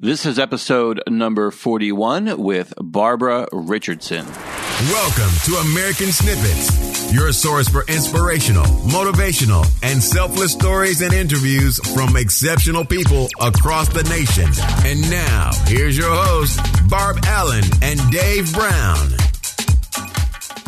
This 0.00 0.26
is 0.26 0.38
episode 0.38 1.02
number 1.08 1.50
41 1.50 2.40
with 2.40 2.72
Barbara 2.80 3.48
Richardson. 3.50 4.24
Welcome 4.26 5.34
to 5.42 5.56
American 5.72 6.12
Snippets, 6.12 7.12
your 7.12 7.32
source 7.32 7.68
for 7.68 7.84
inspirational, 7.88 8.62
motivational, 8.62 9.66
and 9.82 10.00
selfless 10.00 10.52
stories 10.52 11.00
and 11.00 11.12
interviews 11.12 11.80
from 11.96 12.16
exceptional 12.16 12.84
people 12.84 13.26
across 13.40 13.88
the 13.88 14.04
nation. 14.04 14.48
And 14.86 15.00
now, 15.10 15.50
here's 15.66 15.98
your 15.98 16.14
hosts, 16.14 16.60
Barb 16.82 17.18
Allen 17.24 17.64
and 17.82 17.98
Dave 18.12 18.54
Brown. 18.54 19.08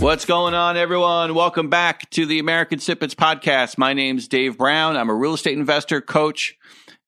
What's 0.01 0.25
going 0.25 0.55
on, 0.55 0.77
everyone? 0.77 1.37
Welcome 1.37 1.69
back 1.71 2.11
to 2.11 2.27
the 2.27 2.41
American 2.41 2.81
Snippets 2.81 3.15
podcast. 3.15 3.79
My 3.79 3.93
name's 3.93 4.27
Dave 4.27 4.59
Brown. 4.59 4.97
I'm 4.97 5.09
a 5.09 5.15
real 5.15 5.35
estate 5.35 5.57
investor, 5.57 6.01
coach, 6.01 6.57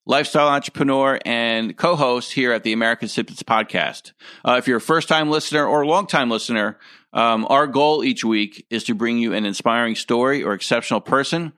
lifestyle 0.06 0.48
entrepreneur, 0.48 1.18
and 1.24 1.76
co 1.76 1.96
host 1.96 2.32
here 2.32 2.52
at 2.52 2.62
the 2.62 2.72
American 2.72 3.08
Snippets 3.08 3.42
podcast. 3.42 4.12
Uh, 4.44 4.56
if 4.58 4.66
you're 4.66 4.78
a 4.78 4.80
first 4.80 5.08
time 5.08 5.30
listener 5.30 5.66
or 5.66 5.82
a 5.82 5.86
long 5.86 6.06
time 6.06 6.30
listener, 6.30 6.78
um, 7.12 7.46
our 7.50 7.66
goal 7.66 8.02
each 8.04 8.24
week 8.24 8.66
is 8.70 8.84
to 8.84 8.94
bring 8.94 9.18
you 9.18 9.34
an 9.34 9.44
inspiring 9.44 9.94
story 9.94 10.42
or 10.42 10.54
exceptional 10.54 11.00
person 11.00 11.52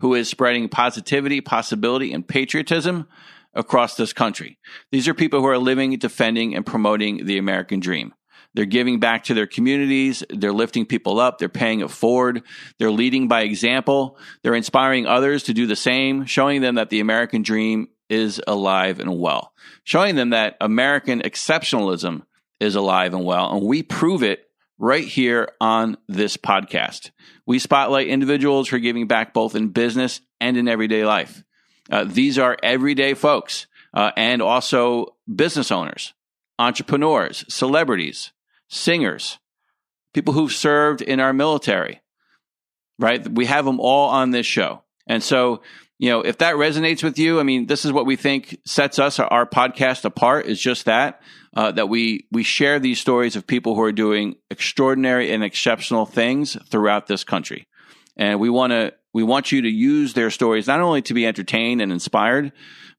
who 0.00 0.14
is 0.14 0.28
spreading 0.28 0.68
positivity, 0.68 1.40
possibility, 1.40 2.12
and 2.12 2.26
patriotism 2.26 3.08
across 3.54 3.96
this 3.96 4.12
country. 4.12 4.58
These 4.92 5.08
are 5.08 5.14
people 5.14 5.40
who 5.40 5.46
are 5.46 5.58
living, 5.58 5.96
defending, 5.98 6.54
and 6.54 6.66
promoting 6.66 7.24
the 7.24 7.38
American 7.38 7.80
dream. 7.80 8.12
They're 8.56 8.64
giving 8.64 9.00
back 9.00 9.24
to 9.24 9.34
their 9.34 9.46
communities. 9.46 10.24
They're 10.30 10.52
lifting 10.52 10.86
people 10.86 11.20
up. 11.20 11.38
They're 11.38 11.48
paying 11.50 11.80
it 11.80 11.90
forward. 11.90 12.42
They're 12.78 12.90
leading 12.90 13.28
by 13.28 13.42
example. 13.42 14.18
They're 14.42 14.54
inspiring 14.54 15.06
others 15.06 15.42
to 15.44 15.54
do 15.54 15.66
the 15.66 15.76
same, 15.76 16.24
showing 16.24 16.62
them 16.62 16.76
that 16.76 16.88
the 16.88 17.00
American 17.00 17.42
dream 17.42 17.88
is 18.08 18.40
alive 18.46 19.00
and 19.00 19.18
well, 19.18 19.52
showing 19.84 20.14
them 20.16 20.30
that 20.30 20.56
American 20.60 21.20
exceptionalism 21.20 22.22
is 22.60 22.74
alive 22.74 23.14
and 23.14 23.24
well. 23.24 23.52
And 23.52 23.66
we 23.66 23.82
prove 23.82 24.22
it 24.22 24.48
right 24.78 25.04
here 25.04 25.48
on 25.60 25.96
this 26.08 26.36
podcast. 26.36 27.10
We 27.46 27.58
spotlight 27.58 28.08
individuals 28.08 28.68
who 28.68 28.76
are 28.76 28.80
giving 28.80 29.06
back 29.06 29.32
both 29.32 29.54
in 29.54 29.68
business 29.68 30.20
and 30.40 30.56
in 30.56 30.68
everyday 30.68 31.04
life. 31.04 31.42
Uh, 31.90 32.04
these 32.04 32.38
are 32.38 32.56
everyday 32.62 33.14
folks 33.14 33.66
uh, 33.94 34.10
and 34.16 34.42
also 34.42 35.16
business 35.32 35.70
owners, 35.70 36.14
entrepreneurs, 36.58 37.44
celebrities, 37.48 38.32
singers, 38.68 39.38
people 40.12 40.34
who've 40.34 40.52
served 40.52 41.00
in 41.00 41.20
our 41.20 41.32
military, 41.32 42.02
right? 42.98 43.26
We 43.28 43.46
have 43.46 43.64
them 43.64 43.80
all 43.80 44.10
on 44.10 44.30
this 44.30 44.46
show. 44.46 44.82
And 45.06 45.22
so, 45.22 45.62
you 45.98 46.10
know, 46.10 46.20
if 46.20 46.38
that 46.38 46.56
resonates 46.56 47.02
with 47.02 47.18
you, 47.18 47.40
I 47.40 47.42
mean, 47.42 47.66
this 47.66 47.84
is 47.84 47.92
what 47.92 48.06
we 48.06 48.16
think 48.16 48.58
sets 48.64 48.98
us, 48.98 49.18
our 49.18 49.46
podcast 49.46 50.04
apart 50.04 50.46
is 50.46 50.60
just 50.60 50.84
that, 50.84 51.22
uh, 51.54 51.72
that 51.72 51.88
we, 51.88 52.26
we 52.30 52.42
share 52.42 52.78
these 52.78 53.00
stories 53.00 53.36
of 53.36 53.46
people 53.46 53.74
who 53.74 53.82
are 53.82 53.92
doing 53.92 54.36
extraordinary 54.50 55.32
and 55.32 55.42
exceptional 55.42 56.04
things 56.04 56.56
throughout 56.68 57.06
this 57.06 57.24
country. 57.24 57.66
And 58.16 58.40
we 58.40 58.50
want 58.50 58.72
to, 58.72 58.94
we 59.14 59.22
want 59.22 59.52
you 59.52 59.62
to 59.62 59.70
use 59.70 60.12
their 60.12 60.30
stories 60.30 60.66
not 60.66 60.80
only 60.80 61.02
to 61.02 61.14
be 61.14 61.26
entertained 61.26 61.80
and 61.80 61.90
inspired, 61.90 62.52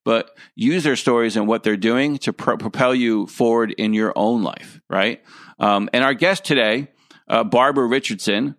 but 0.03 0.35
use 0.55 0.83
their 0.83 0.95
stories 0.95 1.35
and 1.35 1.47
what 1.47 1.63
they're 1.63 1.75
doing 1.75 2.17
to 2.19 2.33
pro- 2.33 2.57
propel 2.57 2.95
you 2.95 3.27
forward 3.27 3.71
in 3.71 3.93
your 3.93 4.13
own 4.15 4.41
life, 4.41 4.79
right? 4.89 5.21
Um, 5.59 5.89
and 5.93 6.03
our 6.03 6.13
guest 6.13 6.45
today, 6.45 6.87
uh, 7.27 7.43
Barbara 7.43 7.85
Richardson, 7.85 8.55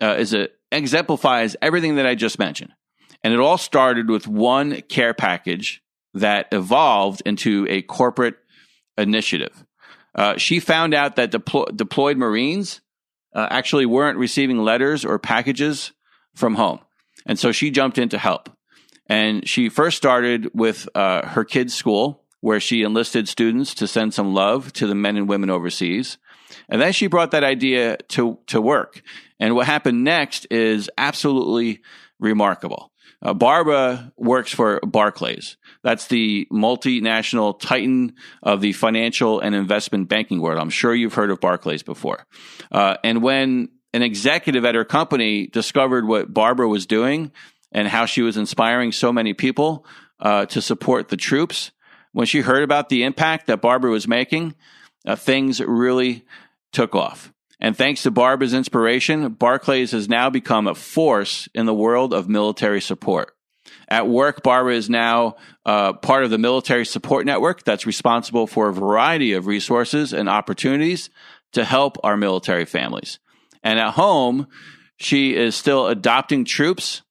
uh, 0.00 0.16
is 0.18 0.34
a 0.34 0.48
exemplifies 0.72 1.54
everything 1.62 1.96
that 1.96 2.06
I 2.06 2.14
just 2.14 2.38
mentioned, 2.38 2.72
and 3.26 3.34
it 3.34 3.40
all 3.40 3.58
started 3.58 4.08
with 4.08 4.28
one 4.28 4.82
care 4.82 5.12
package 5.12 5.82
that 6.14 6.46
evolved 6.52 7.22
into 7.26 7.66
a 7.68 7.82
corporate 7.82 8.36
initiative. 8.96 9.64
Uh, 10.14 10.36
she 10.36 10.60
found 10.60 10.94
out 10.94 11.16
that 11.16 11.32
deplo- 11.32 11.76
deployed 11.76 12.16
Marines 12.16 12.82
uh, 13.34 13.48
actually 13.50 13.84
weren't 13.84 14.16
receiving 14.16 14.58
letters 14.58 15.04
or 15.04 15.18
packages 15.18 15.90
from 16.36 16.54
home, 16.54 16.78
and 17.26 17.36
so 17.36 17.50
she 17.50 17.68
jumped 17.72 17.98
in 17.98 18.08
to 18.10 18.16
help. 18.16 18.48
And 19.06 19.48
she 19.48 19.70
first 19.70 19.96
started 19.96 20.52
with 20.54 20.88
uh, 20.94 21.26
her 21.26 21.44
kids' 21.44 21.74
school, 21.74 22.22
where 22.42 22.60
she 22.60 22.82
enlisted 22.82 23.28
students 23.28 23.74
to 23.74 23.88
send 23.88 24.14
some 24.14 24.34
love 24.34 24.72
to 24.74 24.86
the 24.86 24.94
men 24.94 25.16
and 25.16 25.28
women 25.28 25.50
overseas. 25.50 26.16
And 26.68 26.80
then 26.80 26.92
she 26.92 27.08
brought 27.08 27.32
that 27.32 27.42
idea 27.42 27.96
to, 28.10 28.38
to 28.46 28.60
work. 28.60 29.02
And 29.40 29.56
what 29.56 29.66
happened 29.66 30.04
next 30.04 30.46
is 30.48 30.88
absolutely 30.96 31.80
remarkable. 32.20 32.92
Uh, 33.26 33.34
Barbara 33.34 34.12
works 34.16 34.52
for 34.52 34.78
Barclays. 34.86 35.56
That's 35.82 36.06
the 36.06 36.46
multinational 36.52 37.58
titan 37.58 38.14
of 38.40 38.60
the 38.60 38.72
financial 38.72 39.40
and 39.40 39.52
investment 39.52 40.08
banking 40.08 40.40
world. 40.40 40.60
I'm 40.60 40.70
sure 40.70 40.94
you've 40.94 41.14
heard 41.14 41.30
of 41.32 41.40
Barclays 41.40 41.82
before. 41.82 42.24
Uh, 42.70 42.98
and 43.02 43.22
when 43.22 43.70
an 43.92 44.02
executive 44.02 44.64
at 44.64 44.76
her 44.76 44.84
company 44.84 45.48
discovered 45.48 46.06
what 46.06 46.32
Barbara 46.32 46.68
was 46.68 46.86
doing, 46.86 47.32
and 47.72 47.88
how 47.88 48.06
she 48.06 48.22
was 48.22 48.36
inspiring 48.36 48.92
so 48.92 49.12
many 49.12 49.34
people 49.34 49.84
uh, 50.20 50.46
to 50.46 50.62
support 50.62 51.08
the 51.08 51.16
troops. 51.16 51.72
When 52.12 52.26
she 52.26 52.40
heard 52.40 52.62
about 52.62 52.88
the 52.88 53.02
impact 53.02 53.48
that 53.48 53.60
Barbara 53.60 53.90
was 53.90 54.08
making, 54.08 54.54
uh, 55.04 55.16
things 55.16 55.60
really 55.60 56.24
took 56.72 56.94
off. 56.94 57.32
And 57.60 57.76
thanks 57.76 58.02
to 58.02 58.10
Barbara's 58.10 58.54
inspiration, 58.54 59.30
Barclays 59.30 59.92
has 59.92 60.08
now 60.08 60.28
become 60.30 60.66
a 60.66 60.74
force 60.74 61.48
in 61.54 61.66
the 61.66 61.74
world 61.74 62.12
of 62.12 62.28
military 62.28 62.80
support. 62.80 63.32
At 63.88 64.08
work, 64.08 64.42
Barbara 64.42 64.74
is 64.74 64.90
now 64.90 65.36
uh, 65.64 65.94
part 65.94 66.24
of 66.24 66.30
the 66.30 66.38
military 66.38 66.84
support 66.84 67.24
network 67.24 67.64
that's 67.64 67.86
responsible 67.86 68.46
for 68.46 68.68
a 68.68 68.74
variety 68.74 69.32
of 69.32 69.46
resources 69.46 70.12
and 70.12 70.28
opportunities 70.28 71.08
to 71.52 71.64
help 71.64 71.96
our 72.04 72.16
military 72.16 72.64
families. 72.64 73.18
And 73.62 73.78
at 73.78 73.92
home, 73.92 74.48
she 74.98 75.34
is 75.34 75.54
still 75.54 75.86
adopting 75.86 76.44
troops 76.44 77.02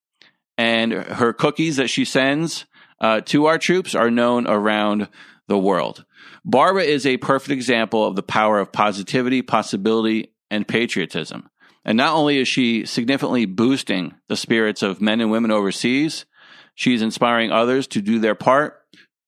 and 0.57 0.93
her 0.93 1.33
cookies 1.33 1.77
that 1.77 1.89
she 1.89 2.05
sends 2.05 2.65
uh, 3.01 3.21
to 3.21 3.45
our 3.45 3.57
troops 3.57 3.95
are 3.95 4.11
known 4.11 4.47
around 4.47 5.07
the 5.47 5.57
world. 5.57 6.05
Barbara 6.43 6.83
is 6.83 7.05
a 7.05 7.17
perfect 7.17 7.51
example 7.51 8.05
of 8.05 8.15
the 8.15 8.23
power 8.23 8.59
of 8.59 8.71
positivity, 8.71 9.41
possibility, 9.41 10.33
and 10.55 10.67
patriotism. 10.67 11.49
And 11.83 11.97
not 11.97 12.15
only 12.15 12.39
is 12.39 12.47
she 12.47 12.85
significantly 12.85 13.45
boosting 13.45 14.15
the 14.29 14.37
spirits 14.37 14.81
of 14.81 15.01
men 15.01 15.21
and 15.21 15.29
women 15.29 15.51
overseas, 15.51 16.25
she's 16.73 17.01
inspiring 17.01 17.51
others 17.51 17.85
to 17.87 18.01
do 18.01 18.19
their 18.19 18.35
part 18.35 18.81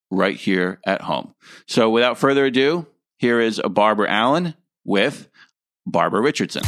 right 0.09 0.35
here 0.35 0.79
at 0.85 1.01
home. 1.01 1.35
So 1.67 1.89
without 1.89 2.17
further 2.17 2.45
ado, 2.45 2.87
here 3.17 3.39
is 3.39 3.61
Barbara 3.69 4.09
Allen 4.09 4.55
with 4.85 5.27
Barbara 5.85 6.21
Richardson. 6.21 6.63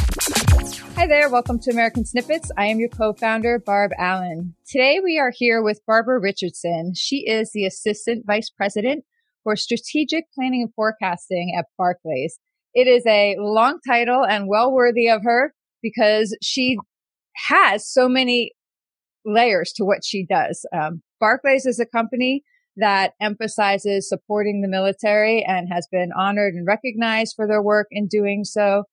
Hi 0.96 1.06
there. 1.06 1.30
Welcome 1.30 1.58
to 1.60 1.70
American 1.70 2.04
Snippets. 2.04 2.50
I 2.58 2.66
am 2.66 2.78
your 2.78 2.90
co-founder, 2.90 3.60
Barb 3.60 3.92
Allen. 3.98 4.54
Today 4.68 5.00
we 5.02 5.18
are 5.18 5.32
here 5.34 5.62
with 5.62 5.80
Barbara 5.86 6.20
Richardson. 6.20 6.92
She 6.94 7.26
is 7.26 7.52
the 7.52 7.64
Assistant 7.64 8.26
Vice 8.26 8.50
President 8.50 9.04
for 9.42 9.56
Strategic 9.56 10.30
Planning 10.34 10.62
and 10.62 10.74
Forecasting 10.74 11.54
at 11.58 11.66
Barclays. 11.78 12.38
It 12.74 12.86
is 12.86 13.04
a 13.06 13.36
long 13.38 13.78
title 13.86 14.24
and 14.24 14.48
well 14.48 14.72
worthy 14.72 15.08
of 15.08 15.22
her 15.24 15.52
because 15.82 16.36
she 16.42 16.76
has 17.48 17.88
so 17.88 18.08
many 18.08 18.52
layers 19.24 19.72
to 19.76 19.84
what 19.84 20.04
she 20.04 20.24
does. 20.24 20.66
Um, 20.74 21.02
Barclays 21.18 21.66
is 21.66 21.80
a 21.80 21.86
company 21.86 22.42
that 22.76 23.12
emphasizes 23.20 24.08
supporting 24.08 24.62
the 24.62 24.68
military 24.68 25.44
and 25.46 25.68
has 25.70 25.86
been 25.90 26.10
honored 26.16 26.54
and 26.54 26.66
recognized 26.66 27.34
for 27.36 27.46
their 27.46 27.62
work 27.62 27.88
in 27.90 28.06
doing 28.06 28.44
so. 28.44 28.84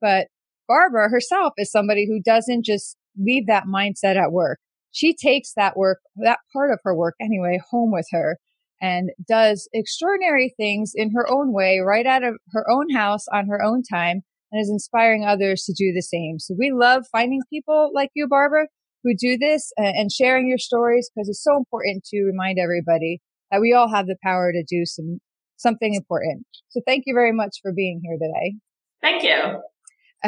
But 0.00 0.28
Barbara 0.68 1.10
herself 1.10 1.52
is 1.58 1.70
somebody 1.70 2.06
who 2.06 2.20
doesn't 2.22 2.64
just 2.64 2.96
leave 3.18 3.46
that 3.46 3.64
mindset 3.64 4.16
at 4.16 4.32
work. 4.32 4.58
She 4.92 5.14
takes 5.14 5.52
that 5.54 5.76
work, 5.76 6.00
that 6.16 6.38
part 6.52 6.70
of 6.70 6.78
her 6.84 6.94
work 6.94 7.16
anyway, 7.20 7.60
home 7.70 7.92
with 7.92 8.06
her 8.12 8.38
and 8.84 9.08
does 9.26 9.66
extraordinary 9.72 10.52
things 10.58 10.92
in 10.94 11.10
her 11.12 11.26
own 11.30 11.54
way, 11.54 11.78
right 11.78 12.04
out 12.04 12.22
of 12.22 12.34
her 12.52 12.70
own 12.70 12.90
house 12.90 13.24
on 13.32 13.46
her 13.46 13.62
own 13.62 13.82
time 13.82 14.20
and 14.52 14.60
is 14.60 14.68
inspiring 14.68 15.24
others 15.24 15.64
to 15.64 15.72
do 15.72 15.90
the 15.94 16.02
same. 16.02 16.38
So 16.38 16.54
we 16.58 16.70
love 16.70 17.04
finding 17.10 17.40
people 17.50 17.90
like 17.94 18.10
you, 18.14 18.28
Barbara, 18.28 18.66
who 19.02 19.14
do 19.18 19.38
this 19.38 19.72
and 19.78 20.12
sharing 20.12 20.48
your 20.48 20.58
stories 20.58 21.10
because 21.14 21.30
it's 21.30 21.42
so 21.42 21.56
important 21.56 22.04
to 22.10 22.24
remind 22.24 22.58
everybody 22.58 23.22
that 23.50 23.62
we 23.62 23.72
all 23.72 23.88
have 23.88 24.06
the 24.06 24.16
power 24.22 24.52
to 24.52 24.62
do 24.62 24.84
some, 24.84 25.18
something 25.56 25.94
important. 25.94 26.44
So 26.68 26.82
thank 26.86 27.04
you 27.06 27.14
very 27.14 27.32
much 27.32 27.56
for 27.62 27.72
being 27.72 28.02
here 28.04 28.18
today. 28.20 28.56
Thank 29.00 29.22
you. 29.22 29.62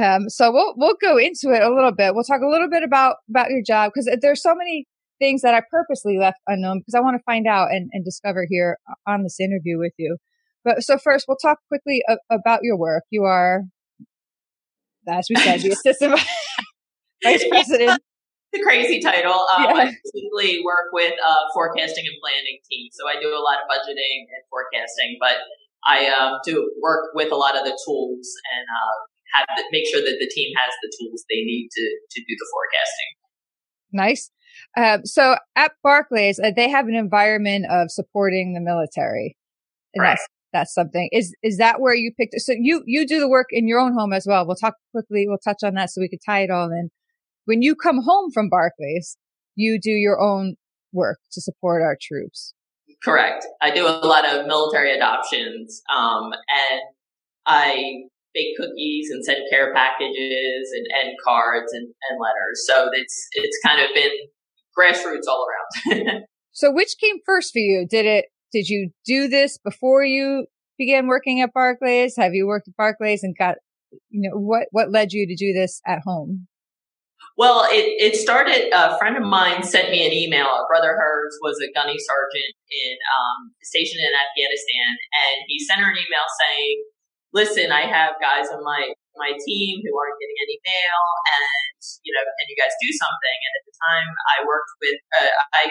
Um, 0.02 0.30
so 0.30 0.50
we'll 0.50 0.74
we'll 0.76 0.96
go 1.00 1.18
into 1.18 1.52
it 1.54 1.62
a 1.62 1.74
little 1.74 1.92
bit. 1.92 2.14
We'll 2.14 2.24
talk 2.24 2.42
a 2.42 2.50
little 2.50 2.70
bit 2.70 2.82
about 2.82 3.16
about 3.30 3.50
your 3.50 3.62
job 3.66 3.92
because 3.94 4.10
there's 4.20 4.42
so 4.42 4.54
many 4.54 4.86
things 5.18 5.42
that 5.42 5.54
I 5.54 5.62
purposely 5.70 6.18
left 6.18 6.38
unknown 6.46 6.80
because 6.80 6.94
I 6.94 7.00
want 7.00 7.16
to 7.16 7.22
find 7.24 7.46
out 7.46 7.70
and, 7.70 7.88
and 7.92 8.04
discover 8.04 8.46
here 8.48 8.78
on 9.06 9.22
this 9.22 9.38
interview 9.40 9.78
with 9.78 9.92
you. 9.98 10.16
But 10.64 10.82
so 10.82 10.98
first, 10.98 11.26
we'll 11.28 11.36
talk 11.36 11.58
quickly 11.68 12.02
a, 12.08 12.16
about 12.34 12.60
your 12.62 12.76
work. 12.76 13.04
You 13.10 13.24
are, 13.24 13.62
as 15.08 15.26
we 15.30 15.36
said, 15.36 15.60
the 15.60 15.70
assistant 15.72 16.20
vice 17.22 17.44
president 17.48 18.02
the 18.56 18.62
crazy 18.62 19.00
title. 19.00 19.46
Um, 19.52 19.64
yeah. 19.64 19.70
I 19.70 19.84
basically 19.92 20.62
work 20.64 20.88
with 20.92 21.12
a 21.12 21.34
forecasting 21.52 22.04
and 22.06 22.16
planning 22.20 22.58
team. 22.70 22.88
So 22.92 23.08
I 23.08 23.20
do 23.20 23.28
a 23.28 23.42
lot 23.42 23.60
of 23.60 23.66
budgeting 23.68 24.26
and 24.30 24.42
forecasting, 24.48 25.20
but 25.20 25.36
I 25.84 26.08
um, 26.08 26.40
do 26.44 26.72
work 26.82 27.12
with 27.14 27.32
a 27.32 27.36
lot 27.36 27.56
of 27.56 27.64
the 27.64 27.76
tools 27.84 28.26
and 28.56 28.64
uh, 28.64 28.94
have 29.34 29.46
the, 29.56 29.62
make 29.70 29.86
sure 29.86 30.00
that 30.00 30.16
the 30.18 30.30
team 30.32 30.50
has 30.56 30.72
the 30.82 30.90
tools 30.98 31.24
they 31.28 31.42
need 31.44 31.68
to, 31.70 31.84
to 31.84 32.18
do 32.20 32.32
the 32.32 32.48
forecasting. 32.50 33.10
Nice. 33.92 34.30
Uh, 34.76 34.98
so 35.04 35.36
at 35.56 35.72
Barclays, 35.82 36.38
uh, 36.38 36.50
they 36.54 36.68
have 36.68 36.86
an 36.86 36.94
environment 36.94 37.66
of 37.70 37.90
supporting 37.90 38.52
the 38.52 38.60
military. 38.60 39.36
And 39.94 40.02
right. 40.02 40.10
that's, 40.10 40.26
that's 40.52 40.74
something. 40.74 41.08
Is, 41.12 41.34
is 41.42 41.56
that 41.56 41.80
where 41.80 41.94
you 41.94 42.12
picked 42.18 42.34
it? 42.34 42.40
So 42.40 42.52
you, 42.58 42.82
you 42.86 43.06
do 43.06 43.18
the 43.18 43.28
work 43.28 43.46
in 43.50 43.66
your 43.66 43.80
own 43.80 43.94
home 43.94 44.12
as 44.12 44.26
well. 44.28 44.46
We'll 44.46 44.56
talk 44.56 44.74
quickly. 44.92 45.24
We'll 45.26 45.38
touch 45.38 45.62
on 45.64 45.74
that 45.74 45.90
so 45.90 46.00
we 46.00 46.08
could 46.08 46.20
tie 46.24 46.42
it 46.42 46.50
all 46.50 46.70
in. 46.70 46.90
When 47.46 47.62
you 47.62 47.74
come 47.74 48.02
home 48.02 48.30
from 48.32 48.50
Barclays, 48.50 49.16
you 49.54 49.80
do 49.80 49.90
your 49.90 50.20
own 50.20 50.56
work 50.92 51.18
to 51.32 51.40
support 51.40 51.82
our 51.82 51.96
troops. 52.00 52.52
Correct. 53.04 53.46
I 53.62 53.70
do 53.70 53.86
a 53.86 54.00
lot 54.04 54.26
of 54.26 54.46
military 54.46 54.94
adoptions, 54.94 55.82
um, 55.94 56.32
and 56.32 56.80
I 57.46 58.04
bake 58.34 58.56
cookies 58.58 59.10
and 59.10 59.24
send 59.24 59.38
care 59.50 59.72
packages 59.74 60.72
and, 60.74 60.86
and 61.00 61.16
cards 61.24 61.72
and, 61.72 61.86
and 61.86 62.20
letters. 62.20 62.64
So 62.66 62.88
it's 62.92 63.28
it's 63.32 63.58
kind 63.64 63.80
of 63.80 63.94
been 63.94 64.10
grassroots 64.78 65.28
all 65.28 65.46
around. 65.46 66.22
so 66.52 66.72
which 66.72 66.94
came 67.00 67.16
first 67.24 67.52
for 67.52 67.58
you? 67.58 67.86
Did 67.88 68.06
it 68.06 68.26
did 68.52 68.68
you 68.68 68.90
do 69.04 69.28
this 69.28 69.58
before 69.58 70.04
you 70.04 70.46
began 70.78 71.06
working 71.06 71.40
at 71.40 71.52
Barclays? 71.52 72.14
Have 72.16 72.34
you 72.34 72.46
worked 72.46 72.68
at 72.68 72.76
Barclays 72.76 73.22
and 73.22 73.36
got 73.36 73.56
you 74.10 74.28
know 74.28 74.38
what 74.38 74.68
what 74.70 74.90
led 74.90 75.12
you 75.12 75.26
to 75.26 75.34
do 75.34 75.52
this 75.52 75.80
at 75.86 76.00
home? 76.04 76.48
Well, 77.36 77.68
it, 77.68 77.84
it 78.00 78.16
started, 78.16 78.72
a 78.72 78.96
friend 78.96 79.16
of 79.16 79.22
mine 79.22 79.62
sent 79.62 79.92
me 79.92 80.06
an 80.08 80.12
email. 80.12 80.48
A 80.48 80.64
brother 80.72 80.96
hers 80.96 81.36
was 81.44 81.60
a 81.60 81.68
gunny 81.76 82.00
sergeant 82.00 82.52
in, 82.72 82.96
um, 83.12 83.52
stationed 83.60 84.00
in 84.00 84.08
Afghanistan. 84.08 84.90
And 85.12 85.44
he 85.44 85.60
sent 85.60 85.84
her 85.84 85.90
an 85.92 86.00
email 86.00 86.24
saying, 86.40 86.76
listen, 87.36 87.68
I 87.72 87.84
have 87.84 88.16
guys 88.24 88.48
in 88.48 88.64
my, 88.64 88.88
my 89.18 89.34
team 89.34 89.80
who 89.82 89.92
aren't 89.96 90.18
getting 90.20 90.38
any 90.44 90.58
mail 90.62 91.02
and, 91.40 91.78
you 92.04 92.12
know, 92.12 92.24
can 92.24 92.46
you 92.48 92.58
guys 92.58 92.74
do 92.78 92.90
something? 92.94 93.38
And 93.42 93.52
at 93.56 93.64
the 93.64 93.74
time 93.76 94.08
I 94.32 94.36
worked 94.44 94.72
with, 94.80 95.00
uh, 95.16 95.32
I 95.56 95.62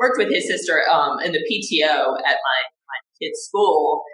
worked 0.00 0.18
with 0.20 0.30
his 0.32 0.48
sister, 0.48 0.84
um, 0.88 1.20
in 1.20 1.32
the 1.32 1.42
PTO 1.44 2.16
at 2.24 2.38
my, 2.40 2.60
my 2.88 2.98
kid's 3.20 3.40
school 3.44 4.04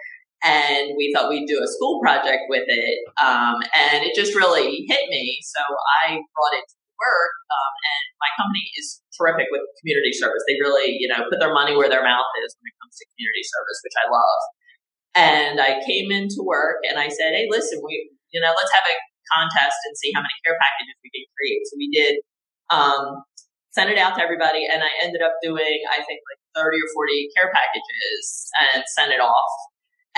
and 0.43 0.93
we 0.95 1.09
thought 1.13 1.29
we'd 1.29 1.49
do 1.49 1.61
a 1.63 1.67
school 1.67 1.99
project 1.99 2.45
with 2.49 2.65
it. 2.67 2.99
Um, 3.17 3.57
and 3.73 4.05
it 4.05 4.13
just 4.13 4.35
really 4.35 4.85
hit 4.85 5.09
me. 5.09 5.39
So 5.41 5.61
I 6.05 6.13
brought 6.13 6.53
it 6.53 6.65
to 6.67 6.77
work. 6.97 7.33
Um, 7.49 7.73
and 7.73 8.03
my 8.21 8.29
company 8.37 8.65
is 8.77 9.01
terrific 9.17 9.49
with 9.49 9.65
community 9.81 10.13
service. 10.13 10.43
They 10.45 10.61
really, 10.61 10.97
you 10.99 11.09
know, 11.09 11.25
put 11.29 11.41
their 11.41 11.53
money 11.53 11.73
where 11.73 11.89
their 11.89 12.05
mouth 12.05 12.29
is 12.45 12.53
when 12.57 12.69
it 12.69 12.77
comes 12.81 12.95
to 13.01 13.05
community 13.17 13.45
service, 13.45 13.79
which 13.81 13.97
I 13.97 14.05
love. 14.09 14.41
And 15.17 15.55
I 15.57 15.81
came 15.81 16.13
into 16.13 16.45
work 16.45 16.85
and 16.85 17.01
I 17.01 17.09
said, 17.09 17.33
Hey, 17.33 17.49
listen, 17.49 17.81
we, 17.81 18.13
you 18.31 18.39
know, 18.39 18.51
let's 18.51 18.73
have 18.73 18.85
a 18.87 18.95
contest 19.31 19.77
and 19.87 19.93
see 19.97 20.11
how 20.15 20.23
many 20.23 20.35
care 20.43 20.55
packages 20.59 20.95
we 21.03 21.11
can 21.11 21.25
create. 21.35 21.61
So 21.67 21.73
we 21.75 21.89
did, 21.91 22.13
um, 22.71 23.23
send 23.77 23.93
it 23.93 24.01
out 24.01 24.17
to 24.17 24.21
everybody. 24.25 24.65
And 24.65 24.81
I 24.81 24.89
ended 25.05 25.21
up 25.21 25.37
doing, 25.45 25.85
I 25.93 26.01
think 26.01 26.19
like 26.25 26.41
30 26.57 26.81
or 26.81 26.89
40 26.97 27.29
care 27.37 27.53
packages 27.53 28.49
and 28.73 28.81
sent 28.97 29.13
it 29.13 29.21
off. 29.21 29.53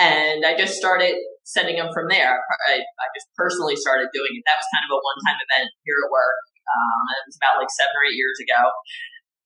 And 0.00 0.48
I 0.48 0.56
just 0.56 0.80
started 0.80 1.12
sending 1.44 1.76
them 1.76 1.92
from 1.92 2.08
there. 2.08 2.40
I, 2.72 2.80
I 2.80 3.06
just 3.12 3.28
personally 3.36 3.76
started 3.76 4.08
doing 4.16 4.32
it. 4.32 4.42
That 4.48 4.56
was 4.56 4.68
kind 4.72 4.88
of 4.88 4.96
a 4.96 5.00
one 5.04 5.20
time 5.28 5.36
event 5.44 5.68
here 5.84 6.00
at 6.00 6.08
work. 6.08 6.40
Um, 6.56 7.02
it 7.20 7.24
was 7.28 7.36
about 7.36 7.60
like 7.60 7.68
seven 7.68 7.92
or 7.92 8.04
eight 8.08 8.16
years 8.16 8.38
ago. 8.40 8.60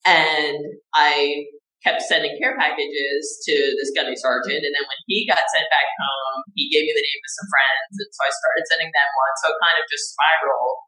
And 0.06 0.62
I 0.94 1.50
kept 1.84 2.00
sending 2.08 2.32
care 2.40 2.56
packages 2.56 3.44
to 3.44 3.54
this 3.76 3.92
gunny 3.92 4.16
sergeant. 4.16 4.64
And 4.64 4.72
then 4.72 4.86
when 4.88 5.00
he 5.04 5.28
got 5.28 5.44
sent 5.52 5.68
back 5.68 5.88
home, 6.00 6.48
he 6.56 6.72
gave 6.72 6.88
me 6.88 6.96
the 6.96 7.04
name 7.04 7.20
of 7.20 7.32
some 7.36 7.48
friends. 7.52 7.92
And 8.00 8.10
so 8.10 8.20
I 8.24 8.32
started 8.32 8.64
sending 8.72 8.90
them 8.90 9.10
one. 9.12 9.34
So 9.44 9.46
it 9.52 9.58
kind 9.60 9.78
of 9.78 9.86
just 9.92 10.06
spiraled. 10.16 10.78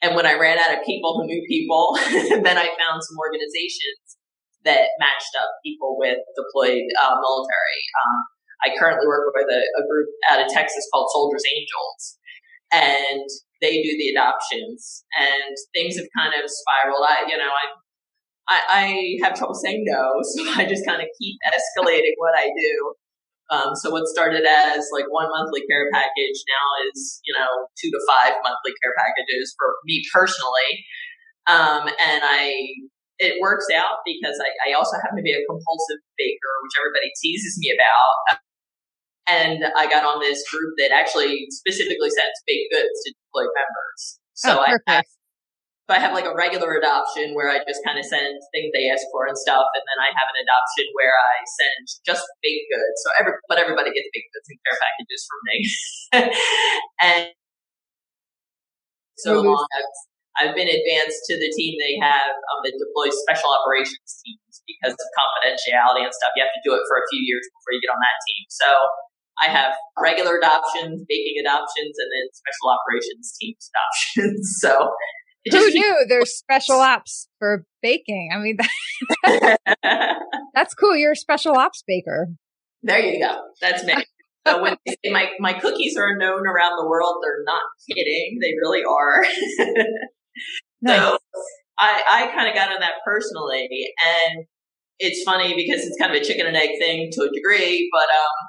And 0.00 0.10
when 0.16 0.24
I 0.24 0.40
ran 0.40 0.56
out 0.56 0.72
of 0.72 0.88
people 0.88 1.20
who 1.20 1.28
knew 1.28 1.44
people, 1.44 2.00
then 2.46 2.56
I 2.56 2.72
found 2.80 3.04
some 3.04 3.20
organizations 3.20 4.16
that 4.64 4.88
matched 4.98 5.34
up 5.36 5.52
people 5.60 6.00
with 6.00 6.18
deployed 6.32 6.88
uh, 6.96 7.16
military. 7.20 7.80
Um, 8.00 8.18
I 8.64 8.74
currently 8.74 9.06
work 9.06 9.30
with 9.36 9.46
a, 9.52 9.62
a, 9.62 9.82
group 9.86 10.10
out 10.30 10.42
of 10.42 10.50
Texas 10.50 10.82
called 10.90 11.06
Soldiers 11.14 11.46
Angels. 11.46 12.18
And 12.74 13.26
they 13.62 13.82
do 13.82 13.92
the 13.96 14.10
adoptions 14.14 15.06
and 15.14 15.54
things 15.74 15.96
have 15.96 16.10
kind 16.14 16.34
of 16.34 16.50
spiraled. 16.50 17.06
I, 17.06 17.26
you 17.30 17.38
know, 17.38 17.48
I, 17.48 17.64
I, 18.48 18.60
I 19.20 19.26
have 19.26 19.36
trouble 19.36 19.54
saying 19.54 19.84
no, 19.86 20.20
so 20.22 20.42
I 20.56 20.64
just 20.64 20.86
kind 20.86 21.02
of 21.02 21.08
keep 21.20 21.36
escalating 21.44 22.16
what 22.16 22.32
I 22.36 22.48
do. 22.56 22.94
Um, 23.50 23.72
so 23.74 23.90
what 23.90 24.06
started 24.08 24.44
as 24.44 24.88
like 24.92 25.06
one 25.08 25.28
monthly 25.30 25.64
care 25.70 25.88
package 25.92 26.38
now 26.44 26.66
is, 26.88 27.20
you 27.24 27.32
know, 27.32 27.48
two 27.80 27.88
to 27.88 28.00
five 28.04 28.36
monthly 28.44 28.72
care 28.82 28.92
packages 28.96 29.54
for 29.56 29.72
me 29.86 30.04
personally. 30.12 30.84
Um, 31.48 31.88
and 31.88 32.20
I, 32.24 32.52
it 33.18 33.40
works 33.40 33.66
out 33.74 34.04
because 34.04 34.36
I, 34.36 34.70
I 34.70 34.76
also 34.76 34.96
happen 35.00 35.16
to 35.16 35.24
be 35.24 35.32
a 35.32 35.40
compulsive 35.48 36.00
baker, 36.20 36.52
which 36.60 36.76
everybody 36.76 37.08
teases 37.22 37.56
me 37.56 37.72
about. 37.72 38.38
And 39.28 39.64
I 39.76 39.88
got 39.88 40.04
on 40.04 40.20
this 40.20 40.44
group 40.48 40.74
that 40.78 40.92
actually 40.92 41.46
specifically 41.48 42.08
sends 42.12 42.36
baked 42.46 42.72
goods 42.72 42.96
to 43.04 43.12
deployed 43.16 43.52
members. 43.56 44.20
So 44.34 44.56
oh, 44.56 44.64
I 44.64 44.92
have, 44.92 45.04
so 45.88 45.96
I 45.96 46.04
have 46.04 46.12
like 46.12 46.28
a 46.28 46.36
regular 46.36 46.76
adoption 46.76 47.32
where 47.32 47.48
I 47.48 47.64
just 47.64 47.80
kind 47.80 47.96
of 47.96 48.04
send 48.04 48.36
things 48.52 48.68
they 48.76 48.92
ask 48.92 49.08
for 49.08 49.24
and 49.24 49.32
stuff, 49.32 49.64
and 49.72 49.80
then 49.88 49.96
I 49.96 50.12
have 50.12 50.28
an 50.28 50.36
adoption 50.44 50.84
where 50.92 51.16
I 51.16 51.36
send 51.48 51.82
just 52.04 52.28
baked 52.44 52.68
goods. 52.68 53.00
So 53.00 53.08
every 53.16 53.32
but 53.48 53.56
everybody 53.56 53.88
gets 53.96 54.12
baked 54.12 54.28
goods 54.36 54.48
and 54.52 54.60
care 54.68 54.76
packages 54.76 55.22
from 55.24 55.40
me. 55.48 55.56
and 57.08 57.24
so 59.16 59.40
long, 59.40 59.64
I've, 59.72 59.92
I've 60.36 60.54
been 60.54 60.68
advanced 60.68 61.24
to 61.32 61.40
the 61.40 61.48
team 61.56 61.80
they 61.80 61.96
have 62.04 62.36
um, 62.36 62.60
that 62.68 62.76
deploys 62.76 63.16
special 63.24 63.48
operations 63.48 64.20
teams 64.20 64.60
because 64.68 64.92
of 64.92 65.08
confidentiality 65.16 66.04
and 66.04 66.12
stuff. 66.12 66.36
You 66.36 66.44
have 66.44 66.52
to 66.52 66.64
do 66.68 66.76
it 66.76 66.84
for 66.84 67.00
a 67.00 67.04
few 67.08 67.24
years 67.24 67.48
before 67.48 67.72
you 67.72 67.80
get 67.80 67.96
on 67.96 67.98
that 68.04 68.18
team. 68.28 68.44
So 68.52 68.68
I 69.40 69.48
have 69.48 69.72
regular 69.96 70.36
adoptions, 70.36 71.00
baking 71.08 71.40
adoptions, 71.40 71.96
and 71.96 72.08
then 72.12 72.28
special 72.36 72.76
operations 72.76 73.32
teams 73.40 73.72
adoptions. 73.72 74.44
So 74.60 74.92
who 75.50 75.70
knew 75.70 76.06
there's 76.08 76.36
special 76.36 76.76
ops 76.76 77.28
for 77.38 77.64
baking? 77.82 78.30
I 78.34 78.38
mean, 78.38 78.58
that's 80.54 80.74
cool. 80.74 80.96
You're 80.96 81.12
a 81.12 81.16
special 81.16 81.56
ops 81.56 81.82
baker. 81.86 82.28
There 82.82 83.00
you 83.00 83.20
go. 83.20 83.40
That's 83.60 83.84
me. 83.84 83.94
So 84.46 84.62
when 84.62 84.76
they 84.86 84.92
say 85.04 85.12
my, 85.12 85.30
my 85.38 85.52
cookies 85.54 85.96
are 85.96 86.16
known 86.16 86.46
around 86.46 86.76
the 86.78 86.86
world, 86.86 87.16
they're 87.22 87.44
not 87.44 87.62
kidding. 87.90 88.38
They 88.40 88.54
really 88.60 88.82
are. 88.84 89.24
nice. 90.82 90.98
So 90.98 91.18
I, 91.78 92.02
I 92.10 92.26
kind 92.34 92.48
of 92.48 92.54
got 92.54 92.72
on 92.72 92.80
that 92.80 92.94
personally. 93.04 93.68
And 93.70 94.46
it's 94.98 95.22
funny 95.24 95.54
because 95.54 95.84
it's 95.84 95.96
kind 96.00 96.14
of 96.14 96.20
a 96.20 96.24
chicken 96.24 96.46
and 96.46 96.56
egg 96.56 96.70
thing 96.80 97.10
to 97.12 97.22
a 97.22 97.30
degree, 97.32 97.88
but, 97.92 98.02
um, 98.02 98.48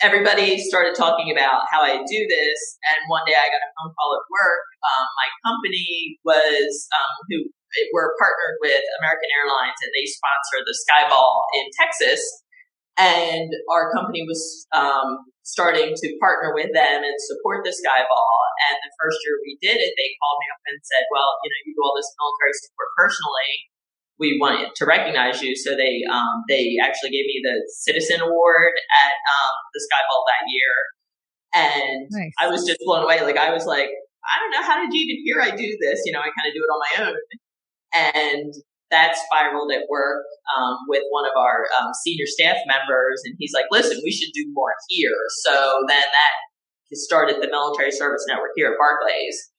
everybody 0.00 0.56
started 0.56 0.96
talking 0.96 1.28
about 1.28 1.68
how 1.68 1.84
I 1.84 2.00
do 2.00 2.20
this. 2.28 2.58
And 2.88 2.98
one 3.12 3.24
day 3.28 3.36
I 3.36 3.52
got 3.52 3.60
a 3.60 3.70
phone 3.76 3.92
call 3.92 4.16
at 4.16 4.24
work. 4.32 4.64
Um, 4.80 5.06
my 5.20 5.28
company 5.44 6.16
was, 6.24 6.88
um, 6.96 7.12
who 7.28 7.36
we're 7.94 8.16
partnered 8.18 8.58
with 8.64 8.82
American 8.98 9.30
Airlines 9.30 9.78
and 9.84 9.92
they 9.94 10.08
sponsor 10.08 10.58
the 10.64 10.74
Skyball 10.74 11.46
in 11.60 11.64
Texas. 11.76 12.20
And 12.98 13.48
our 13.70 13.92
company 13.92 14.24
was, 14.26 14.66
um, 14.72 15.30
starting 15.44 15.92
to 15.96 16.08
partner 16.20 16.52
with 16.54 16.70
them 16.72 17.00
and 17.04 17.16
support 17.28 17.64
the 17.64 17.72
Skyball. 17.72 18.36
And 18.70 18.76
the 18.80 18.92
first 19.00 19.20
year 19.24 19.36
we 19.44 19.56
did 19.60 19.78
it, 19.80 19.92
they 19.96 20.10
called 20.20 20.38
me 20.40 20.48
up 20.52 20.62
and 20.68 20.78
said, 20.84 21.04
well, 21.12 21.36
you 21.44 21.48
know, 21.48 21.60
you 21.64 21.72
do 21.76 21.82
all 21.84 21.96
this 21.96 22.12
military 22.16 22.54
support 22.56 22.88
personally 22.96 23.69
we 24.20 24.36
wanted 24.38 24.68
to 24.76 24.84
recognize 24.84 25.42
you. 25.42 25.56
So 25.56 25.74
they 25.74 26.04
um, 26.12 26.44
they 26.48 26.76
actually 26.82 27.10
gave 27.10 27.24
me 27.24 27.40
the 27.42 27.56
Citizen 27.80 28.20
Award 28.20 28.72
at 29.02 29.14
um, 29.16 29.54
the 29.72 29.80
Skyball 29.80 30.22
that 30.28 30.44
year, 30.52 30.74
and 31.54 32.06
nice. 32.10 32.32
I 32.38 32.48
was 32.48 32.64
just 32.64 32.78
blown 32.84 33.02
away. 33.02 33.22
Like 33.22 33.38
I 33.38 33.52
was 33.52 33.64
like, 33.64 33.88
I 33.88 34.34
don't 34.38 34.52
know 34.52 34.62
how 34.62 34.78
did 34.80 34.92
you 34.92 35.00
even 35.00 35.24
hear 35.24 35.40
I 35.40 35.56
do 35.56 35.78
this? 35.80 36.02
You 36.04 36.12
know, 36.12 36.20
I 36.20 36.28
kind 36.30 36.46
of 36.46 36.54
do 36.54 36.60
it 36.60 36.70
on 36.70 36.80
my 36.84 36.92
own, 37.08 37.16
and 37.96 38.54
that 38.90 39.16
spiraled 39.16 39.72
at 39.72 39.88
work 39.88 40.24
um, 40.58 40.76
with 40.88 41.02
one 41.10 41.24
of 41.24 41.32
our 41.38 41.66
um, 41.80 41.90
senior 42.04 42.26
staff 42.26 42.56
members, 42.66 43.22
and 43.24 43.34
he's 43.38 43.52
like, 43.54 43.66
"Listen, 43.70 43.98
we 44.04 44.12
should 44.12 44.32
do 44.34 44.44
more 44.52 44.74
here." 44.88 45.16
So 45.42 45.52
then 45.88 46.04
that 46.04 46.32
started 46.92 47.36
the 47.40 47.48
military 47.48 47.90
service 47.90 48.24
network 48.28 48.50
here 48.54 48.72
at 48.72 48.78
Barclays. 48.78 49.50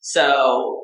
So 0.00 0.80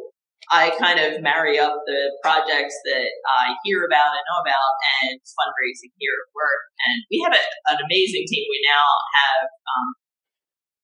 I 0.53 0.69
kind 0.77 1.01
of 1.01 1.25
marry 1.25 1.59
up 1.59 1.81
the 1.89 2.13
projects 2.21 2.77
that 2.85 3.09
I 3.25 3.57
hear 3.65 3.89
about 3.89 4.13
and 4.13 4.21
know 4.29 4.45
about 4.45 4.73
and 5.01 5.17
fundraising 5.17 5.97
here 5.97 6.13
at 6.13 6.29
work. 6.37 6.63
And 6.85 6.97
we 7.09 7.25
have 7.25 7.33
a, 7.33 7.43
an 7.73 7.79
amazing 7.81 8.29
team. 8.29 8.45
We 8.53 8.61
now 8.69 8.87
have 9.17 9.45
um, 9.73 9.89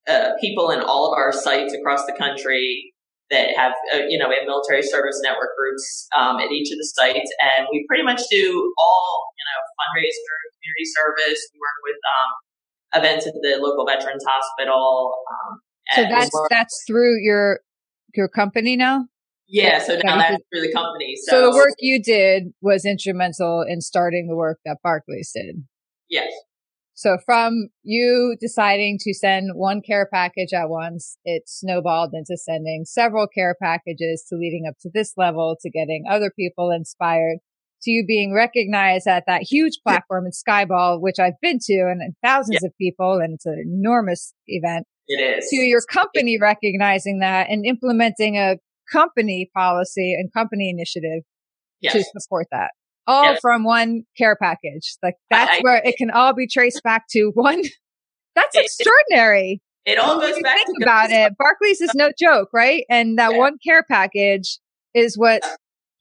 uh, 0.09 0.29
people 0.41 0.71
in 0.71 0.81
all 0.81 1.13
of 1.13 1.19
our 1.19 1.33
sites 1.33 1.77
across 1.77 2.07
the 2.07 2.17
country 2.17 2.95
that 3.31 3.53
have, 3.61 3.77
uh, 3.93 4.09
you 4.09 4.17
know, 4.17 4.33
we 4.33 4.41
have 4.41 4.49
military 4.49 4.81
service 4.81 5.21
network 5.23 5.53
groups 5.53 6.09
um, 6.17 6.41
at 6.41 6.49
each 6.49 6.73
of 6.73 6.81
the 6.81 6.89
sites, 6.97 7.29
and 7.45 7.69
we 7.71 7.85
pretty 7.87 8.03
much 8.03 8.25
do 8.33 8.73
all, 8.81 9.09
you 9.37 9.45
know, 9.53 9.61
fundraiser, 9.77 10.37
community 10.57 10.89
service. 10.89 11.41
We 11.53 11.61
work 11.61 11.79
with 11.85 12.01
um, 12.09 13.05
events 13.05 13.27
at 13.29 13.35
the 13.45 13.61
local 13.61 13.85
veterans 13.85 14.25
hospital. 14.27 15.13
Um, 15.29 15.61
so 15.93 16.03
that's 16.09 16.31
that's 16.49 16.85
through 16.87 17.21
your 17.21 17.61
your 18.15 18.29
company 18.29 18.77
now. 18.77 19.09
Yeah, 19.49 19.79
so 19.81 19.99
now 20.05 20.19
that's 20.19 20.43
through 20.53 20.63
the 20.63 20.73
company. 20.73 21.15
So. 21.25 21.31
so 21.31 21.51
the 21.51 21.57
work 21.57 21.75
you 21.79 22.03
did 22.03 22.53
was 22.61 22.85
instrumental 22.85 23.65
in 23.67 23.81
starting 23.81 24.29
the 24.29 24.37
work 24.37 24.59
that 24.67 24.79
Barclays 24.83 25.31
did. 25.35 25.65
Yes. 26.11 26.31
So 26.99 27.17
from 27.25 27.69
you 27.85 28.37
deciding 28.41 28.99
to 29.03 29.15
send 29.15 29.53
one 29.55 29.83
care 29.83 30.09
package 30.13 30.53
at 30.53 30.69
once, 30.69 31.17
it 31.25 31.45
snowballed 31.47 32.11
into 32.13 32.37
sending 32.37 32.85
several 32.85 33.29
care 33.29 33.55
packages 33.63 34.27
to 34.29 34.37
leading 34.37 34.65
up 34.69 34.75
to 34.81 34.91
this 34.93 35.13
level 35.17 35.57
to 35.61 35.71
getting 35.71 36.05
other 36.11 36.33
people 36.37 36.73
inspired 36.73 37.39
to 37.83 37.91
you 37.93 38.05
being 38.05 38.35
recognized 38.35 39.07
at 39.07 39.23
that 39.29 39.43
huge 39.43 39.75
platform 39.87 40.27
in 40.27 40.33
Skyball, 40.33 41.01
which 41.01 41.21
I've 41.21 41.41
been 41.41 41.61
to 41.67 41.75
and, 41.89 42.03
and 42.03 42.15
thousands 42.25 42.59
yeah. 42.63 42.67
of 42.67 42.77
people 42.77 43.21
and 43.23 43.35
it's 43.35 43.47
an 43.47 43.63
enormous 43.65 44.35
event. 44.49 44.85
It 45.07 45.39
is. 45.39 45.49
To 45.51 45.57
your 45.57 45.83
company 45.89 46.37
recognizing 46.37 47.21
that 47.21 47.49
and 47.49 47.65
implementing 47.65 48.37
a 48.37 48.57
company 48.93 49.51
policy 49.55 50.15
and 50.15 50.33
company 50.33 50.71
initiative 50.71 51.23
yes. 51.81 51.93
to 51.93 52.05
support 52.15 52.47
that 52.51 52.71
all 53.09 53.25
yes. 53.25 53.41
from 53.41 53.65
one 53.65 54.03
care 54.17 54.37
package. 54.41 54.97
Like 55.03 55.15
that's 55.31 55.59
I, 55.59 55.61
where 55.63 55.83
it 55.83 55.97
can 55.97 56.11
all 56.11 56.35
be 56.35 56.47
traced 56.47 56.83
back 56.85 57.07
to 57.11 57.33
one. 57.35 57.63
That's 58.35 58.57
it, 58.57 58.67
extraordinary. 58.67 59.61
It, 59.85 59.93
it 59.93 59.99
all 59.99 60.21
goes 60.21 60.41
back 60.41 60.59
think 60.65 60.81
about 60.81 61.11
it. 61.11 61.33
Barclays 61.37 61.81
is 61.81 61.93
no 61.97 62.13
joke, 62.17 62.51
right? 62.53 62.85
And 62.89 63.19
that 63.19 63.33
yeah. 63.33 63.39
one 63.39 63.57
care 63.67 63.83
package 63.83 64.61
is 64.95 65.19
what 65.19 65.43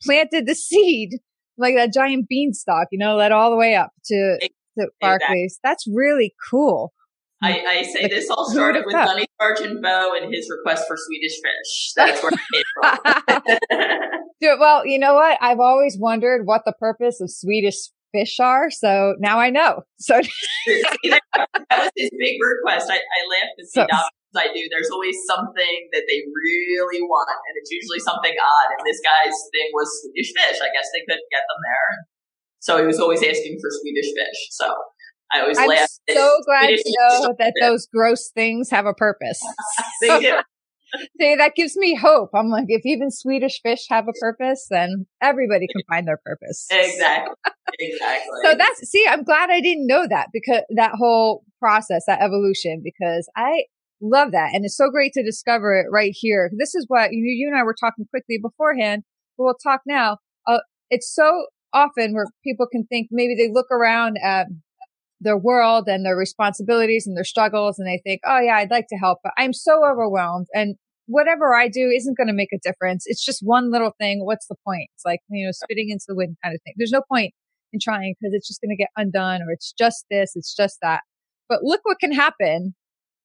planted 0.04 0.46
the 0.46 0.54
seed, 0.54 1.14
like 1.58 1.74
that 1.74 1.94
giant 1.94 2.28
beanstalk, 2.30 2.90
you 2.92 3.00
know, 3.00 3.16
led 3.16 3.32
all 3.32 3.50
the 3.50 3.56
way 3.56 3.74
up 3.74 3.90
to, 4.06 4.38
to 4.78 4.88
Barclays. 5.02 5.58
Exactly. 5.58 5.60
That's 5.64 5.86
really 5.92 6.36
cool. 6.52 6.94
I, 7.42 7.64
I 7.68 7.84
say 7.84 8.08
this 8.08 8.30
all 8.30 8.50
started 8.50 8.84
with 8.86 8.94
Gunny 8.94 9.28
Sergeant 9.40 9.82
Bo 9.84 10.14
and 10.16 10.34
his 10.34 10.50
request 10.50 10.86
for 10.88 10.98
Swedish 10.98 11.34
fish. 11.34 11.94
That's 11.96 12.24
where 12.24 12.32
it 12.34 12.40
came 12.52 13.80
from. 14.42 14.60
well, 14.60 14.86
you 14.86 14.98
know 14.98 15.14
what? 15.14 15.38
I've 15.40 15.60
always 15.60 15.98
wondered 16.00 16.46
what 16.46 16.64
the 16.66 16.74
purpose 16.74 17.22
of 17.22 17.30
Swedish 17.30 17.76
fish 18.12 18.40
are. 18.40 18.72
So 18.72 19.16
now 19.20 19.40
I 19.40 19.50
know. 19.50 19.84
So 20.00 20.14
that 20.14 21.50
was 21.74 21.92
his 21.98 22.10
big 22.18 22.38
request. 22.42 22.90
I, 22.90 22.98
I 22.98 23.20
laugh 23.28 23.52
to 23.60 23.66
see 23.66 23.82
so, 23.82 23.98
I 24.38 24.54
do. 24.54 24.62
There's 24.70 24.94
always 24.94 25.18
something 25.26 25.90
that 25.94 26.06
they 26.06 26.22
really 26.30 27.02
want, 27.02 27.34
and 27.50 27.54
it's 27.58 27.74
usually 27.74 27.98
something 27.98 28.30
odd. 28.30 28.70
And 28.78 28.86
this 28.86 29.02
guy's 29.02 29.34
thing 29.50 29.74
was 29.74 29.90
Swedish 30.06 30.30
fish. 30.38 30.62
I 30.62 30.70
guess 30.70 30.86
they 30.94 31.02
couldn't 31.10 31.26
get 31.34 31.42
them 31.50 31.62
there. 31.66 31.92
So 32.62 32.72
he 32.78 32.86
was 32.86 33.02
always 33.02 33.26
asking 33.26 33.58
for 33.58 33.70
Swedish 33.74 34.14
fish. 34.14 34.40
So 34.54 34.70
I 35.34 35.42
always 35.42 35.58
I'm 35.58 35.68
laugh. 35.68 35.90
so 36.10 36.38
glad 36.46 36.68
to 36.68 36.96
know 37.00 37.36
that 37.40 37.54
those 37.60 37.88
gross 37.94 38.30
things 38.34 38.70
have 38.70 38.86
a 38.86 38.94
purpose. 38.94 39.40
they 40.02 40.20
do. 40.20 40.38
See, 41.20 41.36
that 41.36 41.56
gives 41.56 41.76
me 41.76 41.96
hope. 41.96 42.30
I'm 42.34 42.50
like, 42.50 42.66
if 42.70 42.82
even 42.86 43.12
Swedish 43.12 43.60
fish 43.62 43.86
have 43.90 44.06
a 44.08 44.14
purpose, 44.22 44.68
then 44.70 45.06
everybody 45.22 45.68
can 45.68 45.82
find 45.90 46.08
their 46.08 46.20
purpose. 46.26 46.68
Exactly. 46.78 47.36
Exactly. 47.80 48.40
so 48.44 48.56
that's, 48.58 48.90
see, 48.90 49.06
I'm 49.10 49.24
glad 49.24 49.50
I 49.50 49.60
didn't 49.60 49.88
know 49.88 50.08
that 50.08 50.30
because 50.32 50.62
that 50.76 50.94
whole 50.94 51.44
process, 51.60 52.06
that 52.08 52.22
evolution, 52.22 52.82
because 52.82 53.30
I 53.36 53.64
love 54.02 54.32
that. 54.32 54.52
And 54.54 54.64
it's 54.64 54.78
so 54.78 54.90
great 54.90 55.12
to 55.14 55.24
discover 55.24 55.78
it 55.78 55.88
right 55.92 56.14
here. 56.16 56.50
This 56.58 56.74
is 56.74 56.86
what 56.88 57.12
you, 57.12 57.24
you 57.26 57.50
and 57.50 57.60
I 57.60 57.64
were 57.64 57.76
talking 57.78 58.06
quickly 58.10 58.40
beforehand, 58.42 59.04
but 59.38 59.44
we'll 59.44 59.56
talk 59.56 59.82
now. 59.86 60.18
Uh, 60.48 60.60
it's 60.90 61.14
so 61.14 61.48
often 61.74 62.14
where 62.14 62.26
people 62.44 62.68
can 62.72 62.86
think 62.86 63.10
maybe 63.12 63.36
they 63.36 63.52
look 63.52 63.68
around 63.70 64.18
at 64.24 64.48
their 65.20 65.38
world 65.38 65.88
and 65.88 66.06
their 66.06 66.16
responsibilities 66.16 67.08
and 67.08 67.18
their 67.18 67.24
struggles 67.24 67.80
and 67.80 67.88
they 67.88 68.02
think, 68.04 68.22
oh 68.26 68.40
yeah, 68.40 68.58
I'd 68.58 68.72
like 68.72 68.88
to 68.90 68.98
help, 68.98 69.20
but 69.24 69.34
I'm 69.38 69.54
so 69.54 69.84
overwhelmed 69.86 70.48
and 70.54 70.76
whatever 71.08 71.56
I 71.56 71.70
do 71.70 71.90
isn't 71.90 72.18
going 72.18 72.28
to 72.28 72.34
make 72.34 72.52
a 72.54 72.60
difference. 72.62 73.06
It's 73.08 73.24
just 73.24 73.40
one 73.42 73.72
little 73.72 73.94
thing. 74.00 74.26
What's 74.26 74.48
the 74.48 74.56
point? 74.66 74.90
It's 74.96 75.06
like, 75.06 75.22
you 75.30 75.46
know, 75.46 75.52
spitting 75.52 75.90
into 75.90 76.06
the 76.08 76.16
wind 76.16 76.38
kind 76.44 76.54
of 76.54 76.62
thing. 76.64 76.74
There's 76.78 76.92
no 76.92 77.02
point 77.10 77.34
in 77.74 77.80
trying 77.82 78.14
because 78.20 78.34
it's 78.34 78.48
just 78.48 78.62
going 78.62 78.70
to 78.70 78.76
get 78.76 78.90
undone 78.96 79.42
or 79.42 79.52
it's 79.52 79.74
just 79.78 80.06
this, 80.12 80.34
it's 80.36 80.56
just 80.56 80.78
that. 80.82 81.02
But 81.50 81.64
look 81.64 81.82
what 81.84 82.00
can 82.00 82.12
happen. 82.12 82.76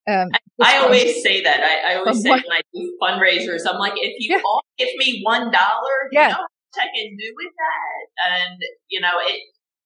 Um, 0.09 0.29
I, 0.61 0.77
I 0.77 0.79
always 0.79 1.23
say 1.23 1.43
that. 1.43 1.61
I, 1.61 1.93
I 1.93 1.97
always 1.97 2.23
say 2.23 2.31
when 2.31 2.41
I 2.51 2.61
do 2.75 2.97
fundraisers, 3.03 3.63
I'm 3.69 3.79
like, 3.79 3.95
if 3.97 4.15
you 4.19 4.37
yeah. 4.37 4.43
all 4.45 4.65
give 4.79 4.89
me 4.97 5.21
one 5.23 5.51
dollar, 5.51 6.09
yeah. 6.11 6.29
you 6.29 6.33
know 6.35 6.39
what 6.39 6.83
I 6.83 6.87
can 6.87 7.17
do 7.17 7.35
with 7.37 7.53
that? 7.59 8.33
And, 8.33 8.61
you 8.89 9.01
know, 9.01 9.13
it, 9.27 9.43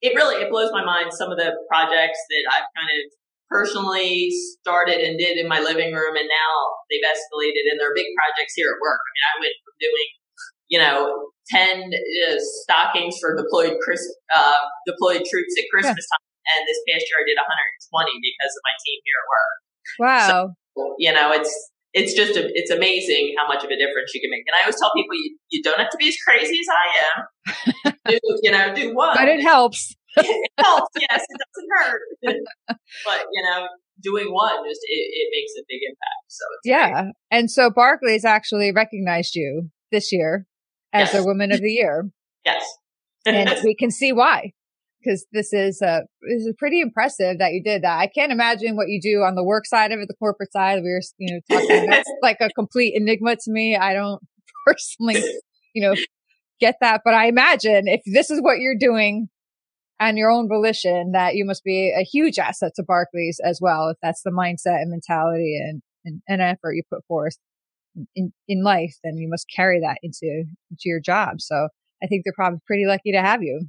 it 0.07 0.15
really 0.15 0.39
it 0.43 0.51
blows 0.51 0.71
my 0.71 0.85
mind 0.85 1.11
some 1.11 1.35
of 1.35 1.39
the 1.39 1.51
projects 1.67 2.19
that 2.31 2.45
I've 2.55 2.71
kind 2.79 2.91
of 2.95 3.03
personally 3.51 4.31
started 4.63 5.03
and 5.03 5.19
did 5.19 5.39
in 5.39 5.47
my 5.47 5.59
living 5.59 5.95
room, 5.95 6.15
and 6.15 6.27
now 6.27 6.53
they've 6.91 7.03
escalated 7.03 7.67
and 7.71 7.79
they're 7.79 7.95
big 7.95 8.11
projects 8.15 8.55
here 8.55 8.71
at 8.71 8.79
work. 8.79 9.03
I 9.03 9.11
mean, 9.11 9.27
I 9.27 9.35
went 9.43 9.57
from 9.67 9.75
doing 9.83 10.09
you 10.71 10.79
know 10.79 10.97
ten 11.51 11.91
uh, 11.91 12.39
stockings 12.63 13.19
for 13.19 13.35
deployed 13.35 13.79
Chris, 13.83 14.03
uh, 14.35 14.63
deployed 14.87 15.27
troops 15.27 15.55
at 15.59 15.67
Christmas 15.75 16.07
yeah. 16.07 16.15
time, 16.15 16.27
and 16.55 16.61
this 16.71 16.79
past 16.87 17.07
year 17.11 17.19
I 17.19 17.27
did 17.27 17.39
120 17.39 18.23
because 18.23 18.53
of 18.55 18.63
my 18.63 18.75
team 18.79 18.99
here 19.03 19.19
at 19.19 19.27
work. 19.27 19.57
Wow. 19.99 20.27
So, 20.27 20.95
you 20.99 21.13
know, 21.13 21.33
it's 21.33 21.51
it's 21.97 22.13
just 22.13 22.37
a, 22.37 22.47
it's 22.53 22.71
amazing 22.71 23.35
how 23.39 23.49
much 23.49 23.65
of 23.65 23.71
a 23.71 23.77
difference 23.77 24.13
you 24.13 24.21
can 24.21 24.31
make. 24.31 24.45
And 24.47 24.55
I 24.55 24.61
always 24.61 24.79
tell 24.79 24.93
people 24.95 25.17
you, 25.17 25.39
you 25.49 25.63
don't 25.63 25.79
have 25.79 25.89
to 25.89 25.97
be 25.97 26.09
as 26.09 26.17
crazy 26.23 26.61
as 26.61 26.67
I 26.69 26.87
am. 27.09 27.93
do, 28.09 28.19
you 28.43 28.51
know, 28.51 28.75
do 28.75 28.95
one. 28.95 29.17
But 29.17 29.29
it 29.29 29.41
helps. 29.41 29.97
it 30.17 30.51
helps. 30.59 30.91
Yes, 31.01 31.25
it 31.27 31.41
doesn't 31.41 31.71
hurt. 31.79 32.01
but 33.05 33.25
you 33.33 33.43
know, 33.43 33.67
doing 34.03 34.31
one 34.31 34.57
just 34.69 34.83
it, 34.85 34.93
it 34.93 35.29
makes 35.33 35.53
a 35.59 35.65
big 35.67 35.81
impact. 35.89 36.25
So 36.29 36.45
yeah. 36.65 37.03
Great. 37.03 37.13
And 37.31 37.51
so 37.51 37.71
Barclays 37.71 38.27
actually 38.27 38.73
recognized 38.73 39.35
you 39.35 39.71
this 39.91 40.13
year 40.13 40.47
as 40.93 41.13
yes. 41.13 41.17
the 41.17 41.25
Woman 41.25 41.51
of 41.51 41.63
the 41.63 41.73
Year. 41.73 42.11
Yes. 42.45 42.63
and 43.25 43.51
we 43.65 43.75
can 43.75 43.91
see 43.91 44.13
why 44.13 44.53
because 45.07 45.27
this 45.33 45.53
is 45.53 45.81
uh 45.83 46.01
this 46.23 46.43
is 46.43 46.55
pretty 46.59 46.81
impressive 46.81 47.39
that 47.39 47.53
you 47.53 47.63
did 47.63 47.83
that. 47.83 47.99
I 47.99 48.07
can't 48.07 48.33
imagine 48.33 48.77
what 48.77 48.89
you 48.89 49.01
do 49.01 49.23
on 49.23 49.35
the 49.35 49.45
work 49.45 49.67
side 49.67 49.93
of 49.93 50.01
it, 50.01 50.09
the 50.09 50.15
corporate 50.15 50.53
side. 50.53 50.83
We 50.83 50.91
were, 50.91 51.01
you 51.19 51.35
know, 51.35 51.41
talking. 51.59 51.89
That's 51.89 52.11
like 52.23 52.39
a 52.41 52.51
complete 52.51 52.95
enigma 52.97 53.37
to 53.37 53.51
me. 53.51 53.77
I 53.77 53.95
don't 53.95 54.21
personally, 54.67 55.23
you 55.75 55.83
know, 55.83 55.95
get 56.61 56.77
that, 56.81 57.03
but 57.05 57.15
I 57.15 57.27
imagine 57.27 57.87
if 57.87 58.01
this 58.07 58.31
is 58.31 58.41
what 58.41 58.59
you're 58.59 58.79
doing 58.79 59.29
on 59.99 60.17
your 60.17 60.31
own 60.31 60.49
volition, 60.49 61.13
that 61.13 61.37
you 61.37 61.45
must 61.45 61.65
be 61.65 61.95
a 61.97 62.03
huge 62.03 62.39
asset 62.39 62.73
to 62.77 62.83
Barclays 62.83 63.41
as 63.43 63.61
well. 63.63 63.89
If 63.89 63.97
that's 64.03 64.23
the 64.23 64.31
mindset 64.31 64.83
and 64.83 64.91
mentality 64.91 65.59
and 65.63 65.83
and, 66.05 66.23
and 66.29 66.41
effort 66.41 66.75
you 66.75 66.83
put 66.91 67.05
forth 67.07 67.37
in 68.15 68.33
in 68.49 68.63
life, 68.63 68.97
then 69.05 69.17
you 69.17 69.29
must 69.29 69.47
carry 69.55 69.81
that 69.81 69.99
into 70.03 70.45
into 70.71 70.83
your 70.85 71.01
job. 71.01 71.41
So 71.41 71.69
I 72.03 72.07
think 72.07 72.23
they're 72.25 72.33
probably 72.35 72.61
pretty 72.67 72.87
lucky 72.87 73.13
to 73.13 73.21
have 73.21 73.43
you. 73.43 73.67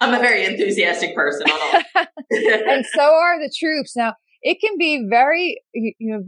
I'm 0.00 0.14
a 0.14 0.18
very 0.18 0.44
enthusiastic 0.44 1.14
person. 1.14 1.46
and 2.30 2.86
so 2.94 3.02
are 3.02 3.38
the 3.38 3.52
troops. 3.56 3.94
Now, 3.94 4.14
it 4.42 4.58
can 4.60 4.78
be 4.78 5.06
very, 5.08 5.60
you 5.74 5.94
know, 6.00 6.22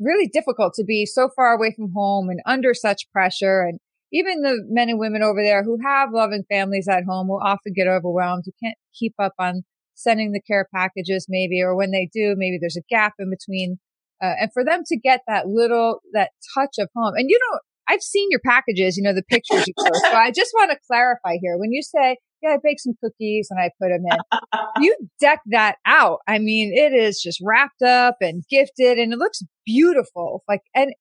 really 0.00 0.28
difficult 0.28 0.74
to 0.74 0.84
be 0.84 1.06
so 1.06 1.28
far 1.36 1.52
away 1.52 1.72
from 1.76 1.92
home 1.94 2.28
and 2.30 2.40
under 2.46 2.74
such 2.74 3.10
pressure. 3.12 3.62
And 3.62 3.78
even 4.12 4.40
the 4.40 4.64
men 4.68 4.88
and 4.88 4.98
women 4.98 5.22
over 5.22 5.42
there 5.42 5.62
who 5.62 5.78
have 5.84 6.10
loving 6.12 6.44
families 6.50 6.88
at 6.88 7.04
home 7.04 7.28
will 7.28 7.40
often 7.42 7.72
get 7.74 7.86
overwhelmed. 7.86 8.44
You 8.46 8.52
can't 8.62 8.76
keep 8.98 9.14
up 9.18 9.34
on 9.38 9.62
sending 9.94 10.32
the 10.32 10.40
care 10.40 10.66
packages 10.74 11.26
maybe, 11.28 11.62
or 11.62 11.76
when 11.76 11.90
they 11.90 12.08
do, 12.12 12.34
maybe 12.36 12.58
there's 12.60 12.76
a 12.76 12.82
gap 12.88 13.12
in 13.18 13.30
between. 13.30 13.78
Uh, 14.22 14.34
and 14.40 14.52
for 14.52 14.64
them 14.64 14.82
to 14.86 14.96
get 14.96 15.20
that 15.26 15.48
little, 15.48 16.00
that 16.12 16.30
touch 16.54 16.76
of 16.78 16.88
home 16.96 17.12
and 17.16 17.28
you 17.28 17.38
know, 17.38 17.58
I've 17.88 18.02
seen 18.02 18.28
your 18.30 18.40
packages, 18.44 18.96
you 18.96 19.02
know, 19.02 19.12
the 19.12 19.24
pictures 19.24 19.66
you 19.66 19.74
post. 19.76 20.02
So 20.02 20.12
I 20.12 20.30
just 20.30 20.52
want 20.54 20.70
to 20.70 20.78
clarify 20.86 21.36
here. 21.42 21.58
When 21.58 21.72
you 21.72 21.82
say 21.82 22.16
yeah, 22.42 22.50
I 22.50 22.58
bake 22.62 22.80
some 22.80 22.94
cookies 23.02 23.48
and 23.50 23.60
I 23.60 23.70
put 23.80 23.90
them 23.90 24.02
in. 24.10 24.82
you 24.82 24.96
deck 25.20 25.40
that 25.46 25.76
out. 25.86 26.18
I 26.26 26.38
mean, 26.38 26.72
it 26.74 26.92
is 26.92 27.20
just 27.22 27.40
wrapped 27.42 27.82
up 27.82 28.16
and 28.20 28.42
gifted 28.50 28.98
and 28.98 29.12
it 29.12 29.18
looks 29.18 29.42
beautiful. 29.64 30.42
Like, 30.48 30.62
and 30.74 30.92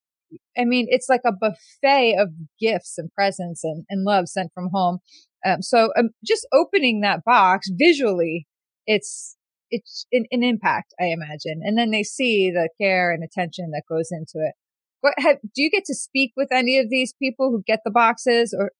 I 0.58 0.66
mean, 0.66 0.86
it's 0.90 1.10
like 1.10 1.22
a 1.26 1.32
buffet 1.32 2.16
of 2.18 2.30
gifts 2.60 2.98
and 2.98 3.12
presents 3.14 3.64
and, 3.64 3.86
and 3.90 4.04
love 4.04 4.28
sent 4.28 4.52
from 4.54 4.70
home. 4.72 5.00
Um, 5.46 5.62
so 5.62 5.92
um, 5.98 6.10
just 6.24 6.48
opening 6.54 7.02
that 7.02 7.24
box 7.26 7.70
visually, 7.72 8.48
it's, 8.86 9.36
it's 9.72 10.06
an, 10.12 10.26
an, 10.32 10.44
impact, 10.44 10.94
I 11.00 11.06
imagine. 11.06 11.62
And 11.64 11.78
then 11.78 11.90
they 11.90 12.04
see 12.04 12.52
the 12.52 12.70
care 12.80 13.12
and 13.12 13.24
attention 13.24 13.72
that 13.72 13.84
goes 13.90 14.10
into 14.12 14.46
it. 14.46 14.54
What 15.00 15.16
have, 15.18 15.38
do 15.56 15.64
you 15.64 15.72
get 15.72 15.86
to 15.86 15.96
speak 15.96 16.34
with 16.38 16.50
any 16.52 16.78
of 16.78 16.90
these 16.92 17.14
people 17.20 17.50
who 17.50 17.64
get 17.66 17.80
the 17.84 17.92
boxes 17.92 18.56
or, 18.58 18.72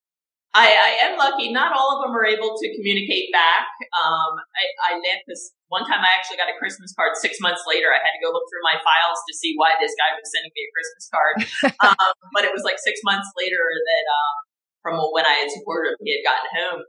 I, 0.52 0.68
I, 0.68 0.92
am 1.08 1.16
lucky. 1.16 1.48
Not 1.56 1.72
all 1.72 1.96
of 1.96 2.04
them 2.04 2.12
are 2.12 2.28
able 2.28 2.60
to 2.60 2.66
communicate 2.76 3.32
back. 3.32 3.72
Um, 3.96 4.36
I, 4.52 4.64
I 4.92 5.00
because 5.24 5.56
one 5.72 5.88
time 5.88 6.04
I 6.04 6.12
actually 6.12 6.36
got 6.36 6.52
a 6.52 6.60
Christmas 6.60 6.92
card 6.92 7.16
six 7.16 7.40
months 7.40 7.64
later. 7.64 7.88
I 7.88 8.04
had 8.04 8.12
to 8.12 8.20
go 8.20 8.36
look 8.36 8.44
through 8.52 8.68
my 8.68 8.76
files 8.84 9.24
to 9.32 9.34
see 9.36 9.56
why 9.56 9.80
this 9.80 9.96
guy 9.96 10.12
was 10.12 10.28
sending 10.28 10.52
me 10.52 10.68
a 10.68 10.72
Christmas 10.76 11.06
card. 11.08 11.36
um, 11.96 12.16
but 12.36 12.44
it 12.44 12.52
was 12.52 12.68
like 12.68 12.84
six 12.84 13.00
months 13.08 13.32
later 13.40 13.64
that 13.64 14.06
um, 14.12 14.36
from 14.84 14.94
when 15.16 15.24
I 15.24 15.40
had 15.40 15.50
supported 15.56 15.96
him, 15.96 16.04
he 16.04 16.20
had 16.20 16.28
gotten 16.28 16.50
home. 16.52 16.82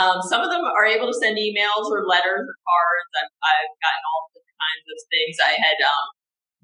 Um, 0.00 0.16
some 0.24 0.40
of 0.40 0.48
them 0.48 0.64
are 0.64 0.88
able 0.88 1.12
to 1.12 1.16
send 1.20 1.36
emails 1.36 1.92
or 1.92 2.08
letters 2.08 2.48
or 2.48 2.56
cards. 2.64 3.12
I've, 3.12 3.32
I've 3.44 3.72
gotten 3.76 4.02
all 4.08 4.32
different 4.32 4.56
kinds 4.56 4.86
of 4.88 4.98
things. 5.12 5.34
I 5.36 5.52
had 5.60 5.76
um, 5.84 6.06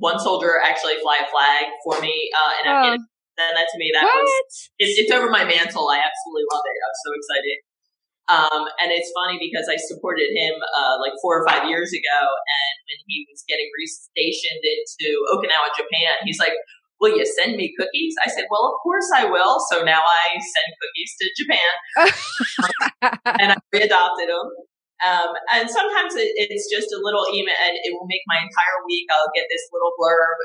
one 0.00 0.16
soldier 0.16 0.56
actually 0.64 0.96
fly 1.04 1.20
a 1.20 1.28
flag 1.28 1.68
for 1.84 2.00
me 2.00 2.32
uh, 2.32 2.52
in 2.56 2.64
oh. 2.64 2.72
Afghanistan. 2.72 3.17
Send 3.38 3.54
that 3.54 3.71
to 3.71 3.78
me. 3.78 3.95
That 3.95 4.02
what? 4.02 4.18
was 4.18 4.35
it's, 4.83 4.99
it's 4.99 5.12
over 5.14 5.30
my 5.30 5.47
mantle. 5.47 5.87
I 5.87 6.02
absolutely 6.02 6.47
love 6.50 6.64
it. 6.66 6.76
I'm 6.83 6.99
so 7.07 7.11
excited. 7.14 7.57
Um, 8.28 8.62
and 8.83 8.92
it's 8.92 9.09
funny 9.16 9.40
because 9.40 9.73
I 9.73 9.80
supported 9.80 10.28
him 10.35 10.52
uh, 10.59 11.00
like 11.00 11.16
four 11.23 11.40
or 11.40 11.49
five 11.49 11.64
years 11.64 11.88
ago, 11.97 12.21
and 12.21 12.75
when 12.85 13.00
he 13.09 13.25
was 13.25 13.40
getting 13.49 13.71
restationed 13.73 14.61
into 14.61 15.09
Okinawa, 15.33 15.73
Japan, 15.73 16.21
he's 16.28 16.37
like, 16.37 16.52
will 17.00 17.16
you 17.16 17.25
send 17.25 17.57
me 17.57 17.73
cookies? 17.78 18.14
I 18.21 18.28
said, 18.28 18.45
well, 18.50 18.66
of 18.68 18.76
course 18.83 19.09
I 19.14 19.25
will. 19.25 19.57
So 19.71 19.83
now 19.83 20.02
I 20.02 20.37
send 20.37 20.68
cookies 20.76 21.12
to 21.16 21.25
Japan. 21.40 21.73
and 23.40 23.52
I 23.52 23.57
readopted 23.73 24.28
them. 24.28 24.47
Um, 24.99 25.30
and 25.54 25.71
sometimes 25.71 26.18
it, 26.18 26.35
it's 26.37 26.66
just 26.66 26.90
a 26.90 26.99
little 26.99 27.23
email 27.30 27.54
and 27.54 27.78
it 27.78 27.95
will 27.95 28.11
make 28.11 28.26
my 28.26 28.42
entire 28.42 28.78
week. 28.85 29.07
I'll 29.14 29.30
get 29.30 29.47
this 29.47 29.62
little 29.71 29.95
blurb. 29.95 30.38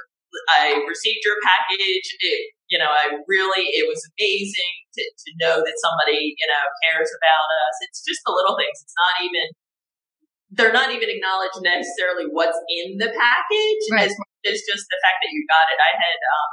I 0.49 0.81
received 0.85 1.21
your 1.23 1.37
package. 1.43 2.07
It, 2.21 2.53
you 2.69 2.77
know, 2.81 2.89
I 2.89 3.21
really, 3.29 3.69
it 3.77 3.85
was 3.85 4.01
amazing 4.17 4.73
to, 4.97 5.01
to 5.05 5.29
know 5.41 5.55
that 5.61 5.75
somebody, 5.77 6.33
you 6.33 6.47
know, 6.49 6.63
cares 6.85 7.09
about 7.13 7.47
us. 7.67 7.75
It's 7.85 8.01
just 8.01 8.21
the 8.25 8.33
little 8.33 8.57
things. 8.57 8.81
It's 8.81 8.97
not 8.97 9.15
even, 9.25 9.45
they're 10.53 10.75
not 10.75 10.89
even 10.93 11.09
acknowledged 11.09 11.61
necessarily 11.61 12.29
what's 12.29 12.57
in 12.69 12.97
the 12.97 13.09
package 13.13 13.83
right. 13.93 14.09
as 14.09 14.57
just 14.69 14.85
the 14.89 14.99
fact 15.01 15.21
that 15.21 15.31
you 15.33 15.45
got 15.49 15.69
it. 15.69 15.77
I 15.81 15.91
had 15.97 16.19
um, 16.21 16.51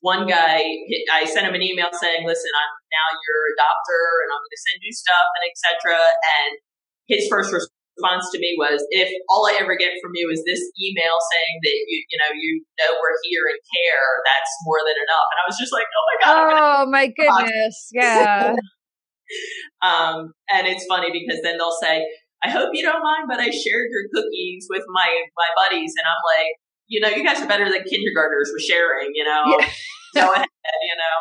one 0.00 0.24
guy, 0.26 0.62
I 1.10 1.26
sent 1.26 1.46
him 1.46 1.54
an 1.54 1.62
email 1.62 1.90
saying, 1.90 2.22
"Listen, 2.22 2.50
I'm 2.54 2.72
now 2.90 3.08
your 3.18 3.40
adopter, 3.54 4.02
and 4.22 4.30
I'm 4.30 4.42
going 4.42 4.54
to 4.54 4.64
send 4.70 4.78
you 4.82 4.94
stuff, 4.94 5.26
and 5.38 5.42
etc." 5.50 5.98
And 5.98 6.52
his 7.10 7.26
first 7.26 7.50
response 7.50 7.77
to 7.98 8.38
me 8.38 8.54
was, 8.58 8.84
"If 8.90 9.08
all 9.28 9.46
I 9.46 9.58
ever 9.60 9.76
get 9.76 9.92
from 10.02 10.12
you 10.14 10.30
is 10.30 10.42
this 10.46 10.62
email 10.78 11.16
saying 11.32 11.56
that 11.64 11.76
you, 11.86 11.98
you 12.08 12.18
know, 12.18 12.30
you 12.34 12.50
know 12.78 12.90
we're 12.98 13.18
here 13.26 13.44
and 13.50 13.58
care, 13.58 14.08
that's 14.24 14.52
more 14.64 14.80
than 14.86 14.96
enough." 14.96 15.28
And 15.34 15.38
I 15.38 15.44
was 15.46 15.58
just 15.58 15.72
like, 15.72 15.86
"Oh 15.90 16.04
my 16.06 16.16
god!" 16.22 16.34
Oh 16.54 16.80
my 16.90 17.06
goodness, 17.08 17.90
yeah. 17.92 18.54
um, 19.82 20.32
and 20.50 20.66
it's 20.66 20.86
funny 20.86 21.10
because 21.12 21.42
then 21.42 21.58
they'll 21.58 21.78
say, 21.82 22.06
I 22.42 22.50
hope 22.50 22.70
you 22.72 22.82
don't 22.82 23.02
mind, 23.02 23.26
but 23.26 23.40
I 23.40 23.50
shared 23.50 23.90
your 23.90 24.06
cookies 24.14 24.66
with 24.70 24.84
my 24.88 25.08
my 25.36 25.48
buddies, 25.56 25.92
and 25.98 26.06
I'm 26.06 26.22
like, 26.38 26.52
you 26.86 27.00
know, 27.00 27.08
you 27.08 27.24
guys 27.24 27.42
are 27.42 27.48
better 27.48 27.68
than 27.68 27.82
kindergartners 27.82 28.50
with 28.52 28.62
sharing, 28.62 29.10
you 29.14 29.24
know, 29.24 29.58
yeah. 29.58 29.66
go 30.14 30.32
ahead, 30.32 30.46
you 30.46 30.96
know. 30.96 31.16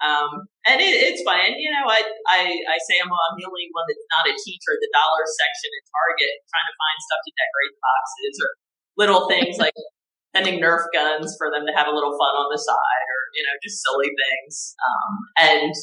Um, 0.00 0.48
and 0.64 0.80
it, 0.80 0.96
it's 0.96 1.20
fun. 1.20 1.56
You 1.60 1.68
know, 1.72 1.84
I, 1.84 2.00
I, 2.24 2.40
I 2.48 2.76
say 2.88 2.96
I'm, 3.00 3.12
I'm 3.12 3.36
the 3.36 3.44
only 3.44 3.68
one 3.76 3.84
that's 3.84 4.08
not 4.08 4.28
a 4.28 4.34
teacher 4.34 4.72
at 4.72 4.80
the 4.80 4.90
dollar 4.96 5.24
section 5.28 5.70
at 5.76 5.84
Target 5.92 6.34
trying 6.48 6.68
to 6.68 6.76
find 6.76 6.98
stuff 7.04 7.22
to 7.24 7.32
decorate 7.36 7.72
the 7.76 7.82
boxes 7.84 8.34
or 8.40 8.50
little 8.96 9.22
things 9.28 9.60
like 9.60 9.76
sending 10.34 10.56
Nerf 10.62 10.88
guns 10.96 11.36
for 11.36 11.52
them 11.52 11.68
to 11.68 11.72
have 11.76 11.90
a 11.90 11.94
little 11.94 12.16
fun 12.16 12.34
on 12.38 12.48
the 12.48 12.60
side 12.60 13.06
or, 13.12 13.20
you 13.36 13.42
know, 13.44 13.54
just 13.60 13.82
silly 13.84 14.08
things. 14.14 14.72
Um, 14.78 15.10
and, 15.36 15.74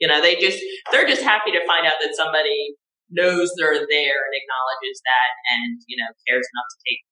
you 0.00 0.08
know, 0.08 0.22
they 0.22 0.40
just, 0.40 0.62
they're 0.88 1.10
just 1.10 1.26
happy 1.26 1.52
to 1.52 1.60
find 1.66 1.84
out 1.84 2.00
that 2.00 2.16
somebody 2.16 2.78
knows 3.10 3.50
they're 3.58 3.82
there 3.82 4.18
and 4.24 4.34
acknowledges 4.38 5.02
that 5.02 5.30
and, 5.58 5.82
you 5.90 5.98
know, 5.98 6.08
cares 6.24 6.46
enough 6.46 6.68
to 6.70 6.78
take 6.86 7.02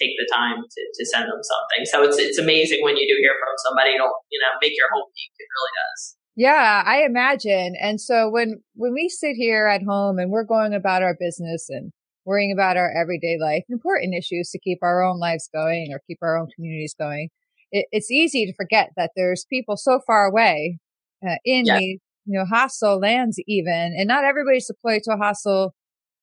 take 0.00 0.14
the 0.16 0.28
time 0.32 0.62
to, 0.62 0.80
to 0.94 1.02
send 1.06 1.26
them 1.26 1.42
something. 1.42 1.82
So 1.84 2.02
it's 2.06 2.18
it's 2.18 2.38
amazing 2.38 2.82
when 2.82 2.96
you 2.96 3.06
do 3.06 3.18
hear 3.20 3.34
from 3.38 3.54
somebody. 3.68 3.94
It'll 3.94 4.14
you 4.30 4.38
know 4.40 4.52
make 4.62 4.72
your 4.76 4.88
whole 4.92 5.10
week. 5.10 5.32
It 5.38 5.48
really 5.50 5.74
does. 5.74 6.16
Yeah, 6.38 6.82
I 6.86 7.02
imagine. 7.02 7.74
And 7.80 8.00
so 8.00 8.30
when 8.30 8.62
when 8.74 8.94
we 8.94 9.08
sit 9.08 9.34
here 9.34 9.66
at 9.66 9.82
home 9.82 10.18
and 10.18 10.30
we're 10.30 10.44
going 10.44 10.72
about 10.72 11.02
our 11.02 11.16
business 11.18 11.66
and 11.68 11.92
worrying 12.24 12.52
about 12.52 12.76
our 12.76 12.92
everyday 12.94 13.38
life, 13.40 13.64
important 13.68 14.14
issues 14.14 14.50
to 14.50 14.58
keep 14.58 14.78
our 14.82 15.02
own 15.02 15.18
lives 15.18 15.48
going 15.52 15.90
or 15.92 16.00
keep 16.06 16.18
our 16.22 16.38
own 16.38 16.46
communities 16.54 16.94
going, 16.98 17.30
it, 17.72 17.86
it's 17.90 18.10
easy 18.10 18.46
to 18.46 18.54
forget 18.54 18.90
that 18.96 19.10
there's 19.16 19.46
people 19.50 19.76
so 19.76 20.00
far 20.06 20.26
away 20.26 20.78
uh, 21.26 21.36
in 21.44 21.64
yeah. 21.64 21.78
these 21.78 21.98
you 22.24 22.38
know 22.38 22.44
hostile 22.44 23.00
lands 23.00 23.40
even, 23.48 23.94
and 23.98 24.06
not 24.06 24.24
everybody's 24.24 24.66
deployed 24.66 25.02
to 25.04 25.14
a 25.14 25.16
hostile 25.16 25.74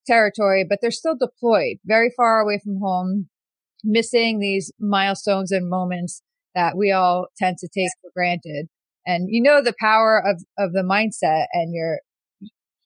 territory, 0.06 0.64
but 0.66 0.78
they're 0.80 0.90
still 0.90 1.16
deployed 1.16 1.76
very 1.84 2.10
far 2.16 2.40
away 2.40 2.60
from 2.62 2.78
home 2.80 3.28
missing 3.86 4.38
these 4.38 4.72
milestones 4.78 5.52
and 5.52 5.70
moments 5.70 6.22
that 6.54 6.76
we 6.76 6.90
all 6.90 7.28
tend 7.36 7.58
to 7.58 7.68
take 7.68 7.90
for 8.02 8.10
granted. 8.14 8.66
And 9.06 9.28
you 9.30 9.40
know 9.40 9.62
the 9.62 9.74
power 9.78 10.18
of, 10.18 10.42
of 10.58 10.72
the 10.72 10.82
mindset 10.82 11.46
and 11.52 11.72
your, 11.72 12.00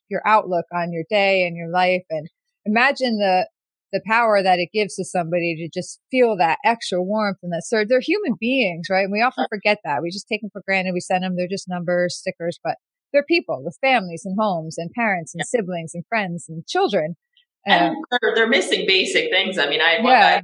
your 0.08 0.20
outlook 0.26 0.66
on 0.72 0.92
your 0.92 1.04
day 1.08 1.46
and 1.46 1.56
your 1.56 1.70
life. 1.70 2.02
And 2.10 2.28
imagine 2.66 3.18
the, 3.18 3.48
the 3.92 4.02
power 4.06 4.42
that 4.42 4.58
it 4.58 4.68
gives 4.72 4.96
to 4.96 5.04
somebody 5.04 5.56
to 5.56 5.80
just 5.80 5.98
feel 6.10 6.36
that 6.36 6.58
extra 6.64 7.02
warmth 7.02 7.38
and 7.42 7.52
that 7.52 7.64
sort. 7.64 7.88
They're 7.88 8.00
human 8.00 8.34
beings, 8.38 8.88
right? 8.90 9.04
And 9.04 9.12
we 9.12 9.22
often 9.22 9.46
forget 9.48 9.78
that. 9.84 10.02
We 10.02 10.10
just 10.10 10.28
take 10.28 10.42
them 10.42 10.50
for 10.52 10.62
granted. 10.66 10.92
We 10.92 11.00
send 11.00 11.24
them, 11.24 11.36
they're 11.36 11.48
just 11.48 11.68
numbers, 11.68 12.16
stickers, 12.16 12.60
but 12.62 12.76
they're 13.12 13.24
people 13.24 13.62
with 13.64 13.78
families 13.80 14.22
and 14.24 14.36
homes 14.38 14.78
and 14.78 14.90
parents 14.92 15.34
and 15.34 15.44
siblings 15.46 15.92
and 15.94 16.04
friends 16.08 16.46
and 16.48 16.66
children. 16.66 17.16
And 17.66 17.94
they're, 18.10 18.34
they're 18.34 18.48
missing 18.48 18.84
basic 18.86 19.30
things. 19.30 19.58
I 19.58 19.68
mean, 19.68 19.80
I 19.80 19.98
yeah. 20.02 20.40
guy 20.40 20.42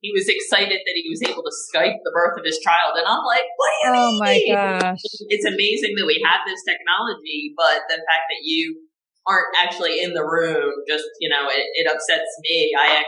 he 0.00 0.10
was 0.12 0.28
excited 0.28 0.78
that 0.78 0.96
he 0.96 1.08
was 1.08 1.22
able 1.22 1.42
to 1.42 1.54
Skype 1.70 2.02
the 2.04 2.12
birth 2.12 2.38
of 2.38 2.44
his 2.44 2.58
child. 2.58 2.98
And 2.98 3.06
I'm 3.06 3.24
like, 3.24 3.46
what 3.56 3.70
do 3.70 3.88
you 3.88 3.94
oh 3.94 4.10
mean? 4.12 4.18
my 4.18 4.36
gosh. 4.80 5.02
It's 5.28 5.44
amazing 5.44 5.94
that 5.96 6.06
we 6.06 6.22
have 6.24 6.40
this 6.46 6.62
technology, 6.66 7.54
but 7.56 7.86
the 7.88 8.02
fact 8.02 8.26
that 8.30 8.42
you 8.42 8.82
aren't 9.26 9.54
actually 9.58 10.00
in 10.00 10.14
the 10.14 10.24
room, 10.24 10.72
just, 10.88 11.04
you 11.20 11.28
know, 11.28 11.48
it, 11.48 11.66
it 11.74 11.86
upsets 11.86 12.30
me. 12.42 12.72
I 12.78 13.04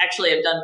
actually 0.00 0.30
have 0.30 0.42
done 0.42 0.62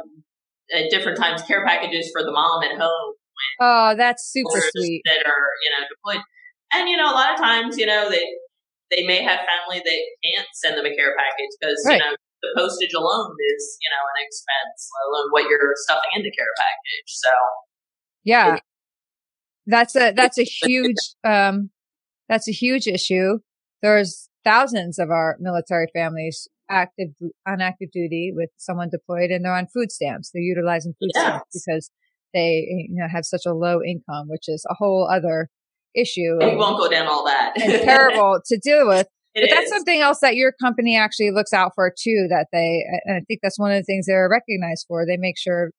at 0.74 0.90
different 0.90 1.18
times 1.18 1.42
care 1.42 1.64
packages 1.64 2.10
for 2.12 2.22
the 2.22 2.32
mom 2.32 2.62
at 2.64 2.78
home. 2.78 3.14
Oh, 3.60 3.94
that's 3.96 4.30
super 4.32 4.60
sweet. 4.74 5.02
That 5.04 5.24
are, 5.24 5.46
you 5.62 5.70
know, 5.70 5.86
deployed. 5.88 6.24
And, 6.72 6.88
you 6.88 6.96
know, 6.96 7.10
a 7.10 7.14
lot 7.14 7.32
of 7.32 7.38
times, 7.38 7.78
you 7.78 7.86
know, 7.86 8.10
they, 8.10 8.24
they 8.90 9.06
may 9.06 9.22
have 9.22 9.38
family 9.38 9.82
that 9.84 10.00
can't 10.24 10.48
send 10.54 10.76
them 10.76 10.86
a 10.86 10.94
care 10.94 11.14
package 11.16 11.54
because, 11.60 11.84
right. 11.86 11.94
you 11.94 11.98
know, 12.00 12.16
the 12.46 12.60
postage 12.60 12.94
alone 12.94 13.34
is, 13.56 13.76
you 13.82 13.90
know, 13.90 14.02
an 14.14 14.18
expense, 14.22 14.78
let 14.94 15.04
alone 15.10 15.28
what 15.30 15.44
you're 15.50 15.74
stuffing 15.74 16.10
in 16.14 16.22
the 16.22 16.30
care 16.30 16.54
package. 16.56 17.10
So, 17.10 17.30
yeah, 18.24 18.58
that's 19.66 19.96
a 19.96 20.12
that's 20.16 20.38
a 20.38 20.44
huge 20.44 20.96
um 21.24 21.70
that's 22.28 22.48
a 22.48 22.52
huge 22.52 22.86
issue. 22.86 23.38
There's 23.82 24.28
thousands 24.44 24.98
of 24.98 25.10
our 25.10 25.36
military 25.40 25.88
families 25.92 26.48
active 26.68 27.10
on 27.46 27.60
active 27.60 27.90
duty 27.92 28.32
with 28.34 28.50
someone 28.56 28.88
deployed, 28.90 29.30
and 29.30 29.44
they're 29.44 29.54
on 29.54 29.66
food 29.66 29.90
stamps. 29.90 30.30
They're 30.32 30.42
utilizing 30.42 30.94
food 31.00 31.10
yes. 31.14 31.24
stamps 31.24 31.64
because 31.66 31.90
they 32.34 32.66
you 32.88 33.00
know 33.00 33.08
have 33.08 33.24
such 33.24 33.46
a 33.46 33.54
low 33.54 33.80
income, 33.82 34.28
which 34.28 34.48
is 34.48 34.64
a 34.70 34.74
whole 34.74 35.08
other 35.10 35.48
issue. 35.94 36.38
We 36.40 36.56
won't 36.56 36.78
go 36.78 36.88
down 36.88 37.06
all 37.06 37.24
that. 37.24 37.54
and 37.60 37.82
terrible 37.82 38.40
to 38.46 38.58
deal 38.58 38.86
with. 38.86 39.08
It 39.36 39.50
but 39.50 39.54
that's 39.54 39.70
something 39.70 40.00
else 40.00 40.20
that 40.20 40.34
your 40.34 40.52
company 40.62 40.96
actually 40.96 41.30
looks 41.30 41.52
out 41.52 41.72
for 41.74 41.90
too. 41.90 42.26
That 42.30 42.46
they, 42.52 42.84
and 43.04 43.18
I 43.18 43.20
think 43.28 43.40
that's 43.42 43.58
one 43.58 43.70
of 43.70 43.76
the 43.76 43.84
things 43.84 44.06
they're 44.06 44.30
recognized 44.30 44.86
for. 44.88 45.04
They 45.04 45.18
make 45.18 45.36
sure 45.36 45.72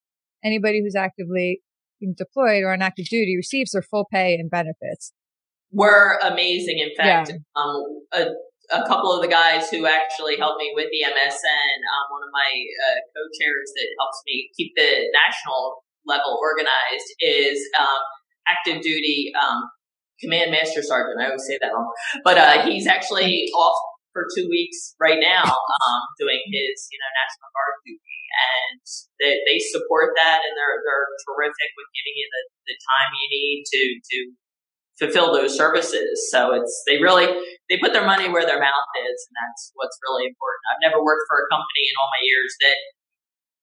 anybody 0.43 0.81
who's 0.83 0.95
actively 0.95 1.61
deployed 2.15 2.61
or 2.61 2.71
on 2.71 2.83
active 2.83 3.07
duty 3.07 3.35
receives 3.35 3.71
their 3.71 3.81
full 3.81 4.05
pay 4.13 4.35
and 4.35 4.51
benefits. 4.51 5.11
We're 5.71 6.19
amazing. 6.19 6.77
In 6.77 6.93
fact, 6.95 7.33
yeah. 7.33 7.37
um, 7.57 8.05
a, 8.13 8.77
a, 8.77 8.87
couple 8.87 9.11
of 9.11 9.23
the 9.23 9.27
guys 9.27 9.69
who 9.69 9.87
actually 9.87 10.37
helped 10.37 10.59
me 10.59 10.71
with 10.75 10.87
the 10.91 11.01
MSN, 11.09 11.77
um, 11.81 12.05
one 12.13 12.23
of 12.23 12.31
my 12.31 12.45
uh, 12.45 12.99
co-chairs 13.09 13.73
that 13.75 13.87
helps 13.99 14.21
me 14.27 14.49
keep 14.55 14.71
the 14.75 15.09
national 15.11 15.83
level 16.05 16.37
organized 16.39 17.09
is 17.19 17.59
um, 17.79 17.99
active 18.47 18.81
duty 18.83 19.33
um, 19.35 19.63
command 20.21 20.51
master 20.51 20.81
sergeant. 20.81 21.21
I 21.21 21.33
always 21.33 21.45
say 21.45 21.57
that 21.61 21.73
wrong, 21.73 21.91
but 22.23 22.37
uh, 22.37 22.65
he's 22.65 22.87
actually 22.87 23.49
off 23.55 23.77
for 24.17 24.25
two 24.33 24.49
weeks 24.49 24.97
right 24.97 25.21
now, 25.21 25.45
um, 25.45 26.01
doing 26.17 26.41
his 26.49 26.89
you 26.89 26.97
know 26.97 27.09
national 27.13 27.49
guard 27.53 27.75
duty, 27.85 28.19
and 28.33 28.81
they, 29.21 29.33
they 29.45 29.57
support 29.61 30.17
that, 30.17 30.41
and 30.41 30.57
they're 30.57 30.81
they're 30.81 31.09
terrific 31.29 31.69
with 31.77 31.89
giving 31.93 32.15
you 32.17 32.27
the, 32.33 32.43
the 32.73 32.77
time 32.81 33.09
you 33.13 33.27
need 33.29 33.59
to 33.69 33.81
to 34.01 34.17
fulfill 34.97 35.29
those 35.29 35.53
services. 35.53 36.27
So 36.33 36.57
it's 36.57 36.73
they 36.89 36.97
really 36.97 37.29
they 37.69 37.77
put 37.77 37.93
their 37.93 38.05
money 38.05 38.25
where 38.25 38.45
their 38.45 38.59
mouth 38.59 38.89
is, 39.05 39.17
and 39.29 39.35
that's 39.37 39.69
what's 39.77 39.97
really 40.09 40.25
important. 40.25 40.63
I've 40.73 40.85
never 40.89 40.99
worked 41.03 41.29
for 41.29 41.37
a 41.37 41.47
company 41.53 41.85
in 41.85 41.95
all 42.01 42.09
my 42.09 42.23
years 42.25 42.51
that 42.65 42.77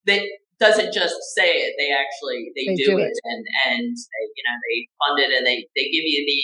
that 0.07 0.21
doesn't 0.59 0.93
just 0.93 1.15
say 1.35 1.67
it; 1.67 1.75
they 1.77 1.91
actually 1.91 2.51
they, 2.55 2.71
they 2.71 2.75
do, 2.75 2.95
do, 2.95 3.03
it, 3.03 3.11
it. 3.11 3.17
and 3.23 3.43
and 3.67 3.91
they, 3.91 4.25
you 4.35 4.43
know 4.45 4.57
they 4.63 4.77
fund 4.99 5.15
it 5.19 5.31
and 5.35 5.43
they 5.45 5.67
they 5.75 5.87
give 5.91 6.05
you 6.07 6.23
the 6.23 6.41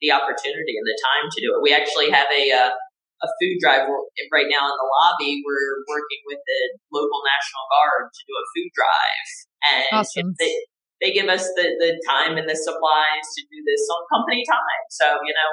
the 0.00 0.10
opportunity 0.14 0.78
and 0.78 0.86
the 0.86 0.98
time 0.98 1.26
to 1.26 1.38
do 1.42 1.48
it. 1.54 1.62
We 1.62 1.74
actually 1.74 2.10
have 2.14 2.30
a 2.30 2.44
uh, 2.54 2.72
a 3.18 3.28
food 3.42 3.58
drive 3.58 3.90
right 4.30 4.46
now 4.46 4.70
in 4.70 4.76
the 4.78 4.88
lobby. 4.88 5.42
We're 5.42 5.82
working 5.90 6.22
with 6.30 6.38
the 6.38 6.60
local 6.94 7.18
National 7.26 7.64
Guard 7.66 8.02
to 8.14 8.22
do 8.30 8.34
a 8.38 8.44
food 8.54 8.70
drive, 8.78 9.28
and 9.74 9.86
awesome. 10.06 10.30
they 10.38 10.54
they 11.02 11.10
give 11.10 11.26
us 11.26 11.46
the 11.58 11.66
the 11.82 11.98
time 12.06 12.38
and 12.38 12.46
the 12.46 12.54
supplies 12.54 13.26
to 13.34 13.40
do 13.50 13.58
this 13.66 13.82
on 13.90 14.06
company 14.06 14.46
time. 14.46 14.82
So 14.90 15.06
you 15.26 15.34
know, 15.34 15.50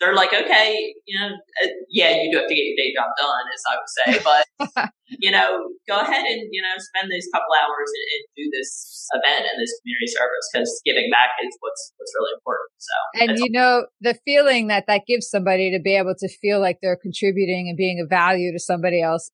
they're 0.00 0.14
like, 0.14 0.32
okay, 0.32 0.94
you 1.06 1.18
know, 1.18 1.28
uh, 1.32 1.68
yeah, 1.90 2.20
you 2.20 2.30
do 2.30 2.38
have 2.38 2.48
to 2.48 2.54
get 2.54 2.64
your 2.64 2.76
day 2.76 2.92
job 2.92 3.08
done, 3.16 3.44
as 3.48 3.62
I 3.64 3.74
would 3.80 3.92
say, 3.96 4.08
but 4.76 4.90
you 5.08 5.30
know, 5.30 5.70
go 5.88 6.00
ahead 6.00 6.24
and 6.24 6.48
you 6.50 6.60
know 6.60 6.74
spend 6.76 7.10
these 7.10 7.28
couple 7.32 7.48
hours 7.62 7.88
and, 7.88 8.06
and 8.12 8.22
do 8.36 8.44
this 8.52 9.08
event 9.14 9.46
and 9.48 9.62
this 9.62 9.72
community 9.80 10.10
service 10.12 10.46
because 10.52 10.80
giving 10.84 11.08
back 11.10 11.30
is 11.42 11.56
what's 11.60 11.92
what's 11.96 12.12
really 12.18 12.34
important. 12.36 12.70
So, 12.76 12.96
and 13.22 13.38
you 13.38 13.50
know, 13.50 13.86
the 14.00 14.18
feeling 14.24 14.66
that 14.68 14.84
that 14.86 15.02
gives 15.06 15.28
somebody 15.28 15.70
to 15.72 15.80
be 15.80 15.96
able 15.96 16.14
to 16.18 16.28
feel 16.40 16.60
like 16.60 16.78
they're 16.82 16.98
contributing 17.00 17.68
and 17.68 17.76
being 17.76 18.00
of 18.00 18.10
value 18.10 18.52
to 18.52 18.58
somebody 18.58 19.00
else, 19.00 19.30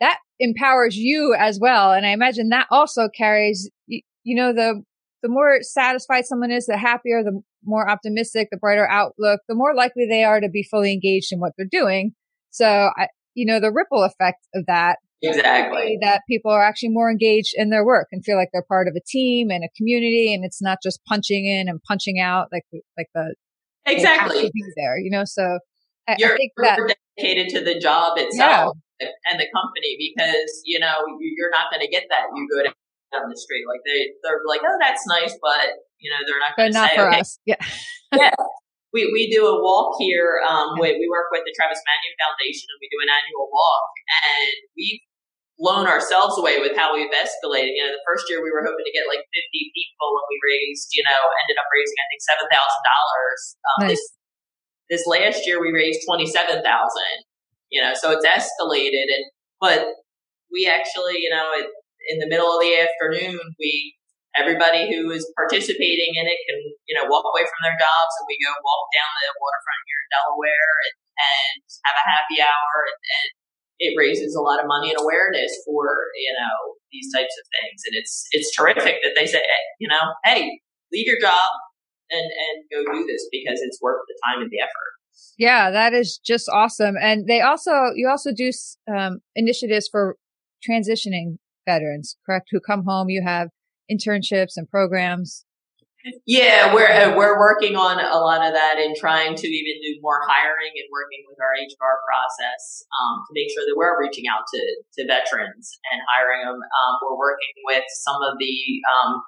that 0.00 0.18
empowers 0.40 0.96
you 0.96 1.34
as 1.38 1.58
well. 1.60 1.92
And 1.92 2.06
I 2.06 2.10
imagine 2.10 2.48
that 2.48 2.66
also 2.70 3.08
carries, 3.08 3.70
you, 3.86 4.00
you 4.24 4.34
know, 4.34 4.52
the 4.52 4.82
the 5.22 5.28
more 5.28 5.58
satisfied 5.62 6.24
someone 6.26 6.50
is, 6.50 6.66
the 6.66 6.76
happier, 6.76 7.22
the 7.22 7.42
more 7.64 7.88
optimistic, 7.88 8.48
the 8.50 8.58
brighter 8.58 8.88
outlook, 8.88 9.40
the 9.48 9.54
more 9.54 9.74
likely 9.74 10.06
they 10.08 10.24
are 10.24 10.40
to 10.40 10.48
be 10.48 10.66
fully 10.70 10.92
engaged 10.92 11.32
in 11.32 11.40
what 11.40 11.52
they're 11.56 11.66
doing. 11.70 12.12
So, 12.50 12.90
I, 12.96 13.08
you 13.34 13.46
know, 13.46 13.60
the 13.60 13.72
ripple 13.72 14.02
effect 14.02 14.46
of 14.54 14.66
that. 14.66 14.98
Exactly. 15.24 15.98
That 16.00 16.22
people 16.28 16.50
are 16.50 16.64
actually 16.64 16.88
more 16.88 17.08
engaged 17.08 17.54
in 17.54 17.70
their 17.70 17.84
work 17.84 18.08
and 18.10 18.24
feel 18.24 18.36
like 18.36 18.48
they're 18.52 18.66
part 18.66 18.88
of 18.88 18.94
a 18.96 19.00
team 19.06 19.50
and 19.50 19.62
a 19.62 19.68
community 19.76 20.34
and 20.34 20.44
it's 20.44 20.60
not 20.60 20.78
just 20.82 21.00
punching 21.06 21.46
in 21.46 21.68
and 21.68 21.80
punching 21.86 22.18
out 22.18 22.48
like, 22.50 22.64
like 22.98 23.06
the, 23.14 23.34
exactly 23.86 24.50
there, 24.76 24.98
you 24.98 25.10
know, 25.10 25.22
so 25.24 25.58
I, 26.08 26.16
you're, 26.18 26.34
I 26.34 26.36
think 26.36 26.52
that 26.56 26.96
dedicated 27.16 27.54
to 27.54 27.64
the 27.64 27.78
job 27.78 28.18
itself 28.18 28.76
yeah. 29.00 29.08
and 29.30 29.38
the 29.38 29.46
company 29.54 29.96
because, 30.16 30.60
you 30.64 30.80
know, 30.80 30.96
you're 31.20 31.50
not 31.50 31.70
going 31.70 31.80
to 31.80 31.88
get 31.88 32.04
that. 32.10 32.24
You 32.34 32.48
go 32.50 32.64
down 33.12 33.28
the 33.28 33.36
street. 33.36 33.68
Like 33.68 33.84
they, 33.84 34.16
they're 34.24 34.40
like, 34.48 34.64
oh, 34.64 34.76
that's 34.80 35.04
nice, 35.06 35.36
but 35.38 35.84
you 36.02 36.10
know, 36.10 36.20
they're 36.26 36.42
not 36.42 36.56
going 36.58 36.72
to 36.72 36.80
say, 36.80 36.96
for 36.96 37.08
okay, 37.12 37.20
us. 37.20 37.38
Yeah. 37.46 37.60
yeah. 38.16 38.34
We, 38.92 39.08
we 39.08 39.32
do 39.32 39.48
a 39.48 39.56
walk 39.56 39.96
here. 39.96 40.44
Um, 40.44 40.76
we, 40.76 40.92
we 40.92 41.08
work 41.08 41.32
with 41.32 41.48
the 41.48 41.54
Travis 41.56 41.80
Manion 41.80 42.12
Foundation 42.20 42.68
and 42.68 42.76
we 42.76 42.92
do 42.92 43.00
an 43.00 43.08
annual 43.08 43.48
walk 43.48 43.88
and 44.20 44.52
we've 44.76 45.00
blown 45.56 45.88
ourselves 45.88 46.36
away 46.36 46.60
with 46.60 46.76
how 46.76 46.92
we've 46.92 47.08
escalated. 47.08 47.72
You 47.72 47.88
know, 47.88 47.96
the 47.96 48.04
first 48.04 48.28
year 48.28 48.44
we 48.44 48.52
were 48.52 48.60
hoping 48.60 48.84
to 48.84 48.92
get 48.92 49.08
like 49.08 49.24
50 49.24 49.32
people 49.72 50.08
and 50.12 50.26
we 50.28 50.36
raised, 50.44 50.92
you 50.92 51.00
know, 51.08 51.20
ended 51.40 51.56
up 51.56 51.72
raising, 51.72 51.96
I 51.96 52.06
think, 52.12 52.20
$7,000. 52.20 52.52
Um, 52.52 53.78
nice. 53.80 53.96
this, 53.96 54.04
this 54.92 55.04
last 55.08 55.48
year 55.48 55.56
we 55.56 55.72
raised 55.72 56.04
27,000, 56.04 56.60
you 57.72 57.80
know, 57.80 57.96
so 57.96 58.12
it's 58.12 58.28
escalated 58.28 59.08
and, 59.08 59.24
but 59.56 59.88
we 60.52 60.68
actually, 60.68 61.16
you 61.16 61.32
know, 61.32 61.48
it, 61.56 61.72
in 62.08 62.18
the 62.18 62.30
middle 62.30 62.50
of 62.50 62.60
the 62.60 62.74
afternoon, 62.78 63.38
we 63.58 63.94
everybody 64.36 64.88
who 64.88 65.12
is 65.12 65.28
participating 65.36 66.16
in 66.16 66.24
it 66.24 66.40
can 66.48 66.58
you 66.88 66.94
know 66.96 67.04
walk 67.08 67.24
away 67.24 67.44
from 67.44 67.60
their 67.64 67.76
jobs 67.76 68.12
and 68.20 68.26
we 68.28 68.36
go 68.40 68.52
walk 68.64 68.84
down 68.96 69.12
the 69.20 69.28
waterfront 69.36 69.82
here 69.84 70.00
in 70.00 70.08
Delaware 70.08 70.74
and, 70.88 70.96
and 71.20 71.56
have 71.84 71.96
a 72.00 72.06
happy 72.08 72.38
hour 72.40 72.74
and, 72.88 73.00
and 73.00 73.28
it 73.82 73.92
raises 73.98 74.32
a 74.38 74.40
lot 74.40 74.62
of 74.62 74.70
money 74.70 74.94
and 74.94 75.00
awareness 75.00 75.52
for 75.68 75.84
you 76.16 76.32
know 76.32 76.80
these 76.92 77.12
types 77.12 77.34
of 77.36 77.44
things. 77.60 77.78
And 77.88 77.94
it's 77.96 78.14
it's 78.32 78.50
terrific 78.56 79.04
that 79.04 79.14
they 79.16 79.26
say 79.26 79.44
you 79.80 79.88
know 79.88 80.16
hey 80.24 80.48
leave 80.92 81.06
your 81.06 81.20
job 81.20 81.50
and 82.10 82.24
and 82.24 82.56
go 82.72 82.80
do 82.88 83.04
this 83.04 83.28
because 83.28 83.60
it's 83.60 83.80
worth 83.80 84.00
the 84.08 84.16
time 84.24 84.42
and 84.42 84.50
the 84.50 84.60
effort. 84.64 84.92
Yeah 85.36 85.70
that 85.70 85.92
is 85.92 86.16
just 86.24 86.48
awesome. 86.48 86.96
And 86.96 87.28
they 87.28 87.40
also 87.40 87.92
you 87.94 88.08
also 88.08 88.32
do 88.32 88.50
um, 88.88 89.20
initiatives 89.36 89.88
for 89.88 90.16
transitioning 90.64 91.36
veterans, 91.66 92.16
correct? 92.24 92.48
Who 92.50 92.60
come 92.60 92.84
home, 92.84 93.08
you 93.08 93.22
have 93.24 93.48
internships 93.90 94.56
and 94.56 94.68
programs. 94.68 95.44
Yeah, 96.26 96.74
we're 96.74 96.90
uh, 96.90 97.14
we're 97.14 97.38
working 97.38 97.78
on 97.78 98.02
a 98.02 98.18
lot 98.18 98.42
of 98.42 98.54
that 98.58 98.74
and 98.78 98.96
trying 98.98 99.38
to 99.38 99.46
even 99.46 99.74
do 99.86 100.02
more 100.02 100.18
hiring 100.26 100.74
and 100.74 100.90
working 100.90 101.22
with 101.30 101.38
our 101.38 101.54
HR 101.54 102.02
process 102.02 102.82
um, 102.90 103.22
to 103.22 103.30
make 103.38 103.46
sure 103.54 103.62
that 103.62 103.78
we're 103.78 103.94
reaching 104.02 104.26
out 104.26 104.42
to 104.42 104.62
to 104.98 105.06
veterans 105.06 105.78
and 105.94 106.02
hiring 106.10 106.42
them. 106.42 106.58
Um, 106.58 106.92
we're 107.06 107.18
working 107.18 107.54
with 107.70 107.86
some 108.02 108.18
of 108.18 108.34
the 108.42 108.54
um, 108.90 109.22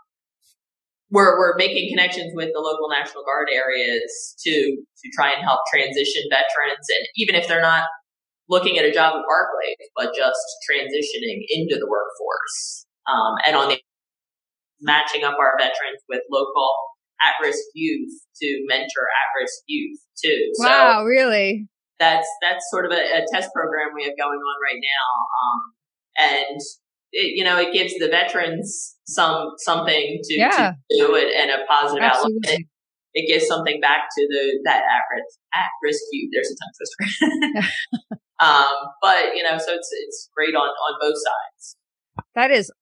we're 1.14 1.38
we're 1.38 1.54
making 1.54 1.94
connections 1.94 2.34
with 2.34 2.50
the 2.50 2.58
local 2.58 2.90
National 2.90 3.22
Guard 3.22 3.54
areas 3.54 4.34
to 4.42 4.52
to 4.74 5.06
try 5.14 5.30
and 5.30 5.46
help 5.46 5.62
transition 5.70 6.26
veterans, 6.26 6.90
and 6.90 7.06
even 7.14 7.38
if 7.38 7.46
they're 7.46 7.62
not 7.62 7.86
looking 8.48 8.78
at 8.78 8.84
a 8.84 8.92
job 8.92 9.14
at 9.14 9.22
Barclays, 9.26 9.88
but 9.96 10.14
just 10.14 10.40
transitioning 10.68 11.44
into 11.48 11.76
the 11.76 11.86
workforce. 11.88 12.86
Um, 13.06 13.34
and 13.46 13.56
on 13.56 13.68
the 13.68 13.80
matching 14.80 15.24
up 15.24 15.36
our 15.38 15.54
veterans 15.58 16.02
with 16.08 16.20
local 16.30 16.70
at-risk 17.22 17.62
youth 17.74 18.10
to 18.42 18.64
mentor 18.66 19.06
at-risk 19.08 19.62
youth 19.66 19.98
too. 20.22 20.52
Wow, 20.58 21.00
so 21.00 21.04
really? 21.04 21.68
That's 21.98 22.26
that's 22.42 22.64
sort 22.70 22.86
of 22.86 22.92
a, 22.92 23.22
a, 23.22 23.24
test 23.32 23.50
program 23.54 23.90
we 23.94 24.04
have 24.04 24.16
going 24.18 24.38
on 24.38 24.56
right 24.62 24.80
now, 24.82 25.06
um, 25.40 25.60
and 26.18 26.60
it, 27.12 27.36
you 27.36 27.44
know 27.44 27.56
it 27.56 27.72
gives 27.72 27.94
the 27.94 28.08
veterans 28.08 28.96
some 29.06 29.52
something 29.58 30.18
to, 30.24 30.34
yeah. 30.34 30.50
to 30.50 30.76
do 30.98 31.14
it 31.14 31.32
and 31.36 31.50
a 31.50 31.64
positive 31.66 32.02
Absolutely. 32.02 32.50
outlook 32.50 32.66
it 33.14 33.32
gives 33.32 33.46
something 33.46 33.80
back 33.80 34.08
to 34.16 34.26
the 34.28 34.60
that 34.64 34.82
at 34.82 35.02
risk 35.14 35.38
at 35.54 35.70
risk 35.82 36.02
youth. 36.10 36.30
There's 36.32 36.50
a 36.50 36.56
tongue 36.58 36.74
twister. 36.76 38.18
um, 38.40 38.74
but 39.00 39.34
you 39.34 39.42
know, 39.42 39.58
so 39.58 39.72
it's 39.74 39.90
it's 39.92 40.30
great 40.34 40.54
on 40.54 40.68
on 40.68 40.98
both 41.00 41.16
sides. 41.16 41.76
That 42.34 42.50
is 42.50 42.72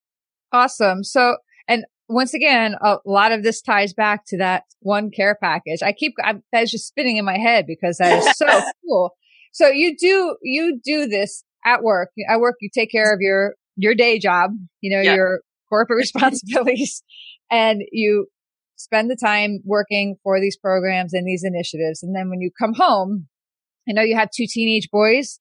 awesome. 0.52 1.04
So, 1.04 1.36
and 1.68 1.84
once 2.08 2.34
again, 2.34 2.74
a 2.82 2.98
lot 3.04 3.32
of 3.32 3.42
this 3.42 3.60
ties 3.62 3.92
back 3.92 4.24
to 4.28 4.38
that 4.38 4.64
one 4.80 5.10
care 5.10 5.36
package. 5.40 5.82
I 5.82 5.92
keep 5.92 6.14
I'm, 6.22 6.42
that 6.52 6.62
is 6.64 6.70
just 6.70 6.86
spinning 6.86 7.16
in 7.16 7.24
my 7.24 7.38
head 7.38 7.66
because 7.66 7.98
that 7.98 8.18
is 8.18 8.36
so 8.36 8.46
cool. 8.88 9.10
So 9.52 9.68
you 9.68 9.96
do 9.96 10.36
you 10.42 10.80
do 10.82 11.06
this 11.06 11.44
at 11.64 11.82
work. 11.82 12.10
At 12.28 12.40
work, 12.40 12.56
you 12.60 12.70
take 12.72 12.90
care 12.90 13.12
of 13.12 13.20
your 13.20 13.54
your 13.76 13.94
day 13.94 14.18
job. 14.18 14.52
You 14.80 14.96
know 14.96 15.02
yeah. 15.02 15.14
your 15.14 15.40
corporate 15.68 15.96
responsibilities, 15.98 17.02
and 17.50 17.82
you 17.92 18.26
spend 18.76 19.10
the 19.10 19.16
time 19.16 19.60
working 19.64 20.16
for 20.22 20.40
these 20.40 20.56
programs 20.56 21.14
and 21.14 21.26
these 21.26 21.44
initiatives. 21.44 22.02
And 22.02 22.16
then 22.16 22.30
when 22.30 22.40
you 22.40 22.50
come 22.58 22.74
home, 22.74 23.28
I 23.88 23.92
know 23.92 24.02
you 24.02 24.16
have 24.16 24.30
two 24.34 24.46
teenage 24.48 24.88
boys. 24.90 25.38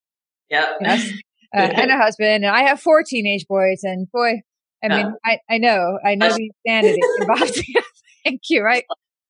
Yeah. 0.51 1.07
Uh, 1.53 1.67
and 1.75 1.91
a 1.91 1.97
husband. 1.97 2.45
And 2.45 2.55
I 2.55 2.61
have 2.61 2.79
four 2.79 3.03
teenage 3.03 3.45
boys. 3.45 3.81
And 3.83 4.09
boy, 4.09 4.39
I 4.81 4.87
mean, 4.87 5.13
I, 5.25 5.39
I 5.49 5.57
know, 5.57 5.99
I 6.01 6.15
know 6.15 6.29
the 6.29 6.49
insanity 6.63 7.01
involved. 7.19 7.61
Thank 8.23 8.41
you. 8.49 8.63
Right. 8.63 8.85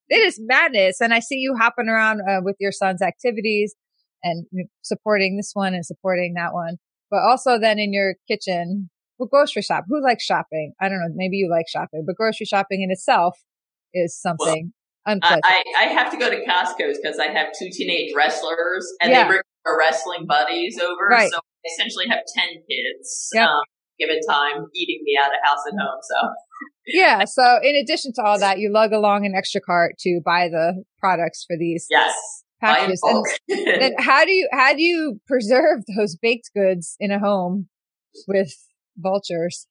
It 0.08 0.18
is 0.18 0.40
madness. 0.40 1.02
And 1.02 1.16
I 1.16 1.20
see 1.20 1.38
you 1.38 1.56
hopping 1.60 1.90
around 1.90 2.22
uh, 2.22 2.42
with 2.44 2.58
your 2.60 2.72
son's 2.72 3.02
activities 3.02 3.74
and 4.22 4.46
supporting 4.84 5.36
this 5.36 5.50
one 5.56 5.74
and 5.74 5.84
supporting 5.84 6.36
that 6.36 6.54
one. 6.54 6.78
But 7.10 7.22
also 7.28 7.58
then 7.58 7.80
in 7.80 7.92
your 7.92 8.18
kitchen, 8.28 8.92
well, 9.18 9.28
grocery 9.28 9.64
shop. 9.64 9.86
Who 9.88 10.00
likes 10.00 10.24
shopping? 10.24 10.74
I 10.80 10.90
don't 10.90 11.00
know. 11.00 11.08
Maybe 11.16 11.38
you 11.38 11.50
like 11.50 11.66
shopping, 11.68 12.04
but 12.06 12.16
grocery 12.16 12.46
shopping 12.46 12.84
in 12.84 12.92
itself 12.92 13.36
is 13.96 14.16
something 14.16 14.74
well. 15.08 15.18
I, 15.24 15.64
I 15.80 15.84
have 15.86 16.12
to 16.12 16.18
go 16.18 16.30
to 16.30 16.46
Costco's 16.46 17.00
because 17.02 17.18
I 17.18 17.28
have 17.28 17.48
two 17.58 17.70
teenage 17.72 18.14
wrestlers 18.16 18.88
and 19.02 19.12
yeah. 19.12 19.24
they 19.24 19.28
bring 19.30 19.42
their 19.66 19.78
wrestling 19.78 20.26
buddies 20.28 20.80
over. 20.80 21.08
Right. 21.10 21.32
So 21.32 21.38
I 21.38 21.68
essentially 21.74 22.06
have 22.10 22.22
10 22.36 22.48
kids. 22.70 23.30
Yep. 23.34 23.48
Um, 23.48 23.62
given 24.00 24.20
time 24.28 24.66
eating 24.74 25.02
me 25.04 25.18
out 25.24 25.32
of 25.32 25.40
house 25.44 25.64
and 25.70 25.80
home. 25.80 26.00
So 26.02 26.30
yeah. 26.88 27.24
So 27.28 27.60
in 27.64 27.76
addition 27.76 28.14
to 28.14 28.24
all 28.24 28.40
that, 28.40 28.60
you 28.60 28.72
lug 28.72 28.92
along 28.92 29.26
an 29.26 29.34
extra 29.36 29.62
cart 29.62 29.96
to 30.00 30.22
buy 30.26 30.50
the 30.50 30.84
products 31.00 31.46
for 31.48 31.56
these. 31.58 31.86
Yes. 31.90 32.14
Packages. 32.60 33.02
And 33.04 33.82
then 33.82 33.94
how 34.00 34.26
do 34.26 34.32
you, 34.32 34.48
how 34.52 34.74
do 34.74 34.82
you 34.82 35.20
preserve 35.28 35.82
those 35.96 36.16
baked 36.16 36.52
goods 36.56 36.96
in 37.00 37.12
a 37.12 37.20
home 37.20 37.68
with 38.28 38.54
vultures? 38.98 39.68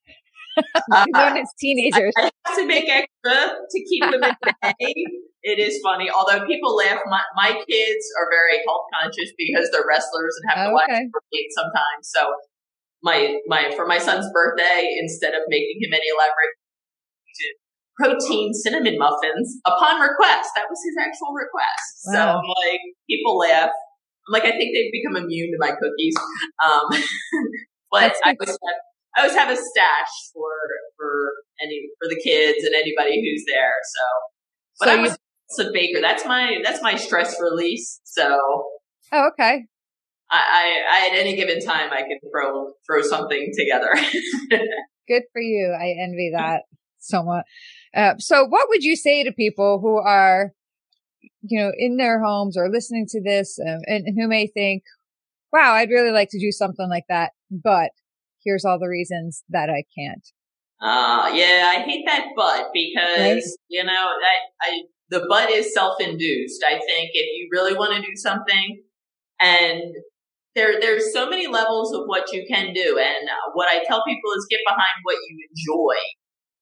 when 0.87 1.37
it's 1.37 1.53
teenagers. 1.57 2.13
I 2.17 2.29
have 2.45 2.57
to 2.57 2.65
make 2.65 2.89
extra 2.89 3.55
to 3.69 3.85
keep 3.89 4.03
them 4.11 4.23
at 4.23 4.37
bay. 4.61 4.93
It 5.43 5.57
is 5.57 5.81
funny, 5.81 6.09
although 6.09 6.45
people 6.45 6.75
laugh. 6.75 6.99
My, 7.07 7.21
my 7.35 7.51
kids 7.67 8.03
are 8.21 8.29
very 8.29 8.61
health 8.65 8.85
conscious 8.93 9.33
because 9.37 9.69
they're 9.71 9.87
wrestlers 9.87 10.37
and 10.37 10.51
have 10.51 10.67
to 10.69 10.73
watch 10.73 10.85
okay. 10.85 11.09
sometimes. 11.57 12.03
So 12.03 12.21
my 13.01 13.37
my 13.47 13.73
for 13.75 13.87
my 13.87 13.97
son's 13.97 14.29
birthday, 14.31 14.97
instead 15.01 15.33
of 15.33 15.41
making 15.49 15.81
him 15.81 15.93
any 15.93 16.05
elaborate 16.13 16.53
protein 18.01 18.53
cinnamon 18.53 18.97
muffins 18.97 19.59
upon 19.65 20.01
request. 20.01 20.49
That 20.55 20.65
was 20.69 20.79
his 20.83 20.95
actual 20.99 21.33
request. 21.33 22.07
Wow. 22.07 22.13
So 22.13 22.19
I'm 22.39 22.47
like, 22.65 22.81
people 23.09 23.37
laugh. 23.37 23.69
I'm 23.69 24.33
like, 24.33 24.43
I 24.43 24.51
think 24.51 24.73
they've 24.73 24.91
become 24.91 25.15
immune 25.15 25.51
to 25.51 25.57
my 25.59 25.71
cookies. 25.71 26.15
Um, 26.63 26.87
but 27.91 28.15
I 28.23 28.35
was 28.39 28.57
I 29.17 29.21
always 29.21 29.35
have 29.35 29.49
a 29.49 29.57
stash 29.57 30.13
for 30.33 30.51
for 30.97 31.33
any 31.61 31.89
for 31.99 32.07
the 32.07 32.19
kids 32.23 32.63
and 32.63 32.73
anybody 32.73 33.21
who's 33.21 33.43
there. 33.47 33.75
So, 33.83 34.03
but 34.79 34.85
so 34.87 34.91
I 34.91 35.01
was 35.01 35.17
a 35.59 35.71
baker. 35.71 35.99
That's 36.01 36.25
my 36.25 36.59
that's 36.63 36.81
my 36.81 36.95
stress 36.95 37.35
release. 37.41 37.99
So, 38.03 38.37
oh 39.11 39.27
okay. 39.33 39.65
I, 40.29 40.37
I, 40.37 40.83
I 40.89 41.07
at 41.09 41.19
any 41.19 41.35
given 41.35 41.59
time 41.61 41.91
I 41.91 42.01
can 42.01 42.19
throw 42.31 42.73
throw 42.85 43.01
something 43.01 43.51
together. 43.57 43.91
Good 45.07 45.23
for 45.33 45.41
you. 45.41 45.75
I 45.77 45.95
envy 46.01 46.31
that 46.35 46.63
somewhat. 46.99 47.43
Uh, 47.95 48.13
so, 48.19 48.45
what 48.45 48.69
would 48.69 48.83
you 48.83 48.95
say 48.95 49.23
to 49.23 49.31
people 49.31 49.79
who 49.81 49.97
are, 49.97 50.51
you 51.41 51.59
know, 51.59 51.71
in 51.77 51.97
their 51.97 52.23
homes 52.23 52.55
or 52.55 52.69
listening 52.69 53.05
to 53.09 53.21
this, 53.21 53.59
um, 53.59 53.79
and, 53.85 54.05
and 54.05 54.17
who 54.19 54.27
may 54.27 54.47
think, 54.47 54.83
"Wow, 55.51 55.73
I'd 55.73 55.89
really 55.89 56.11
like 56.11 56.29
to 56.31 56.39
do 56.39 56.51
something 56.51 56.89
like 56.89 57.05
that," 57.09 57.31
but 57.49 57.91
here's 58.43 58.65
all 58.65 58.79
the 58.79 58.87
reasons 58.87 59.43
that 59.49 59.69
I 59.69 59.83
can't. 59.97 60.25
Uh, 60.81 61.29
yeah, 61.33 61.67
I 61.75 61.83
hate 61.85 62.05
that 62.07 62.29
but 62.35 62.71
because, 62.73 63.15
right? 63.19 63.43
you 63.69 63.83
know, 63.83 63.91
I, 63.91 64.35
I, 64.61 64.81
the 65.11 65.27
but 65.27 65.51
is 65.51 65.73
self-induced. 65.73 66.63
I 66.63 66.79
think 66.79 67.11
if 67.13 67.27
you 67.35 67.49
really 67.51 67.75
want 67.75 67.93
to 67.93 68.01
do 68.01 68.15
something 68.15 68.81
and 69.39 69.83
there 70.55 70.79
there's 70.79 71.13
so 71.13 71.29
many 71.29 71.47
levels 71.47 71.93
of 71.93 72.07
what 72.07 72.31
you 72.31 72.47
can 72.47 72.73
do. 72.73 72.97
And 72.97 73.27
uh, 73.27 73.51
what 73.53 73.67
i 73.67 73.83
tell 73.83 74.03
people 74.07 74.31
is 74.35 74.47
get 74.49 74.63
behind 74.65 75.03
what 75.03 75.19
you 75.27 75.35
enjoy. 75.35 75.99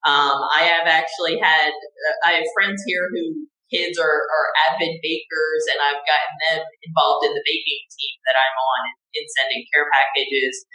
Um, 0.02 0.42
i 0.58 0.66
have 0.66 0.86
actually 0.90 1.38
had 1.38 1.70
uh, 1.70 2.16
i 2.26 2.30
have 2.42 2.44
friends 2.54 2.82
here 2.86 3.06
who 3.14 3.46
kids 3.70 3.98
are, 4.02 4.26
are 4.26 4.48
avid 4.66 4.98
bakers 4.98 5.62
and 5.70 5.78
i've 5.78 6.02
gotten 6.02 6.34
them 6.50 6.66
involved 6.82 7.22
in 7.22 7.32
the 7.36 7.44
baking 7.46 7.84
team 7.86 8.16
that 8.26 8.34
i'm 8.34 8.56
on 8.58 8.80
in, 8.90 9.22
in 9.22 9.24
sending 9.38 9.62
care 9.72 9.86
packages. 9.94 10.66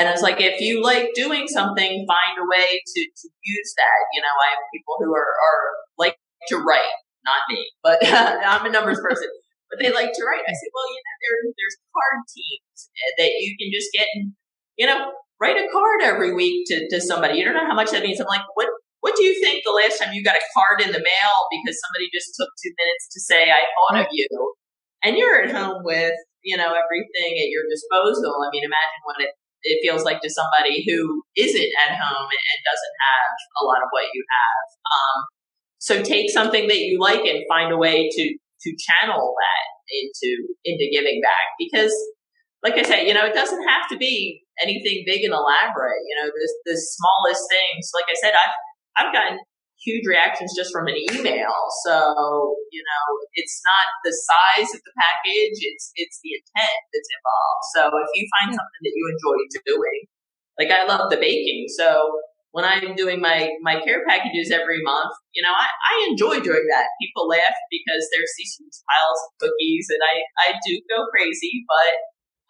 And 0.00 0.08
it's 0.08 0.24
like 0.24 0.40
if 0.40 0.58
you 0.58 0.82
like 0.82 1.12
doing 1.14 1.46
something 1.46 2.08
find 2.08 2.34
a 2.40 2.46
way 2.48 2.80
to, 2.80 3.00
to 3.04 3.26
use 3.44 3.70
that. 3.76 4.00
You 4.10 4.22
know 4.24 4.34
i 4.42 4.48
have 4.56 4.72
people 4.74 4.96
who 4.98 5.14
are, 5.14 5.32
are 5.36 5.62
like 5.98 6.16
to 6.48 6.56
write 6.56 7.01
not 7.24 7.42
me 7.48 7.64
but 7.82 7.98
i'm 8.06 8.66
a 8.66 8.70
numbers 8.70 9.00
person 9.00 9.28
but 9.72 9.80
they 9.80 9.88
like 9.88 10.12
to 10.12 10.22
write. 10.28 10.44
I 10.44 10.52
said, 10.52 10.68
well, 10.76 10.88
you 10.92 11.00
know, 11.00 11.16
there, 11.24 11.36
there's 11.56 11.76
card 11.96 12.20
teams 12.28 12.78
that 13.16 13.32
you 13.40 13.56
can 13.56 13.72
just 13.72 13.88
get 13.96 14.04
and, 14.20 14.36
you 14.76 14.84
know, 14.84 15.16
write 15.40 15.56
a 15.56 15.64
card 15.72 16.04
every 16.04 16.36
week 16.36 16.68
to, 16.68 16.84
to 16.92 17.00
somebody. 17.00 17.40
You 17.40 17.48
don't 17.48 17.56
know 17.56 17.64
how 17.64 17.74
much 17.74 17.88
that 17.96 18.04
means. 18.04 18.20
I'm 18.20 18.28
like, 18.28 18.44
what, 18.52 18.68
what 19.00 19.16
do 19.16 19.24
you 19.24 19.32
think 19.40 19.64
the 19.64 19.72
last 19.72 19.96
time 19.96 20.12
you 20.12 20.20
got 20.20 20.36
a 20.36 20.44
card 20.52 20.84
in 20.84 20.92
the 20.92 21.00
mail 21.00 21.34
because 21.48 21.80
somebody 21.80 22.12
just 22.12 22.36
took 22.36 22.52
two 22.60 22.76
minutes 22.76 23.08
to 23.16 23.18
say, 23.24 23.48
I 23.48 23.64
thought 23.64 24.04
of 24.04 24.12
you 24.12 24.28
and 25.02 25.16
you're 25.16 25.40
at 25.40 25.56
home 25.56 25.80
with, 25.88 26.20
you 26.44 26.60
know, 26.60 26.68
everything 26.68 27.32
at 27.40 27.48
your 27.48 27.64
disposal. 27.72 28.44
I 28.44 28.52
mean, 28.52 28.68
imagine 28.68 29.02
what 29.08 29.24
it, 29.24 29.32
it 29.64 29.80
feels 29.80 30.04
like 30.04 30.20
to 30.20 30.28
somebody 30.28 30.84
who 30.84 31.24
isn't 31.32 31.72
at 31.88 31.96
home 31.96 32.28
and 32.28 32.58
doesn't 32.60 32.96
have 33.08 33.32
a 33.56 33.62
lot 33.64 33.80
of 33.80 33.88
what 33.88 34.12
you 34.12 34.20
have. 34.20 34.66
Um, 34.84 35.18
so 35.82 35.98
take 36.00 36.30
something 36.30 36.68
that 36.70 36.78
you 36.78 37.02
like 37.02 37.26
and 37.26 37.42
find 37.50 37.74
a 37.74 37.76
way 37.76 38.06
to 38.06 38.24
to 38.62 38.68
channel 38.78 39.34
that 39.34 39.66
into 39.90 40.30
into 40.64 40.86
giving 40.94 41.20
back 41.20 41.58
because 41.58 41.90
like 42.62 42.78
I 42.78 42.86
said, 42.86 43.10
you 43.10 43.14
know, 43.14 43.26
it 43.26 43.34
doesn't 43.34 43.66
have 43.66 43.90
to 43.90 43.98
be 43.98 44.46
anything 44.62 45.02
big 45.02 45.26
and 45.26 45.34
elaborate. 45.34 46.06
You 46.06 46.14
know, 46.22 46.30
the 46.30 46.46
the 46.70 46.78
smallest 46.78 47.42
things. 47.50 47.90
Like 47.90 48.06
I 48.06 48.16
said, 48.22 48.34
I've 48.38 48.54
I've 48.94 49.12
gotten 49.12 49.42
huge 49.82 50.06
reactions 50.06 50.54
just 50.54 50.70
from 50.70 50.86
an 50.86 50.94
email. 50.94 51.58
So 51.82 52.54
you 52.70 52.82
know, 52.86 53.06
it's 53.34 53.58
not 53.66 53.86
the 54.06 54.14
size 54.14 54.70
of 54.70 54.80
the 54.86 54.94
package; 54.94 55.58
it's 55.66 55.90
it's 55.98 56.22
the 56.22 56.38
intent 56.38 56.80
that's 56.94 57.10
involved. 57.10 57.62
So 57.74 57.82
if 57.98 58.10
you 58.14 58.24
find 58.38 58.54
something 58.54 58.82
that 58.86 58.94
you 58.94 59.04
enjoy 59.10 59.36
doing, 59.66 60.00
like 60.62 60.70
I 60.70 60.86
love 60.86 61.10
the 61.10 61.18
baking, 61.18 61.66
so 61.74 62.22
when 62.52 62.64
I'm 62.64 62.94
doing 62.94 63.20
my, 63.20 63.48
my 63.64 63.80
care 63.80 64.04
packages 64.06 64.52
every 64.52 64.80
month, 64.84 65.12
you 65.32 65.42
know, 65.42 65.52
I, 65.52 65.66
I 65.66 66.08
enjoy 66.12 66.40
doing 66.40 66.66
that. 66.68 66.86
People 67.00 67.26
laugh 67.26 67.56
because 67.72 68.04
there's 68.12 68.32
these 68.36 68.56
piles 68.60 69.18
of 69.24 69.30
cookies 69.40 69.88
and 69.88 70.00
I, 70.04 70.52
I 70.52 70.60
do 70.60 70.80
go 70.88 71.08
crazy, 71.08 71.64
but 71.64 71.92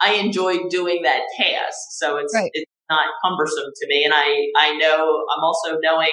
I 0.02 0.18
enjoy 0.18 0.66
doing 0.68 1.02
that 1.02 1.22
task. 1.38 1.78
So 2.02 2.18
it's, 2.18 2.34
right. 2.34 2.50
it's 2.52 2.70
not 2.90 3.14
cumbersome 3.22 3.70
to 3.70 3.84
me. 3.86 4.02
And 4.02 4.12
I, 4.12 4.50
I 4.58 4.74
know 4.74 5.22
I'm 5.30 5.42
also 5.46 5.78
knowing, 5.78 6.12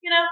you 0.00 0.08
know, 0.08 0.24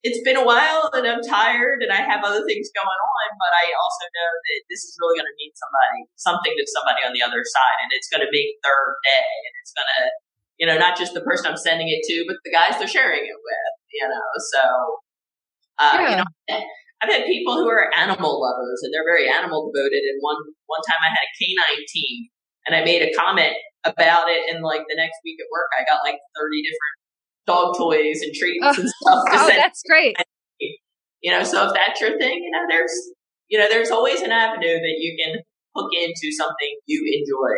it's 0.00 0.24
been 0.24 0.40
a 0.40 0.46
while 0.46 0.88
and 0.96 1.04
I'm 1.04 1.20
tired 1.20 1.84
and 1.84 1.92
I 1.92 2.00
have 2.00 2.24
other 2.24 2.48
things 2.48 2.72
going 2.72 3.00
on, 3.02 3.26
but 3.36 3.52
I 3.52 3.76
also 3.76 4.04
know 4.08 4.30
that 4.30 4.60
this 4.72 4.88
is 4.88 4.96
really 4.96 5.20
going 5.20 5.28
to 5.28 5.36
mean 5.36 5.52
somebody, 5.52 6.00
something 6.16 6.54
to 6.56 6.64
somebody 6.64 7.04
on 7.04 7.12
the 7.12 7.20
other 7.20 7.44
side 7.44 7.78
and 7.84 7.92
it's 7.92 8.08
going 8.08 8.24
to 8.24 8.30
make 8.32 8.56
their 8.64 8.96
day 9.04 9.28
and 9.44 9.52
it's 9.60 9.74
going 9.76 9.90
to 10.00 10.02
you 10.58 10.66
know, 10.66 10.76
not 10.76 10.98
just 10.98 11.14
the 11.14 11.22
person 11.22 11.46
I'm 11.46 11.56
sending 11.56 11.88
it 11.88 12.02
to, 12.10 12.24
but 12.26 12.36
the 12.44 12.50
guys 12.50 12.78
they're 12.78 12.90
sharing 12.90 13.22
it 13.22 13.38
with, 13.38 13.72
you 13.94 14.06
know. 14.06 14.28
So, 14.52 14.62
uh, 15.78 15.96
yeah. 16.02 16.10
you 16.10 16.16
know, 16.18 16.28
I've 17.02 17.10
had 17.10 17.26
people 17.26 17.54
who 17.54 17.68
are 17.70 17.90
animal 17.96 18.42
lovers 18.42 18.82
and 18.82 18.92
they're 18.92 19.06
very 19.06 19.30
animal 19.30 19.70
devoted. 19.70 20.02
And 20.02 20.18
one 20.20 20.36
one 20.66 20.82
time 20.82 20.98
I 21.06 21.10
had 21.14 21.22
a 21.22 21.32
canine 21.38 21.84
team, 21.86 22.26
and 22.66 22.74
I 22.74 22.84
made 22.84 23.02
a 23.02 23.14
comment 23.14 23.54
about 23.84 24.28
it. 24.28 24.52
And 24.52 24.64
like 24.64 24.82
the 24.90 24.98
next 24.98 25.22
week 25.24 25.38
at 25.38 25.46
work, 25.50 25.70
I 25.78 25.86
got 25.86 26.02
like 26.02 26.18
thirty 26.34 26.62
different 26.66 26.96
dog 27.46 27.78
toys 27.78 28.20
and 28.22 28.34
treats 28.34 28.66
oh, 28.66 28.74
and 28.74 28.88
stuff. 28.90 29.22
oh, 29.30 29.46
that's 29.46 29.82
great. 29.88 30.16
You 31.22 31.32
know, 31.32 31.42
so 31.42 31.66
if 31.66 31.74
that's 31.74 32.00
your 32.00 32.18
thing, 32.18 32.42
you 32.42 32.50
know, 32.50 32.66
there's 32.68 32.94
you 33.48 33.58
know, 33.58 33.66
there's 33.70 33.90
always 33.90 34.20
an 34.20 34.32
avenue 34.32 34.74
that 34.74 34.96
you 34.98 35.16
can 35.16 35.40
hook 35.74 35.90
into 35.94 36.34
something 36.36 36.78
you 36.86 37.00
enjoy. 37.06 37.54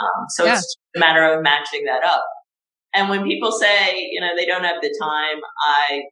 Um, 0.00 0.26
so 0.28 0.44
yeah. 0.44 0.54
it's 0.54 0.76
a 0.96 0.98
matter 0.98 1.24
of 1.24 1.42
matching 1.42 1.84
that 1.84 2.04
up. 2.04 2.24
And 2.94 3.08
when 3.08 3.24
people 3.24 3.52
say, 3.52 4.08
you 4.10 4.20
know, 4.20 4.30
they 4.36 4.46
don't 4.46 4.64
have 4.64 4.80
the 4.80 4.94
time, 5.00 5.40
I 5.60 6.02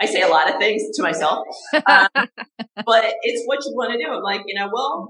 I 0.00 0.06
say 0.06 0.22
a 0.22 0.28
lot 0.28 0.48
of 0.48 0.60
things 0.60 0.82
to 0.94 1.02
myself, 1.02 1.44
um, 1.86 2.08
but 2.14 3.14
it's 3.22 3.42
what 3.46 3.58
you 3.64 3.74
want 3.74 3.92
to 3.92 3.98
do. 3.98 4.12
I'm 4.12 4.22
like, 4.22 4.42
you 4.46 4.54
know, 4.58 4.70
well, 4.72 5.08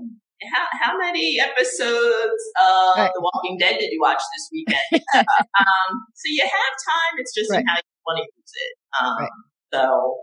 how, 0.55 0.67
how 0.81 0.99
many 0.99 1.39
episodes 1.41 2.43
of 2.57 2.97
right. 2.97 3.11
The 3.15 3.21
Walking 3.21 3.59
Dead 3.59 3.77
did 3.79 3.91
you 3.93 4.01
watch 4.01 4.19
this 4.19 4.49
weekend? 4.53 5.05
um, 5.15 5.91
so 6.15 6.25
you 6.27 6.43
have 6.43 6.51
time. 6.51 7.19
It's 7.19 7.35
just 7.35 7.51
right. 7.51 7.65
how 7.67 7.77
you 7.77 7.83
want 8.07 8.19
to 8.19 8.23
use 8.23 8.53
it. 8.55 9.05
Um, 9.05 9.17
right. 9.19 9.31
So 9.75 10.17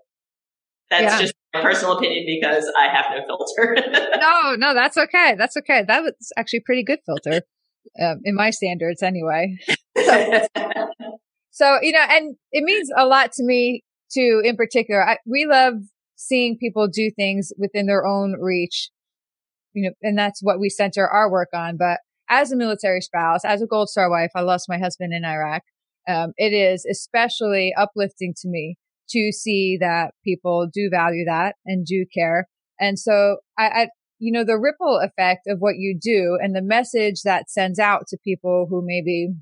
that's 0.89 1.13
yeah. 1.13 1.19
just 1.19 1.33
personal 1.61 1.97
opinion 1.97 2.25
because 2.27 2.71
I 2.77 2.87
have 2.87 3.05
no 3.11 3.25
filter. 3.25 3.77
no, 4.19 4.55
no, 4.55 4.73
that's 4.73 4.97
okay. 4.97 5.35
That's 5.37 5.57
okay. 5.57 5.83
That 5.87 6.03
was 6.03 6.13
actually 6.37 6.61
pretty 6.61 6.83
good 6.83 6.99
filter 7.05 7.41
um, 8.01 8.21
in 8.23 8.35
my 8.35 8.49
standards 8.49 9.03
anyway. 9.03 9.57
So, 9.97 10.47
so, 11.51 11.79
you 11.81 11.91
know, 11.91 12.05
and 12.09 12.35
it 12.51 12.63
means 12.63 12.89
a 12.95 13.05
lot 13.05 13.31
to 13.33 13.43
me 13.43 13.83
too, 14.13 14.41
in 14.43 14.55
particular. 14.55 15.07
I, 15.07 15.17
we 15.25 15.45
love 15.45 15.75
seeing 16.15 16.57
people 16.57 16.87
do 16.87 17.11
things 17.11 17.51
within 17.57 17.87
their 17.87 18.05
own 18.05 18.35
reach, 18.39 18.89
you 19.73 19.83
know, 19.83 19.93
and 20.01 20.17
that's 20.17 20.41
what 20.41 20.59
we 20.59 20.69
center 20.69 21.07
our 21.07 21.29
work 21.29 21.49
on. 21.53 21.77
But 21.77 21.99
as 22.29 22.51
a 22.51 22.55
military 22.55 23.01
spouse, 23.01 23.45
as 23.45 23.61
a 23.61 23.67
Gold 23.67 23.89
Star 23.89 24.09
wife, 24.09 24.31
I 24.35 24.41
lost 24.41 24.69
my 24.69 24.77
husband 24.77 25.13
in 25.13 25.25
Iraq. 25.25 25.63
Um, 26.07 26.33
it 26.37 26.53
is 26.53 26.85
especially 26.85 27.73
uplifting 27.77 28.33
to 28.41 28.47
me 28.47 28.77
to 29.09 29.31
see 29.31 29.77
that 29.79 30.13
people 30.23 30.67
do 30.71 30.89
value 30.91 31.25
that 31.25 31.55
and 31.65 31.85
do 31.85 32.05
care. 32.13 32.47
And 32.79 32.99
so 32.99 33.37
I, 33.57 33.67
I, 33.67 33.87
you 34.19 34.31
know, 34.31 34.43
the 34.43 34.59
ripple 34.59 34.99
effect 34.99 35.41
of 35.47 35.59
what 35.59 35.75
you 35.77 35.97
do 35.99 36.37
and 36.41 36.55
the 36.55 36.61
message 36.61 37.21
that 37.23 37.49
sends 37.49 37.79
out 37.79 38.07
to 38.07 38.17
people 38.23 38.67
who 38.69 38.81
may 38.85 39.01
be 39.01 39.33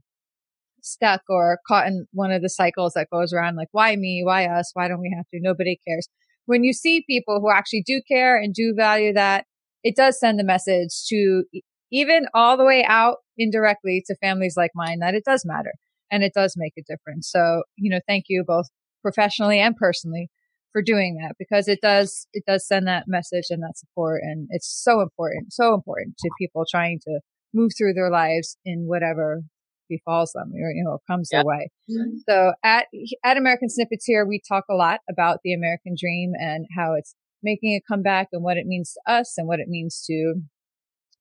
stuck 0.81 1.21
or 1.29 1.59
caught 1.67 1.87
in 1.87 2.05
one 2.11 2.31
of 2.31 2.41
the 2.41 2.49
cycles 2.49 2.93
that 2.93 3.09
goes 3.11 3.33
around, 3.33 3.55
like, 3.55 3.69
why 3.71 3.95
me? 3.95 4.21
Why 4.23 4.45
us? 4.45 4.71
Why 4.73 4.87
don't 4.87 5.01
we 5.01 5.13
have 5.15 5.25
to? 5.29 5.39
Nobody 5.41 5.79
cares. 5.87 6.07
When 6.45 6.63
you 6.63 6.73
see 6.73 7.05
people 7.07 7.39
who 7.39 7.51
actually 7.51 7.83
do 7.85 8.01
care 8.07 8.35
and 8.35 8.53
do 8.53 8.73
value 8.75 9.13
that, 9.13 9.45
it 9.83 9.95
does 9.95 10.19
send 10.19 10.39
the 10.39 10.43
message 10.43 11.05
to 11.07 11.43
even 11.91 12.25
all 12.33 12.57
the 12.57 12.65
way 12.65 12.83
out 12.83 13.17
indirectly 13.37 14.03
to 14.07 14.15
families 14.15 14.55
like 14.57 14.71
mine 14.75 14.99
that 14.99 15.13
it 15.13 15.23
does 15.25 15.43
matter 15.45 15.73
and 16.11 16.23
it 16.23 16.33
does 16.33 16.55
make 16.57 16.73
a 16.77 16.83
difference. 16.87 17.29
So, 17.31 17.63
you 17.75 17.89
know, 17.89 17.99
thank 18.07 18.25
you 18.27 18.43
both 18.45 18.67
professionally 19.03 19.59
and 19.59 19.75
personally 19.75 20.29
for 20.73 20.81
doing 20.81 21.15
that 21.21 21.35
because 21.37 21.67
it 21.67 21.79
does 21.81 22.27
it 22.33 22.43
does 22.45 22.67
send 22.67 22.87
that 22.87 23.03
message 23.07 23.45
and 23.51 23.61
that 23.61 23.77
support 23.77 24.21
and 24.23 24.47
it's 24.49 24.81
so 24.83 25.01
important 25.01 25.53
so 25.53 25.73
important 25.73 26.17
to 26.17 26.29
people 26.37 26.65
trying 26.69 26.99
to 26.99 27.19
move 27.53 27.71
through 27.77 27.93
their 27.93 28.09
lives 28.09 28.57
in 28.65 28.85
whatever 28.87 29.41
befalls 29.87 30.31
them 30.33 30.51
or 30.55 30.71
you 30.71 30.83
know 30.83 30.97
comes 31.07 31.29
yeah. 31.31 31.39
their 31.39 31.45
way 31.45 31.69
mm-hmm. 31.89 32.17
so 32.27 32.53
at 32.63 32.87
at 33.23 33.37
american 33.37 33.69
snippets 33.69 34.05
here 34.05 34.25
we 34.25 34.41
talk 34.47 34.63
a 34.69 34.75
lot 34.75 34.99
about 35.09 35.39
the 35.43 35.53
american 35.53 35.95
dream 35.97 36.33
and 36.39 36.65
how 36.75 36.95
it's 36.95 37.15
making 37.43 37.73
a 37.73 37.81
comeback 37.91 38.27
and 38.31 38.43
what 38.43 38.57
it 38.57 38.65
means 38.65 38.93
to 38.93 39.13
us 39.13 39.35
and 39.37 39.47
what 39.47 39.59
it 39.59 39.67
means 39.67 40.03
to 40.07 40.33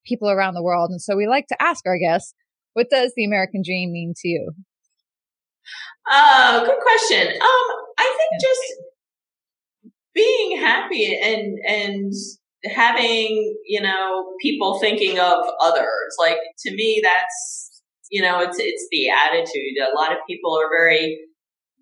people 0.07 0.31
around 0.31 0.55
the 0.55 0.62
world 0.62 0.90
and 0.90 1.03
so 1.03 1.14
we 1.14 1.27
like 1.27 1.47
to 1.47 1.61
ask 1.61 1.85
our 1.87 1.99
guests 1.99 2.35
what 2.73 2.88
does 2.90 3.12
the 3.16 3.25
american 3.25 3.62
dream 3.64 3.92
mean 3.92 4.14
to 4.16 4.29
you 4.29 4.53
uh, 6.11 6.64
good 6.64 6.79
question. 6.81 7.29
Um, 7.29 7.66
I 7.98 8.16
think 8.18 8.40
just 8.40 8.83
being 10.14 10.59
happy 10.61 11.18
and 11.22 11.59
and 11.66 12.12
having 12.64 13.57
you 13.66 13.81
know 13.81 14.35
people 14.40 14.79
thinking 14.79 15.18
of 15.18 15.44
others. 15.61 16.16
Like 16.18 16.38
to 16.61 16.75
me, 16.75 17.01
that's 17.03 17.83
you 18.11 18.22
know 18.22 18.40
it's 18.40 18.59
it's 18.59 18.87
the 18.90 19.09
attitude. 19.11 19.79
A 19.81 19.96
lot 19.96 20.12
of 20.12 20.18
people 20.29 20.57
are 20.59 20.70
very 20.70 21.18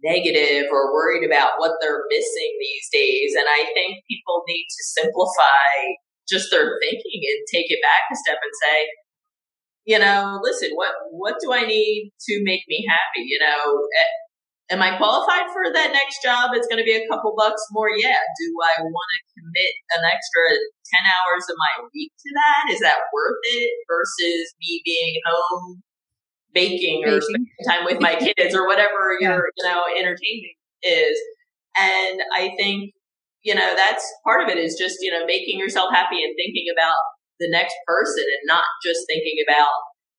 negative 0.02 0.66
or 0.72 0.94
worried 0.94 1.26
about 1.26 1.52
what 1.58 1.72
they're 1.80 2.04
missing 2.08 2.56
these 2.58 2.88
days, 2.92 3.34
and 3.36 3.46
I 3.48 3.66
think 3.74 4.04
people 4.08 4.42
need 4.48 4.66
to 4.68 4.84
simplify 5.00 5.96
just 6.28 6.50
their 6.50 6.78
thinking 6.80 7.20
and 7.26 7.42
take 7.52 7.70
it 7.70 7.82
back 7.82 8.06
a 8.12 8.16
step 8.16 8.38
and 8.38 8.54
say, 8.62 8.86
you 9.84 9.98
know, 9.98 10.38
listen, 10.42 10.70
what 10.74 10.92
what 11.10 11.36
do 11.40 11.52
I 11.52 11.66
need 11.66 12.12
to 12.28 12.40
make 12.44 12.62
me 12.68 12.84
happy? 12.88 13.24
You 13.26 13.38
know, 13.40 13.80
am 14.70 14.80
I 14.80 14.96
qualified 14.96 15.50
for 15.52 15.66
that 15.72 15.92
next 15.92 16.22
job? 16.22 16.50
It's 16.54 16.68
going 16.68 16.78
to 16.78 16.86
be 16.86 16.94
a 16.94 17.08
couple 17.10 17.34
bucks 17.36 17.60
more. 17.72 17.90
Yeah. 17.90 18.14
Do 18.14 18.48
I 18.62 18.82
want 18.82 19.08
to 19.10 19.20
commit 19.34 19.72
an 19.98 20.02
extra 20.06 20.62
10 20.94 21.10
hours 21.10 21.44
of 21.50 21.56
my 21.58 21.84
week 21.92 22.12
to 22.14 22.30
that? 22.34 22.72
Is 22.72 22.80
that 22.80 23.10
worth 23.12 23.42
it 23.50 23.72
versus 23.90 24.54
me 24.62 24.80
being 24.84 25.14
home 25.26 25.82
baking, 26.52 27.02
baking. 27.02 27.04
or 27.04 27.20
spending 27.20 27.64
time 27.66 27.84
with 27.84 28.00
my 28.00 28.14
kids 28.22 28.54
or 28.54 28.66
whatever 28.66 29.18
yeah. 29.20 29.34
your, 29.34 29.44
you 29.56 29.64
know, 29.64 29.82
entertainment 29.98 30.56
is? 30.82 31.18
And 31.78 32.20
I 32.34 32.54
think, 32.56 32.94
you 33.42 33.54
know, 33.54 33.74
that's 33.74 34.06
part 34.24 34.42
of 34.42 34.48
it 34.48 34.58
is 34.58 34.76
just, 34.78 34.98
you 35.00 35.10
know, 35.10 35.26
making 35.26 35.58
yourself 35.58 35.90
happy 35.92 36.22
and 36.22 36.34
thinking 36.36 36.66
about 36.70 36.98
the 37.40 37.50
next 37.50 37.74
person 37.86 38.22
and 38.22 38.44
not 38.46 38.64
just 38.84 39.00
thinking 39.08 39.40
about 39.48 39.72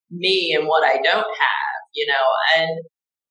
me 0.09 0.53
and 0.57 0.67
what 0.67 0.83
I 0.83 0.97
don't 0.97 1.31
have, 1.31 1.77
you 1.95 2.05
know, 2.05 2.25
and 2.57 2.81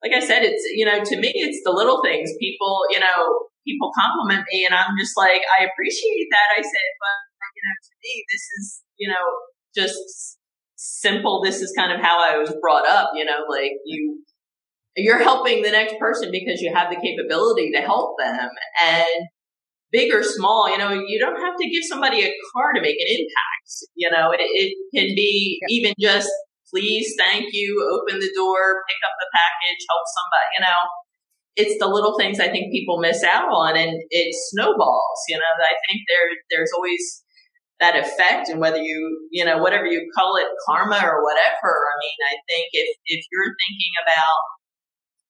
like 0.03 0.16
I 0.16 0.24
said, 0.24 0.42
it's, 0.42 0.64
you 0.72 0.87
know, 0.87 1.05
to 1.05 1.16
me, 1.20 1.31
it's 1.35 1.61
the 1.64 1.72
little 1.72 2.00
things. 2.03 2.33
People, 2.40 2.81
you 2.88 3.00
know, 3.00 3.50
people 3.66 3.92
compliment 3.92 4.46
me 4.50 4.64
and 4.64 4.74
I'm 4.74 4.96
just 4.98 5.12
like, 5.16 5.42
I 5.61 5.68
appreciate 5.68 6.29
that. 6.31 6.57
I 6.57 6.62
said, 6.62 6.88
but, 6.96 7.18
you 7.53 7.62
know, 7.68 7.76
to 7.85 7.94
me, 8.00 8.24
this 8.33 8.44
is, 8.59 8.83
you 8.96 9.09
know, 9.09 9.26
just 9.76 10.38
simple. 10.76 11.42
This 11.44 11.61
is 11.61 11.74
kind 11.76 11.92
of 11.92 12.00
how 12.00 12.18
I 12.18 12.38
was 12.38 12.55
brought 12.62 12.88
up, 12.88 13.11
you 13.14 13.24
know, 13.24 13.44
like 13.48 13.72
you, 13.85 14.24
you're 14.96 15.22
helping 15.22 15.62
the 15.62 15.70
next 15.70 15.98
person 15.98 16.31
because 16.33 16.61
you 16.61 16.72
have 16.74 16.90
the 16.90 16.96
capability 16.96 17.70
to 17.72 17.81
help 17.81 18.16
them. 18.18 18.48
And 18.83 19.29
big 19.92 20.14
or 20.14 20.22
small, 20.22 20.70
you 20.70 20.79
know, 20.79 20.92
you 20.92 21.18
don't 21.18 21.40
have 21.40 21.57
to 21.59 21.68
give 21.68 21.85
somebody 21.85 22.22
a 22.22 22.33
car 22.53 22.72
to 22.72 22.81
make 22.81 22.96
an 22.98 23.07
impact. 23.09 23.68
You 23.94 24.11
know, 24.11 24.33
it, 24.33 24.40
it 24.40 24.74
can 24.94 25.14
be 25.14 25.59
yeah. 25.62 25.74
even 25.76 25.94
just 26.00 26.31
please, 26.70 27.14
thank 27.18 27.46
you, 27.53 27.74
open 27.90 28.20
the 28.20 28.33
door, 28.35 28.83
pick 28.87 29.00
up 29.03 29.14
the 29.18 29.31
package, 29.35 29.81
help 29.90 30.05
somebody, 30.07 30.48
you 30.55 30.62
know. 30.62 30.81
It's 31.57 31.79
the 31.81 31.90
little 31.90 32.16
things 32.16 32.38
I 32.38 32.48
think 32.48 32.72
people 32.72 33.00
miss 33.00 33.24
out 33.24 33.50
on 33.50 33.76
and 33.76 33.90
it 34.11 34.35
snowballs, 34.50 35.20
you 35.29 35.37
know. 35.37 35.53
I 35.59 35.74
think 35.88 36.03
there 36.09 36.31
there's 36.50 36.70
always 36.74 37.22
that 37.81 37.96
effect 37.96 38.48
and 38.48 38.61
whether 38.61 38.81
you 38.81 39.29
you 39.33 39.44
know, 39.44 39.59
whatever 39.59 39.87
you 39.87 40.09
call 40.16 40.37
it, 40.37 40.46
karma 40.64 41.00
or 41.03 41.24
whatever. 41.24 41.74
I 41.74 41.94
mean, 41.98 42.18
I 42.31 42.35
think 42.48 42.68
if 42.72 42.96
if 43.07 43.24
you're 43.33 43.55
thinking 43.66 43.94
about 44.07 44.40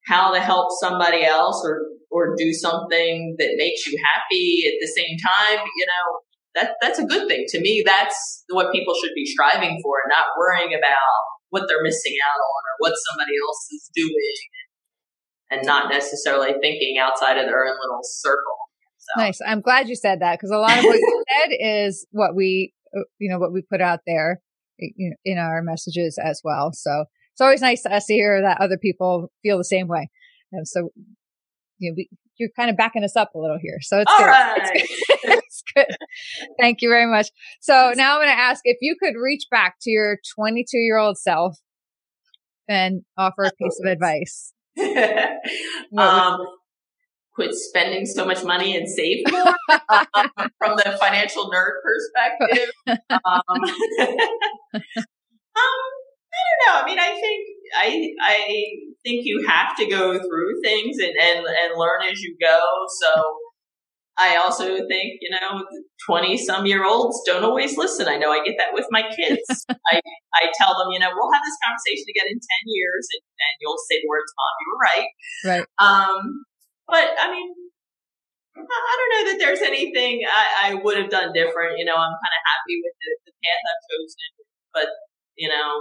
how 0.06 0.34
to 0.34 0.40
help 0.40 0.68
somebody 0.80 1.24
else 1.24 1.62
or 1.64 1.80
or 2.10 2.34
do 2.36 2.52
something 2.52 3.36
that 3.38 3.54
makes 3.56 3.86
you 3.86 3.96
happy 4.02 4.64
at 4.66 4.78
the 4.80 4.90
same 4.90 5.16
time, 5.18 5.64
you 5.64 5.86
know, 5.86 6.06
that 6.54 6.74
that's 6.82 6.98
a 6.98 7.04
good 7.04 7.28
thing. 7.28 7.44
To 7.48 7.60
me, 7.60 7.82
that's 7.86 8.44
what 8.50 8.72
people 8.72 8.94
should 9.00 9.14
be 9.14 9.26
striving 9.26 9.78
for, 9.82 9.94
and 10.02 10.10
not 10.10 10.26
worrying 10.38 10.74
about 10.74 11.20
what 11.50 11.64
they're 11.68 11.82
missing 11.82 12.14
out 12.26 12.40
on 12.40 12.60
or 12.66 12.74
what 12.78 12.94
somebody 13.10 13.32
else 13.46 13.66
is 13.72 13.90
doing 13.94 14.38
and 15.50 15.66
not 15.66 15.90
necessarily 15.90 16.52
thinking 16.60 16.96
outside 17.00 17.36
of 17.36 17.46
their 17.46 17.66
own 17.66 17.74
little 17.74 18.02
circle. 18.02 18.56
So. 18.98 19.22
Nice. 19.22 19.38
I'm 19.46 19.60
glad 19.60 19.88
you 19.88 19.96
said 19.96 20.20
that 20.20 20.38
because 20.38 20.50
a 20.50 20.58
lot 20.58 20.78
of 20.78 20.84
what 20.84 20.98
you 20.98 21.24
said 21.42 21.56
is 21.58 22.06
what 22.12 22.36
we, 22.36 22.72
uh, 22.96 23.02
you 23.18 23.30
know, 23.30 23.38
what 23.38 23.52
we 23.52 23.62
put 23.62 23.80
out 23.80 24.00
there 24.06 24.40
in 24.78 25.38
our 25.38 25.62
messages 25.62 26.18
as 26.22 26.40
well. 26.44 26.72
So 26.72 27.04
it's 27.32 27.40
always 27.40 27.60
nice 27.60 27.82
to 27.82 27.94
us 27.94 28.06
to 28.06 28.14
hear 28.14 28.42
that 28.42 28.60
other 28.60 28.78
people 28.78 29.28
feel 29.42 29.58
the 29.58 29.64
same 29.64 29.88
way. 29.88 30.08
And 30.52 30.66
so, 30.66 30.90
you 31.80 31.90
know, 31.90 31.94
we, 31.96 32.08
you're 32.38 32.50
kind 32.56 32.70
of 32.70 32.76
backing 32.76 33.02
us 33.04 33.16
up 33.16 33.34
a 33.34 33.38
little 33.38 33.58
here. 33.60 33.78
So 33.80 34.00
it's 34.00 34.12
good. 34.16 34.24
Right. 34.24 34.58
It's 34.62 34.70
good. 34.70 35.38
it's 35.44 35.62
good. 35.74 35.96
Thank 36.60 36.82
you 36.82 36.88
very 36.88 37.06
much. 37.10 37.28
So 37.60 37.92
now 37.96 38.14
I'm 38.14 38.18
going 38.18 38.28
to 38.28 38.40
ask 38.40 38.60
if 38.64 38.78
you 38.80 38.96
could 39.00 39.14
reach 39.20 39.44
back 39.50 39.76
to 39.82 39.90
your 39.90 40.18
22 40.36 40.78
year 40.78 40.98
old 40.98 41.18
self 41.18 41.58
and 42.68 43.02
offer 43.18 43.44
a 43.44 43.52
piece 43.52 43.80
of 43.84 43.90
advice. 43.90 44.52
um, 45.98 46.46
quit 47.34 47.54
spending 47.54 48.06
so 48.06 48.24
much 48.24 48.44
money 48.44 48.76
and 48.76 48.88
save 48.88 49.24
more 49.30 49.54
um, 49.88 50.30
from 50.58 50.76
the 50.76 50.96
financial 51.00 51.50
nerd 51.50 51.72
perspective. 51.82 52.70
Um, 53.10 53.42
um, 55.56 55.90
I 56.30 56.40
don't 56.46 56.60
know. 56.62 56.82
I 56.82 56.86
mean, 56.86 56.98
I 56.98 57.12
think 57.20 57.40
I 57.74 57.86
I 58.22 58.36
think 59.02 59.24
you 59.24 59.44
have 59.46 59.76
to 59.76 59.86
go 59.86 60.18
through 60.18 60.60
things 60.62 60.98
and 60.98 61.12
and, 61.20 61.46
and 61.46 61.78
learn 61.78 62.02
as 62.10 62.20
you 62.20 62.36
go. 62.40 62.60
So 63.00 63.38
I 64.18 64.36
also 64.36 64.64
think 64.64 65.18
you 65.20 65.30
know, 65.30 65.64
twenty 66.06 66.36
some 66.36 66.66
year 66.66 66.84
olds 66.84 67.20
don't 67.26 67.44
always 67.44 67.76
listen. 67.76 68.08
I 68.08 68.16
know 68.16 68.30
I 68.30 68.44
get 68.44 68.56
that 68.58 68.74
with 68.74 68.86
my 68.90 69.02
kids. 69.02 69.42
I 69.70 70.00
I 70.34 70.52
tell 70.60 70.78
them, 70.78 70.92
you 70.92 71.00
know, 71.00 71.10
we'll 71.14 71.32
have 71.32 71.42
this 71.44 71.58
conversation 71.64 72.06
again 72.08 72.28
in 72.28 72.38
ten 72.38 72.62
years, 72.66 73.08
and, 73.14 73.22
and 73.24 73.54
you'll 73.60 73.80
say 73.90 74.00
the 74.00 74.08
words, 74.08 74.32
"Mom, 74.36 74.54
you 74.60 74.66
were 74.70 74.82
right." 74.84 75.08
Right. 75.44 75.66
Um, 75.78 76.44
but 76.86 77.10
I 77.18 77.30
mean, 77.30 77.48
I 78.56 78.92
don't 78.98 79.12
know 79.14 79.24
that 79.32 79.38
there's 79.38 79.62
anything 79.62 80.22
I, 80.26 80.70
I 80.70 80.74
would 80.74 80.98
have 80.98 81.10
done 81.10 81.32
different. 81.32 81.78
You 81.78 81.86
know, 81.86 81.96
I'm 81.96 82.14
kind 82.14 82.34
of 82.36 82.42
happy 82.44 82.76
with 82.82 82.94
the, 83.00 83.10
the 83.30 83.32
path 83.40 83.62
I've 83.62 83.84
chosen, 83.88 84.30
but 84.74 84.88
you 85.38 85.48
know, 85.48 85.80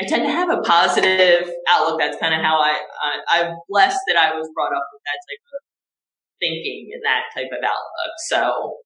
I 0.00 0.06
tend 0.06 0.24
to 0.24 0.32
have 0.32 0.48
a 0.48 0.62
positive 0.62 1.52
outlook. 1.68 2.00
That's 2.00 2.16
kind 2.18 2.34
of 2.34 2.40
how 2.40 2.56
I, 2.56 2.80
I 3.02 3.42
I'm 3.42 3.56
blessed 3.68 4.00
that 4.08 4.16
I 4.16 4.34
was 4.34 4.48
brought 4.54 4.72
up 4.74 4.86
with 4.92 5.02
that 5.04 5.20
type 5.28 5.44
of 5.54 5.60
thinking 6.40 6.90
and 6.94 7.02
that 7.04 7.24
type 7.34 7.50
of 7.52 7.62
outlook. 7.62 8.14
So, 8.28 8.76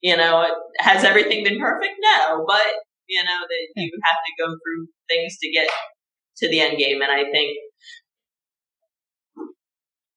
you 0.00 0.16
know, 0.16 0.46
has 0.80 1.04
everything 1.04 1.44
been 1.44 1.60
perfect? 1.60 1.94
No, 2.00 2.44
but 2.46 2.66
you 3.08 3.22
know 3.22 3.38
that 3.48 3.82
you 3.82 3.90
have 4.04 4.16
to 4.16 4.44
go 4.44 4.48
through 4.48 4.88
things 5.08 5.36
to 5.42 5.50
get 5.50 5.68
to 6.38 6.48
the 6.48 6.60
end 6.60 6.76
game, 6.78 7.00
and 7.02 7.12
I 7.12 7.30
think 7.30 7.56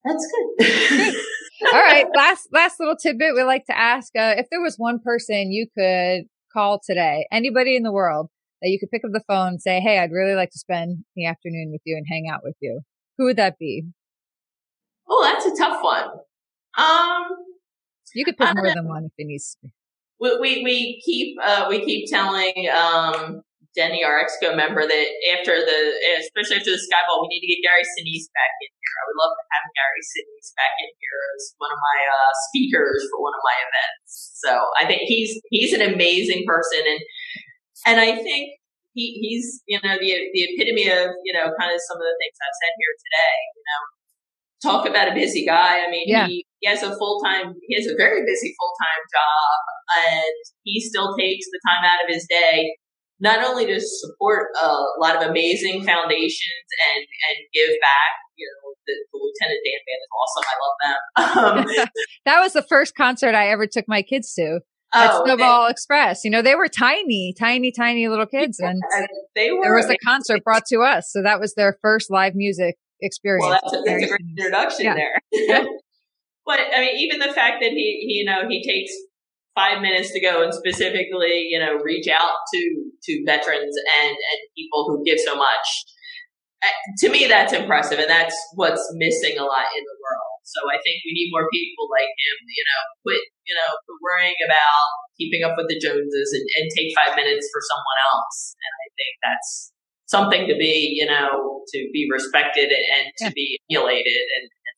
that's 0.04 0.28
good. 0.60 1.16
All 1.74 1.80
right, 1.80 2.08
last 2.16 2.48
last 2.52 2.80
little 2.80 2.96
tidbit 2.96 3.36
we 3.36 3.44
like 3.44 3.68
to 3.68 3.78
ask: 3.78 4.12
uh, 4.18 4.34
if 4.38 4.48
there 4.50 4.62
was 4.62 4.78
one 4.78 5.00
person 5.00 5.52
you 5.52 5.68
could 5.78 6.24
call 6.52 6.82
today, 6.84 7.28
anybody 7.32 7.76
in 7.76 7.84
the 7.84 7.92
world 7.92 8.31
that 8.62 8.70
you 8.70 8.80
could 8.80 8.92
pick 8.92 9.04
up 9.04 9.12
the 9.12 9.24
phone 9.28 9.48
and 9.50 9.62
say, 9.62 9.80
Hey, 9.80 10.00
I'd 10.00 10.12
really 10.12 10.36
like 10.36 10.52
to 10.52 10.60
spend 10.60 11.04
the 11.16 11.26
afternoon 11.26 11.70
with 11.72 11.82
you 11.86 11.96
and 11.98 12.06
hang 12.10 12.30
out 12.32 12.42
with 12.44 12.56
you. 12.60 12.82
Who 13.18 13.26
would 13.26 13.38
that 13.38 13.58
be? 13.58 13.86
Oh, 15.10 15.24
that's 15.24 15.46
a 15.46 15.56
tough 15.56 15.84
one. 15.84 16.10
Um, 16.78 17.24
you 18.16 18.24
could 18.26 18.38
pick 18.38 18.56
more 18.56 18.68
than 18.74 18.88
one 18.88 19.06
if 19.06 19.12
it 19.18 19.28
needs 19.28 19.52
to 19.52 19.68
be. 19.68 19.74
We, 20.20 20.38
we, 20.40 20.52
we 20.64 21.02
keep, 21.04 21.38
uh, 21.44 21.66
we 21.68 21.84
keep 21.84 22.08
telling, 22.10 22.70
um, 22.70 23.42
Denny, 23.76 24.04
our 24.04 24.20
Exco 24.20 24.52
member, 24.52 24.84
that 24.84 25.08
after 25.32 25.56
the, 25.56 25.80
especially 26.20 26.60
after 26.60 26.76
the 26.76 26.82
Skyball, 26.84 27.24
we 27.24 27.32
need 27.32 27.44
to 27.48 27.52
get 27.56 27.64
Gary 27.64 27.88
Sinise 27.96 28.28
back 28.36 28.54
in 28.60 28.68
here. 28.68 28.96
I 29.00 29.04
would 29.08 29.20
love 29.24 29.32
to 29.32 29.44
have 29.48 29.66
Gary 29.80 30.04
Sinise 30.04 30.52
back 30.60 30.76
in 30.84 30.92
here 31.00 31.20
as 31.40 31.56
one 31.56 31.72
of 31.72 31.80
my 31.80 32.00
uh, 32.04 32.32
speakers 32.52 33.08
for 33.08 33.24
one 33.24 33.32
of 33.32 33.44
my 33.48 33.58
events. 33.64 34.12
So 34.44 34.52
I 34.76 34.84
think 34.86 35.08
he's 35.08 35.40
he's 35.50 35.72
an 35.72 35.82
amazing 35.82 36.44
person, 36.44 36.84
and 36.84 37.00
and 37.86 38.00
I 38.00 38.16
think 38.16 38.62
he, 38.94 39.18
he's, 39.22 39.64
you 39.68 39.80
know, 39.84 39.96
the, 39.96 40.12
the 40.34 40.42
epitome 40.52 40.90
of, 40.90 41.16
you 41.24 41.34
know, 41.34 41.48
kind 41.56 41.72
of 41.72 41.80
some 41.88 41.98
of 41.98 42.06
the 42.06 42.18
things 42.20 42.36
I've 42.36 42.60
said 42.60 42.74
here 42.76 42.96
today, 43.00 43.36
you 43.56 43.64
know, 43.66 43.82
talk 44.62 44.84
about 44.88 45.08
a 45.10 45.16
busy 45.16 45.46
guy. 45.46 45.82
I 45.82 45.90
mean, 45.90 46.06
yeah. 46.08 46.28
he, 46.28 46.46
he 46.60 46.70
has 46.70 46.84
a 46.84 46.96
full 46.98 47.22
time, 47.24 47.56
he 47.68 47.76
has 47.76 47.88
a 47.88 47.96
very 47.96 48.22
busy 48.26 48.54
full 48.60 48.74
time 48.78 49.04
job 49.10 49.60
and 50.06 50.36
he 50.64 50.82
still 50.82 51.16
takes 51.18 51.46
the 51.48 51.60
time 51.68 51.84
out 51.88 52.04
of 52.04 52.14
his 52.14 52.28
day, 52.30 52.76
not 53.20 53.44
only 53.44 53.66
to 53.66 53.80
support 53.80 54.50
a 54.62 54.70
lot 55.00 55.16
of 55.16 55.30
amazing 55.30 55.84
foundations 55.84 56.68
and, 56.92 57.02
and 57.02 57.38
give 57.54 57.72
back, 57.80 58.14
you 58.36 58.46
know, 58.46 58.74
the, 58.88 58.94
the 59.14 59.18
Lieutenant 59.18 59.62
Dan 59.64 59.82
band 59.88 60.02
is 60.04 60.12
awesome. 60.20 60.46
I 60.52 60.56
love 60.60 60.78
them. 60.84 61.00
Um, 61.32 61.88
that 62.26 62.42
was 62.42 62.54
the 62.54 62.64
first 62.64 62.96
concert 62.96 63.36
I 63.36 63.50
ever 63.50 63.68
took 63.68 63.86
my 63.88 64.02
kids 64.02 64.34
to 64.36 64.60
at 64.94 65.12
oh, 65.12 65.24
Snowball 65.26 65.68
Express. 65.68 66.24
You 66.24 66.32
know, 66.32 66.42
they 66.42 66.56
were 66.56 66.68
tiny, 66.68 67.34
tiny, 67.38 67.72
tiny 67.72 68.08
little 68.08 68.26
kids, 68.26 68.60
and 68.60 68.82
they 69.36 69.52
were. 69.52 69.64
There 69.64 69.76
was 69.76 69.90
a 69.90 69.98
concert 70.04 70.44
brought 70.44 70.66
to 70.68 70.80
us, 70.82 71.12
so 71.12 71.22
that 71.24 71.40
was 71.40 71.54
their 71.56 71.78
first 71.82 72.12
live 72.12 72.34
music 72.36 72.76
experience. 73.02 73.46
Well, 73.46 73.60
that's 73.62 73.74
a, 73.74 73.82
that's 73.86 74.04
a 74.04 74.08
great 74.08 74.22
introduction 74.38 74.86
yeah. 74.86 74.96
there. 74.96 75.22
but 76.46 76.60
I 76.76 76.82
mean, 76.82 76.96
even 76.98 77.20
the 77.20 77.34
fact 77.34 77.58
that 77.62 77.72
he, 77.72 78.06
he, 78.08 78.14
you 78.20 78.26
know, 78.26 78.48
he 78.50 78.64
takes 78.64 78.92
five 79.56 79.82
minutes 79.82 80.12
to 80.14 80.22
go 80.22 80.44
and 80.44 80.54
specifically, 80.54 81.48
you 81.50 81.60
know, 81.60 81.76
reach 81.84 82.08
out 82.08 82.38
to 82.54 82.92
to 83.04 83.24
veterans 83.26 83.76
and 84.04 84.10
and 84.10 84.40
people 84.58 84.86
who 84.88 85.04
give 85.06 85.20
so 85.20 85.36
much. 85.36 85.86
To 87.00 87.10
me, 87.10 87.26
that's 87.28 87.54
impressive, 87.54 87.98
and 87.98 88.10
that's 88.10 88.36
what's 88.54 88.88
missing 88.94 89.36
a 89.40 89.44
lot 89.44 89.66
in 89.76 89.84
the 89.84 89.98
world. 89.98 90.31
So 90.52 90.68
I 90.68 90.78
think 90.84 91.00
we 91.08 91.16
need 91.16 91.32
more 91.32 91.48
people 91.48 91.88
like 91.88 92.12
him, 92.12 92.38
you 92.44 92.66
know, 92.68 92.82
quit, 93.08 93.24
you 93.48 93.56
know, 93.56 93.72
worrying 94.04 94.36
about 94.44 94.88
keeping 95.16 95.48
up 95.48 95.56
with 95.56 95.72
the 95.72 95.80
Joneses 95.80 96.30
and, 96.36 96.46
and 96.60 96.66
take 96.76 96.92
five 96.92 97.16
minutes 97.16 97.48
for 97.48 97.62
someone 97.64 98.00
else. 98.12 98.56
And 98.60 98.74
I 98.76 98.88
think 99.00 99.14
that's 99.24 99.52
something 100.12 100.44
to 100.52 100.56
be, 100.60 100.92
you 101.00 101.08
know, 101.08 101.64
to 101.72 101.80
be 101.96 102.08
respected 102.12 102.68
and, 102.68 103.08
to 103.24 103.32
yeah. 103.32 103.36
be 103.36 103.60
emulated. 103.72 104.28
And, 104.36 104.52
and, 104.52 104.76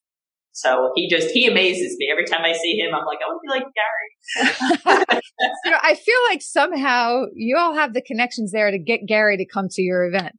So 0.53 0.91
he 0.95 1.09
just 1.09 1.33
he 1.33 1.47
amazes 1.47 1.97
me 1.97 2.09
every 2.11 2.25
time 2.25 2.45
I 2.45 2.53
see 2.53 2.77
him. 2.77 2.93
I'm 2.93 3.05
like, 3.05 3.17
I 3.17 3.27
want 3.27 3.41
to 3.41 3.49
be 3.49 3.53
like 3.57 3.65
Gary. 3.73 5.21
you 5.65 5.71
know, 5.71 5.81
I 5.81 5.95
feel 5.95 6.21
like 6.29 6.43
somehow 6.43 7.25
you 7.33 7.57
all 7.57 7.73
have 7.73 7.95
the 7.95 8.01
connections 8.01 8.51
there 8.51 8.69
to 8.69 8.77
get 8.77 9.07
Gary 9.07 9.37
to 9.37 9.45
come 9.45 9.67
to 9.71 9.81
your 9.81 10.05
event. 10.05 10.37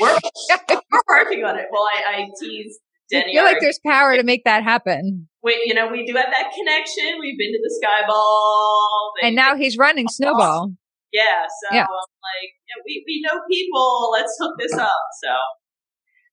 we're, 0.00 0.18
we're 0.92 1.02
working 1.08 1.44
on 1.44 1.58
it. 1.58 1.66
Well, 1.72 1.86
I, 1.96 2.20
I 2.20 2.28
tease 2.38 2.78
Denny. 3.10 3.32
I 3.32 3.34
feel 3.34 3.44
like 3.44 3.60
there's 3.60 3.80
power 3.84 4.16
to 4.16 4.22
make 4.22 4.44
that 4.44 4.62
happen. 4.62 5.28
We, 5.42 5.60
you 5.64 5.74
know, 5.74 5.88
we 5.88 6.06
do 6.06 6.14
have 6.14 6.26
that 6.30 6.52
connection. 6.54 7.18
We've 7.20 7.38
been 7.38 7.52
to 7.52 7.60
the 7.62 7.80
Sky 7.82 8.06
Ball, 8.06 9.12
and 9.22 9.34
now 9.34 9.56
he's 9.56 9.76
running 9.76 10.06
Snowball. 10.08 10.72
Yeah, 11.12 11.42
so 11.48 11.74
yeah. 11.74 11.82
I'm 11.82 11.88
like, 11.88 12.50
yeah, 12.68 12.82
we 12.86 13.04
we 13.06 13.22
know 13.24 13.40
people. 13.50 14.10
Let's 14.12 14.36
hook 14.40 14.54
this 14.58 14.74
up. 14.74 14.90
So 15.24 15.30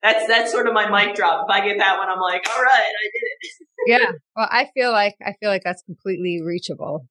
that's 0.03 0.27
that's 0.27 0.51
sort 0.51 0.67
of 0.67 0.73
my 0.73 0.89
mic 0.89 1.15
drop. 1.15 1.45
If 1.47 1.53
I 1.53 1.65
get 1.65 1.77
that 1.79 1.97
one, 1.97 2.09
I'm 2.09 2.19
like, 2.19 2.47
all 2.49 2.61
right, 2.61 2.71
I 2.71 3.03
did 3.03 3.23
it. 3.23 3.67
yeah. 3.87 4.11
Well, 4.35 4.47
I 4.51 4.69
feel 4.73 4.91
like 4.91 5.15
I 5.25 5.33
feel 5.39 5.49
like 5.49 5.63
that's 5.63 5.81
completely 5.83 6.41
reachable. 6.43 7.07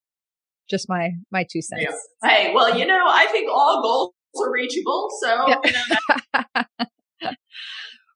Just 0.71 0.89
my 0.89 1.13
my 1.33 1.45
two 1.51 1.63
cents. 1.63 1.83
Yeah. 1.83 2.29
Hey, 2.29 2.53
well, 2.55 2.79
you 2.79 2.87
know, 2.87 3.05
I 3.07 3.27
think 3.27 3.51
all 3.51 3.83
goals 3.83 4.13
are 4.47 4.53
reachable. 4.53 5.09
So. 5.23 5.49
Yeah. 5.49 5.57
You 5.65 5.73
know, 5.73 7.31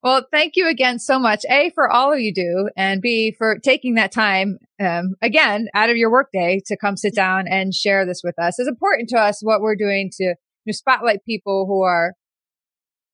well, 0.03 0.27
thank 0.33 0.55
you 0.57 0.69
again 0.69 0.99
so 0.99 1.19
much. 1.19 1.45
A 1.51 1.71
for 1.75 1.91
all 1.91 2.13
of 2.13 2.21
you 2.21 2.33
do, 2.33 2.71
and 2.77 3.03
B 3.03 3.35
for 3.37 3.59
taking 3.59 3.95
that 3.95 4.13
time 4.13 4.59
um, 4.81 5.15
again 5.21 5.69
out 5.75 5.91
of 5.91 5.97
your 5.97 6.11
workday 6.11 6.61
to 6.67 6.77
come 6.77 6.97
sit 6.97 7.15
down 7.15 7.47
and 7.49 7.75
share 7.75 8.07
this 8.07 8.23
with 8.25 8.39
us. 8.39 8.59
It's 8.59 8.69
important 8.69 9.09
to 9.11 9.19
us 9.19 9.41
what 9.43 9.61
we're 9.61 9.77
doing 9.77 10.11
to 10.17 10.25
you 10.25 10.35
know, 10.67 10.73
spotlight 10.73 11.25
people 11.25 11.67
who 11.67 11.83
are 11.83 12.15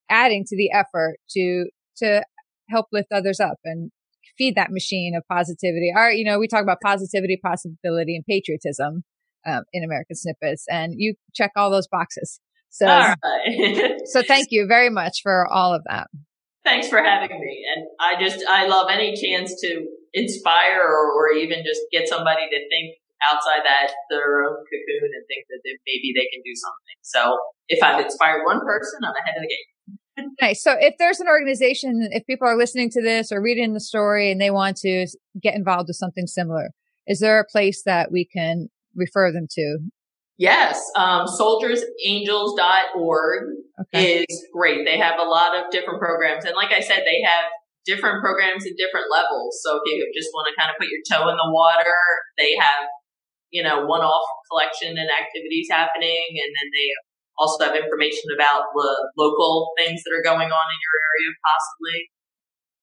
adding 0.08 0.44
to 0.46 0.56
the 0.56 0.70
effort 0.72 1.16
to, 1.30 1.66
to 1.96 2.22
help 2.68 2.86
lift 2.92 3.08
others 3.12 3.40
up 3.40 3.58
and 3.64 3.90
feed 4.38 4.54
that 4.54 4.70
machine 4.70 5.14
of 5.16 5.24
positivity. 5.28 5.92
Our, 5.94 6.12
you 6.12 6.24
know, 6.24 6.38
we 6.38 6.48
talk 6.48 6.62
about 6.62 6.78
positivity, 6.84 7.38
possibility, 7.42 8.16
and 8.16 8.24
patriotism 8.24 9.02
um, 9.46 9.62
in 9.72 9.84
American 9.84 10.16
Snippets, 10.16 10.66
and 10.68 10.94
you 10.96 11.14
check 11.34 11.52
all 11.56 11.70
those 11.70 11.88
boxes. 11.88 12.40
So, 12.68 12.86
right. 12.86 13.16
so 14.04 14.22
thank 14.22 14.48
you 14.50 14.66
very 14.66 14.90
much 14.90 15.20
for 15.22 15.46
all 15.46 15.74
of 15.74 15.82
that. 15.88 16.08
Thanks 16.66 16.88
for 16.88 16.98
having 16.98 17.30
me. 17.30 17.64
And 17.70 17.86
I 18.00 18.20
just, 18.20 18.44
I 18.50 18.66
love 18.66 18.88
any 18.90 19.14
chance 19.14 19.54
to 19.60 19.86
inspire 20.12 20.82
or, 20.82 21.12
or 21.14 21.32
even 21.32 21.62
just 21.64 21.80
get 21.92 22.08
somebody 22.08 22.42
to 22.50 22.58
think 22.68 22.98
outside 23.22 23.62
that 23.64 23.92
their 24.10 24.42
own 24.42 24.56
cocoon 24.66 25.10
and 25.14 25.24
think 25.30 25.46
that 25.48 25.60
they, 25.64 25.78
maybe 25.86 26.10
they 26.10 26.26
can 26.34 26.42
do 26.44 26.54
something. 26.58 26.96
So 27.02 27.38
if 27.68 27.82
I've 27.82 28.04
inspired 28.04 28.42
one 28.44 28.60
person, 28.66 28.98
I'm 29.04 29.14
ahead 29.14 29.36
of 29.36 29.42
the 29.42 29.48
game. 29.48 29.68
Nice. 30.40 30.62
So 30.62 30.74
if 30.80 30.94
there's 30.98 31.20
an 31.20 31.28
organization, 31.28 32.08
if 32.10 32.24
people 32.24 32.48
are 32.48 32.56
listening 32.56 32.88
to 32.92 33.02
this 33.02 33.30
or 33.30 33.42
reading 33.42 33.74
the 33.74 33.80
story 33.80 34.32
and 34.32 34.40
they 34.40 34.50
want 34.50 34.78
to 34.78 35.06
get 35.42 35.54
involved 35.54 35.88
with 35.88 35.96
something 35.96 36.26
similar, 36.26 36.70
is 37.06 37.20
there 37.20 37.38
a 37.38 37.44
place 37.44 37.82
that 37.84 38.10
we 38.10 38.24
can 38.24 38.68
refer 38.94 39.30
them 39.30 39.46
to? 39.50 39.78
Yes. 40.38 40.90
Um, 40.96 41.26
soldiersangels.org 41.26 43.42
okay. 43.80 44.24
is 44.28 44.46
great. 44.52 44.84
They 44.84 44.98
have 44.98 45.18
a 45.18 45.24
lot 45.24 45.56
of 45.56 45.70
different 45.70 45.98
programs. 45.98 46.44
And 46.44 46.54
like 46.54 46.72
I 46.72 46.80
said, 46.80 47.04
they 47.06 47.22
have 47.24 47.44
different 47.86 48.20
programs 48.20 48.66
at 48.66 48.76
different 48.76 49.06
levels. 49.10 49.58
So 49.62 49.76
if 49.76 49.82
you 49.86 50.12
just 50.14 50.28
want 50.34 50.52
to 50.52 50.56
kind 50.60 50.68
of 50.68 50.76
put 50.78 50.88
your 50.88 51.00
toe 51.08 51.30
in 51.30 51.36
the 51.36 51.50
water, 51.50 51.96
they 52.36 52.54
have, 52.60 52.88
you 53.50 53.62
know, 53.62 53.86
one-off 53.86 54.28
collection 54.50 54.98
and 54.98 55.08
activities 55.08 55.68
happening. 55.70 56.36
And 56.36 56.52
then 56.52 56.70
they 56.74 56.92
also 57.38 57.64
have 57.64 57.74
information 57.76 58.28
about 58.34 58.64
the 58.74 59.10
local 59.16 59.72
things 59.78 60.02
that 60.04 60.12
are 60.12 60.22
going 60.22 60.52
on 60.52 60.68
in 60.68 60.78
your 60.84 61.00
area, 61.00 61.32
possibly. 61.40 62.12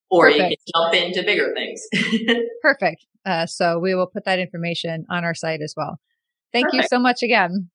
Or 0.09 0.25
Perfect. 0.25 0.41
you 0.41 0.57
can 0.57 0.65
jump 0.73 0.97
into 0.97 1.21
bigger 1.21 1.53
things. 1.53 1.85
Perfect. 2.61 3.05
Uh, 3.25 3.45
so 3.45 3.79
we 3.79 3.95
will 3.95 4.07
put 4.07 4.25
that 4.25 4.39
information 4.39 5.05
on 5.09 5.23
our 5.23 5.35
site 5.35 5.61
as 5.61 5.73
well. 5.77 5.99
Thank 6.53 6.67
Perfect. 6.67 6.83
you 6.83 6.87
so 6.87 6.99
much 6.99 7.23
again. 7.23 7.69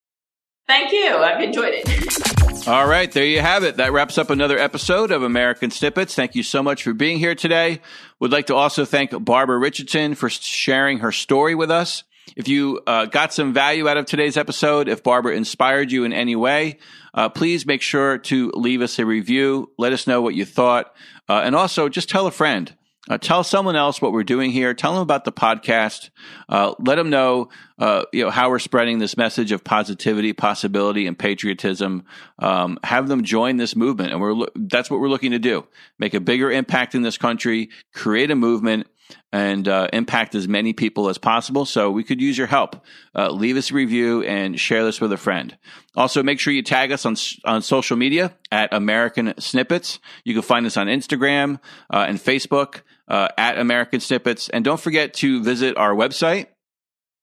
Thank 0.66 0.92
you. 0.92 1.16
I've 1.16 1.42
enjoyed 1.42 1.74
it. 1.74 2.68
All 2.68 2.86
right, 2.86 3.10
there 3.10 3.24
you 3.24 3.40
have 3.40 3.64
it. 3.64 3.76
That 3.76 3.92
wraps 3.92 4.18
up 4.18 4.28
another 4.28 4.58
episode 4.58 5.10
of 5.10 5.22
American 5.22 5.70
Snippets. 5.70 6.14
Thank 6.14 6.34
you 6.34 6.42
so 6.42 6.62
much 6.62 6.82
for 6.82 6.92
being 6.92 7.18
here 7.18 7.34
today. 7.34 7.80
Would 8.20 8.30
like 8.30 8.48
to 8.48 8.54
also 8.54 8.84
thank 8.84 9.10
Barbara 9.24 9.56
Richardson 9.56 10.14
for 10.14 10.28
sharing 10.28 10.98
her 10.98 11.10
story 11.10 11.54
with 11.54 11.70
us. 11.70 12.04
If 12.36 12.46
you 12.46 12.80
uh, 12.86 13.06
got 13.06 13.32
some 13.32 13.54
value 13.54 13.88
out 13.88 13.96
of 13.96 14.04
today's 14.04 14.36
episode, 14.36 14.86
if 14.88 15.02
Barbara 15.02 15.34
inspired 15.34 15.90
you 15.90 16.04
in 16.04 16.12
any 16.12 16.36
way, 16.36 16.78
uh, 17.14 17.30
please 17.30 17.64
make 17.64 17.80
sure 17.80 18.18
to 18.18 18.50
leave 18.54 18.82
us 18.82 18.98
a 18.98 19.06
review. 19.06 19.72
Let 19.78 19.94
us 19.94 20.06
know 20.06 20.20
what 20.20 20.34
you 20.34 20.44
thought. 20.44 20.94
Uh, 21.26 21.40
and 21.44 21.56
also 21.56 21.88
just 21.88 22.10
tell 22.10 22.26
a 22.26 22.30
friend. 22.30 22.74
Uh, 23.08 23.18
tell 23.18 23.42
someone 23.42 23.76
else 23.76 24.02
what 24.02 24.12
we're 24.12 24.22
doing 24.22 24.50
here. 24.50 24.74
Tell 24.74 24.92
them 24.92 25.02
about 25.02 25.24
the 25.24 25.32
podcast. 25.32 26.10
Uh, 26.48 26.74
let 26.78 26.96
them 26.96 27.10
know, 27.10 27.48
uh, 27.78 28.04
you 28.12 28.24
know, 28.24 28.30
how 28.30 28.50
we're 28.50 28.58
spreading 28.58 28.98
this 28.98 29.16
message 29.16 29.52
of 29.52 29.64
positivity, 29.64 30.32
possibility, 30.32 31.06
and 31.06 31.18
patriotism. 31.18 32.04
Um, 32.38 32.78
have 32.84 33.08
them 33.08 33.24
join 33.24 33.56
this 33.56 33.74
movement, 33.74 34.12
and 34.12 34.20
we're 34.20 34.46
that's 34.54 34.90
what 34.90 35.00
we're 35.00 35.08
looking 35.08 35.32
to 35.32 35.38
do: 35.38 35.66
make 35.98 36.14
a 36.14 36.20
bigger 36.20 36.50
impact 36.50 36.94
in 36.94 37.02
this 37.02 37.16
country, 37.16 37.70
create 37.94 38.30
a 38.30 38.36
movement, 38.36 38.86
and 39.32 39.68
uh, 39.68 39.88
impact 39.92 40.34
as 40.34 40.48
many 40.48 40.72
people 40.72 41.08
as 41.08 41.18
possible. 41.18 41.64
So 41.64 41.90
we 41.90 42.04
could 42.04 42.20
use 42.20 42.36
your 42.36 42.46
help. 42.46 42.84
Uh, 43.14 43.30
leave 43.30 43.56
us 43.56 43.70
a 43.70 43.74
review 43.74 44.22
and 44.22 44.58
share 44.58 44.84
this 44.84 45.00
with 45.00 45.12
a 45.12 45.16
friend. 45.16 45.56
Also, 45.94 46.22
make 46.22 46.40
sure 46.40 46.52
you 46.52 46.62
tag 46.62 46.92
us 46.92 47.04
on 47.06 47.16
on 47.44 47.62
social 47.62 47.96
media 47.96 48.36
at 48.50 48.72
American 48.72 49.34
Snippets. 49.38 49.98
You 50.24 50.34
can 50.34 50.42
find 50.42 50.66
us 50.66 50.76
on 50.76 50.86
Instagram 50.86 51.60
uh, 51.92 52.06
and 52.08 52.18
Facebook 52.18 52.82
uh, 53.08 53.28
at 53.36 53.58
American 53.58 54.00
Snippets, 54.00 54.48
and 54.48 54.64
don't 54.64 54.80
forget 54.80 55.14
to 55.14 55.42
visit 55.42 55.76
our 55.76 55.94
website 55.94 56.46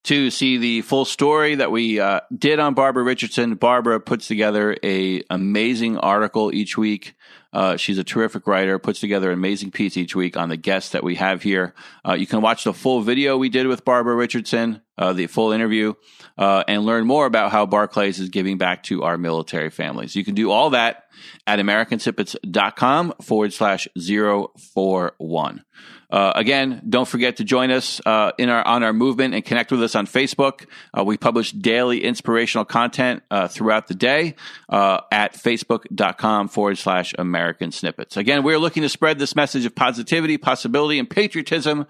to 0.06 0.30
see 0.30 0.58
the 0.58 0.82
full 0.82 1.04
story 1.04 1.56
that 1.56 1.72
we 1.72 2.00
uh, 2.00 2.20
did 2.36 2.60
on 2.60 2.76
Barbara 2.76 3.04
Richardson. 3.04 3.56
Barbara 3.56 4.00
puts 4.00 4.28
together 4.28 4.78
a 4.84 5.24
amazing 5.32 5.98
article 5.98 6.54
each 6.54 6.78
week. 6.78 7.16
Uh, 7.52 7.76
she's 7.76 7.98
a 7.98 8.04
terrific 8.04 8.46
writer, 8.46 8.78
puts 8.78 9.00
together 9.00 9.32
an 9.32 9.38
amazing 9.38 9.72
piece 9.72 9.98
each 9.98 10.16
week 10.16 10.38
on 10.38 10.50
the 10.50 10.58
guests 10.58 10.92
that 10.92 11.04
we 11.04 11.16
have 11.16 11.42
here. 11.42 11.74
Uh, 12.08 12.14
you 12.14 12.28
can 12.28 12.42
watch 12.42 12.66
the 12.66 12.74
full 12.74 13.02
video 13.02 13.38
we 13.38 13.50
did 13.50 13.66
with 13.66 13.84
Barbara 13.84 14.14
Richardson, 14.14 14.82
uh, 14.98 15.14
the 15.14 15.28
full 15.28 15.52
interview, 15.52 15.94
uh, 16.38 16.64
and 16.68 16.86
learn 16.86 17.06
more 17.06 17.26
about 17.26 17.52
how 17.52 17.66
Barclays 17.66 18.20
is 18.20 18.30
giving 18.30 18.58
back 18.58 18.84
to 18.84 19.04
our 19.04 19.18
military 19.18 19.70
families. 19.70 20.16
You 20.16 20.24
can 20.24 20.36
do 20.36 20.52
all 20.52 20.72
that 20.72 21.06
at 21.48 21.60
americansnippets.com 21.60 23.14
forward 23.22 23.54
slash 23.54 23.88
041. 23.98 25.64
Uh, 26.10 26.32
again, 26.36 26.82
don't 26.88 27.08
forget 27.08 27.38
to 27.38 27.44
join 27.44 27.72
us 27.72 28.00
uh, 28.06 28.32
in 28.38 28.48
our 28.50 28.66
on 28.66 28.84
our 28.84 28.94
movement 28.94 29.34
and 29.34 29.44
connect 29.44 29.72
with 29.72 29.82
us 29.82 29.96
on 29.96 30.06
Facebook. 30.06 30.66
Uh, 30.98 31.04
we 31.04 31.18
publish 31.18 31.52
daily 31.52 32.04
inspirational 32.04 32.64
content 32.64 33.24
uh, 33.32 33.48
throughout 33.48 33.88
the 33.88 33.96
day 33.96 34.36
uh, 34.70 35.02
at 35.12 35.34
facebook.com 35.34 36.48
forward 36.48 36.78
slash 36.78 37.14
American 37.18 37.72
Snippets. 37.72 38.18
Again, 38.18 38.44
we're 38.44 38.60
looking 38.60 38.84
to 38.84 38.90
spread 38.90 39.18
this 39.18 39.36
message 39.36 39.66
of 39.66 39.74
positivity, 39.74 40.38
possibility, 40.38 41.00
and 41.00 41.10
patriotism 41.10 41.88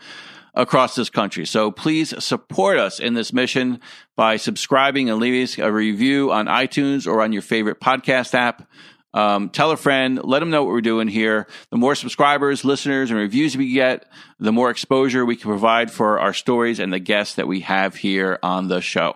across 0.55 0.95
this 0.95 1.09
country. 1.09 1.45
So 1.45 1.71
please 1.71 2.13
support 2.23 2.77
us 2.77 2.99
in 2.99 3.13
this 3.13 3.33
mission 3.33 3.81
by 4.15 4.37
subscribing 4.37 5.09
and 5.09 5.19
leaving 5.19 5.43
us 5.43 5.57
a 5.57 5.71
review 5.71 6.31
on 6.31 6.47
iTunes 6.47 7.07
or 7.07 7.21
on 7.21 7.33
your 7.33 7.41
favorite 7.41 7.79
podcast 7.79 8.33
app. 8.33 8.67
Um, 9.13 9.49
tell 9.49 9.71
a 9.71 9.77
friend, 9.77 10.19
let 10.25 10.39
them 10.39 10.49
know 10.49 10.63
what 10.63 10.73
we're 10.73 10.81
doing 10.81 11.07
here. 11.07 11.47
The 11.71 11.77
more 11.77 11.95
subscribers, 11.95 12.65
listeners, 12.65 13.11
and 13.11 13.19
reviews 13.19 13.55
we 13.55 13.71
get, 13.71 14.11
the 14.39 14.51
more 14.51 14.69
exposure 14.69 15.25
we 15.25 15.37
can 15.37 15.49
provide 15.49 15.89
for 15.89 16.19
our 16.19 16.33
stories 16.33 16.79
and 16.79 16.91
the 16.91 16.99
guests 16.99 17.35
that 17.35 17.47
we 17.47 17.61
have 17.61 17.95
here 17.95 18.39
on 18.43 18.67
the 18.67 18.81
show. 18.81 19.15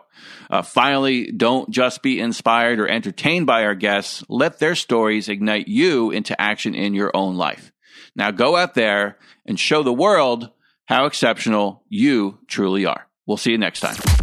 Uh, 0.50 0.62
finally, 0.62 1.32
don't 1.32 1.70
just 1.70 2.02
be 2.02 2.20
inspired 2.20 2.80
or 2.80 2.88
entertained 2.88 3.46
by 3.46 3.66
our 3.66 3.76
guests. 3.76 4.24
Let 4.30 4.60
their 4.60 4.76
stories 4.76 5.28
ignite 5.28 5.68
you 5.68 6.12
into 6.12 6.40
action 6.40 6.76
in 6.76 6.94
your 6.94 7.12
own 7.14 7.36
life. 7.36 7.74
Now 8.16 8.32
go 8.32 8.56
out 8.56 8.76
there 8.76 9.18
and 9.46 9.60
show 9.60 9.84
the 9.84 9.94
world 9.94 10.50
how 10.90 11.06
exceptional 11.06 11.84
you 11.88 12.40
truly 12.48 12.86
are. 12.86 13.08
We'll 13.28 13.38
see 13.38 13.52
you 13.52 13.60
next 13.60 13.80
time. 13.82 14.19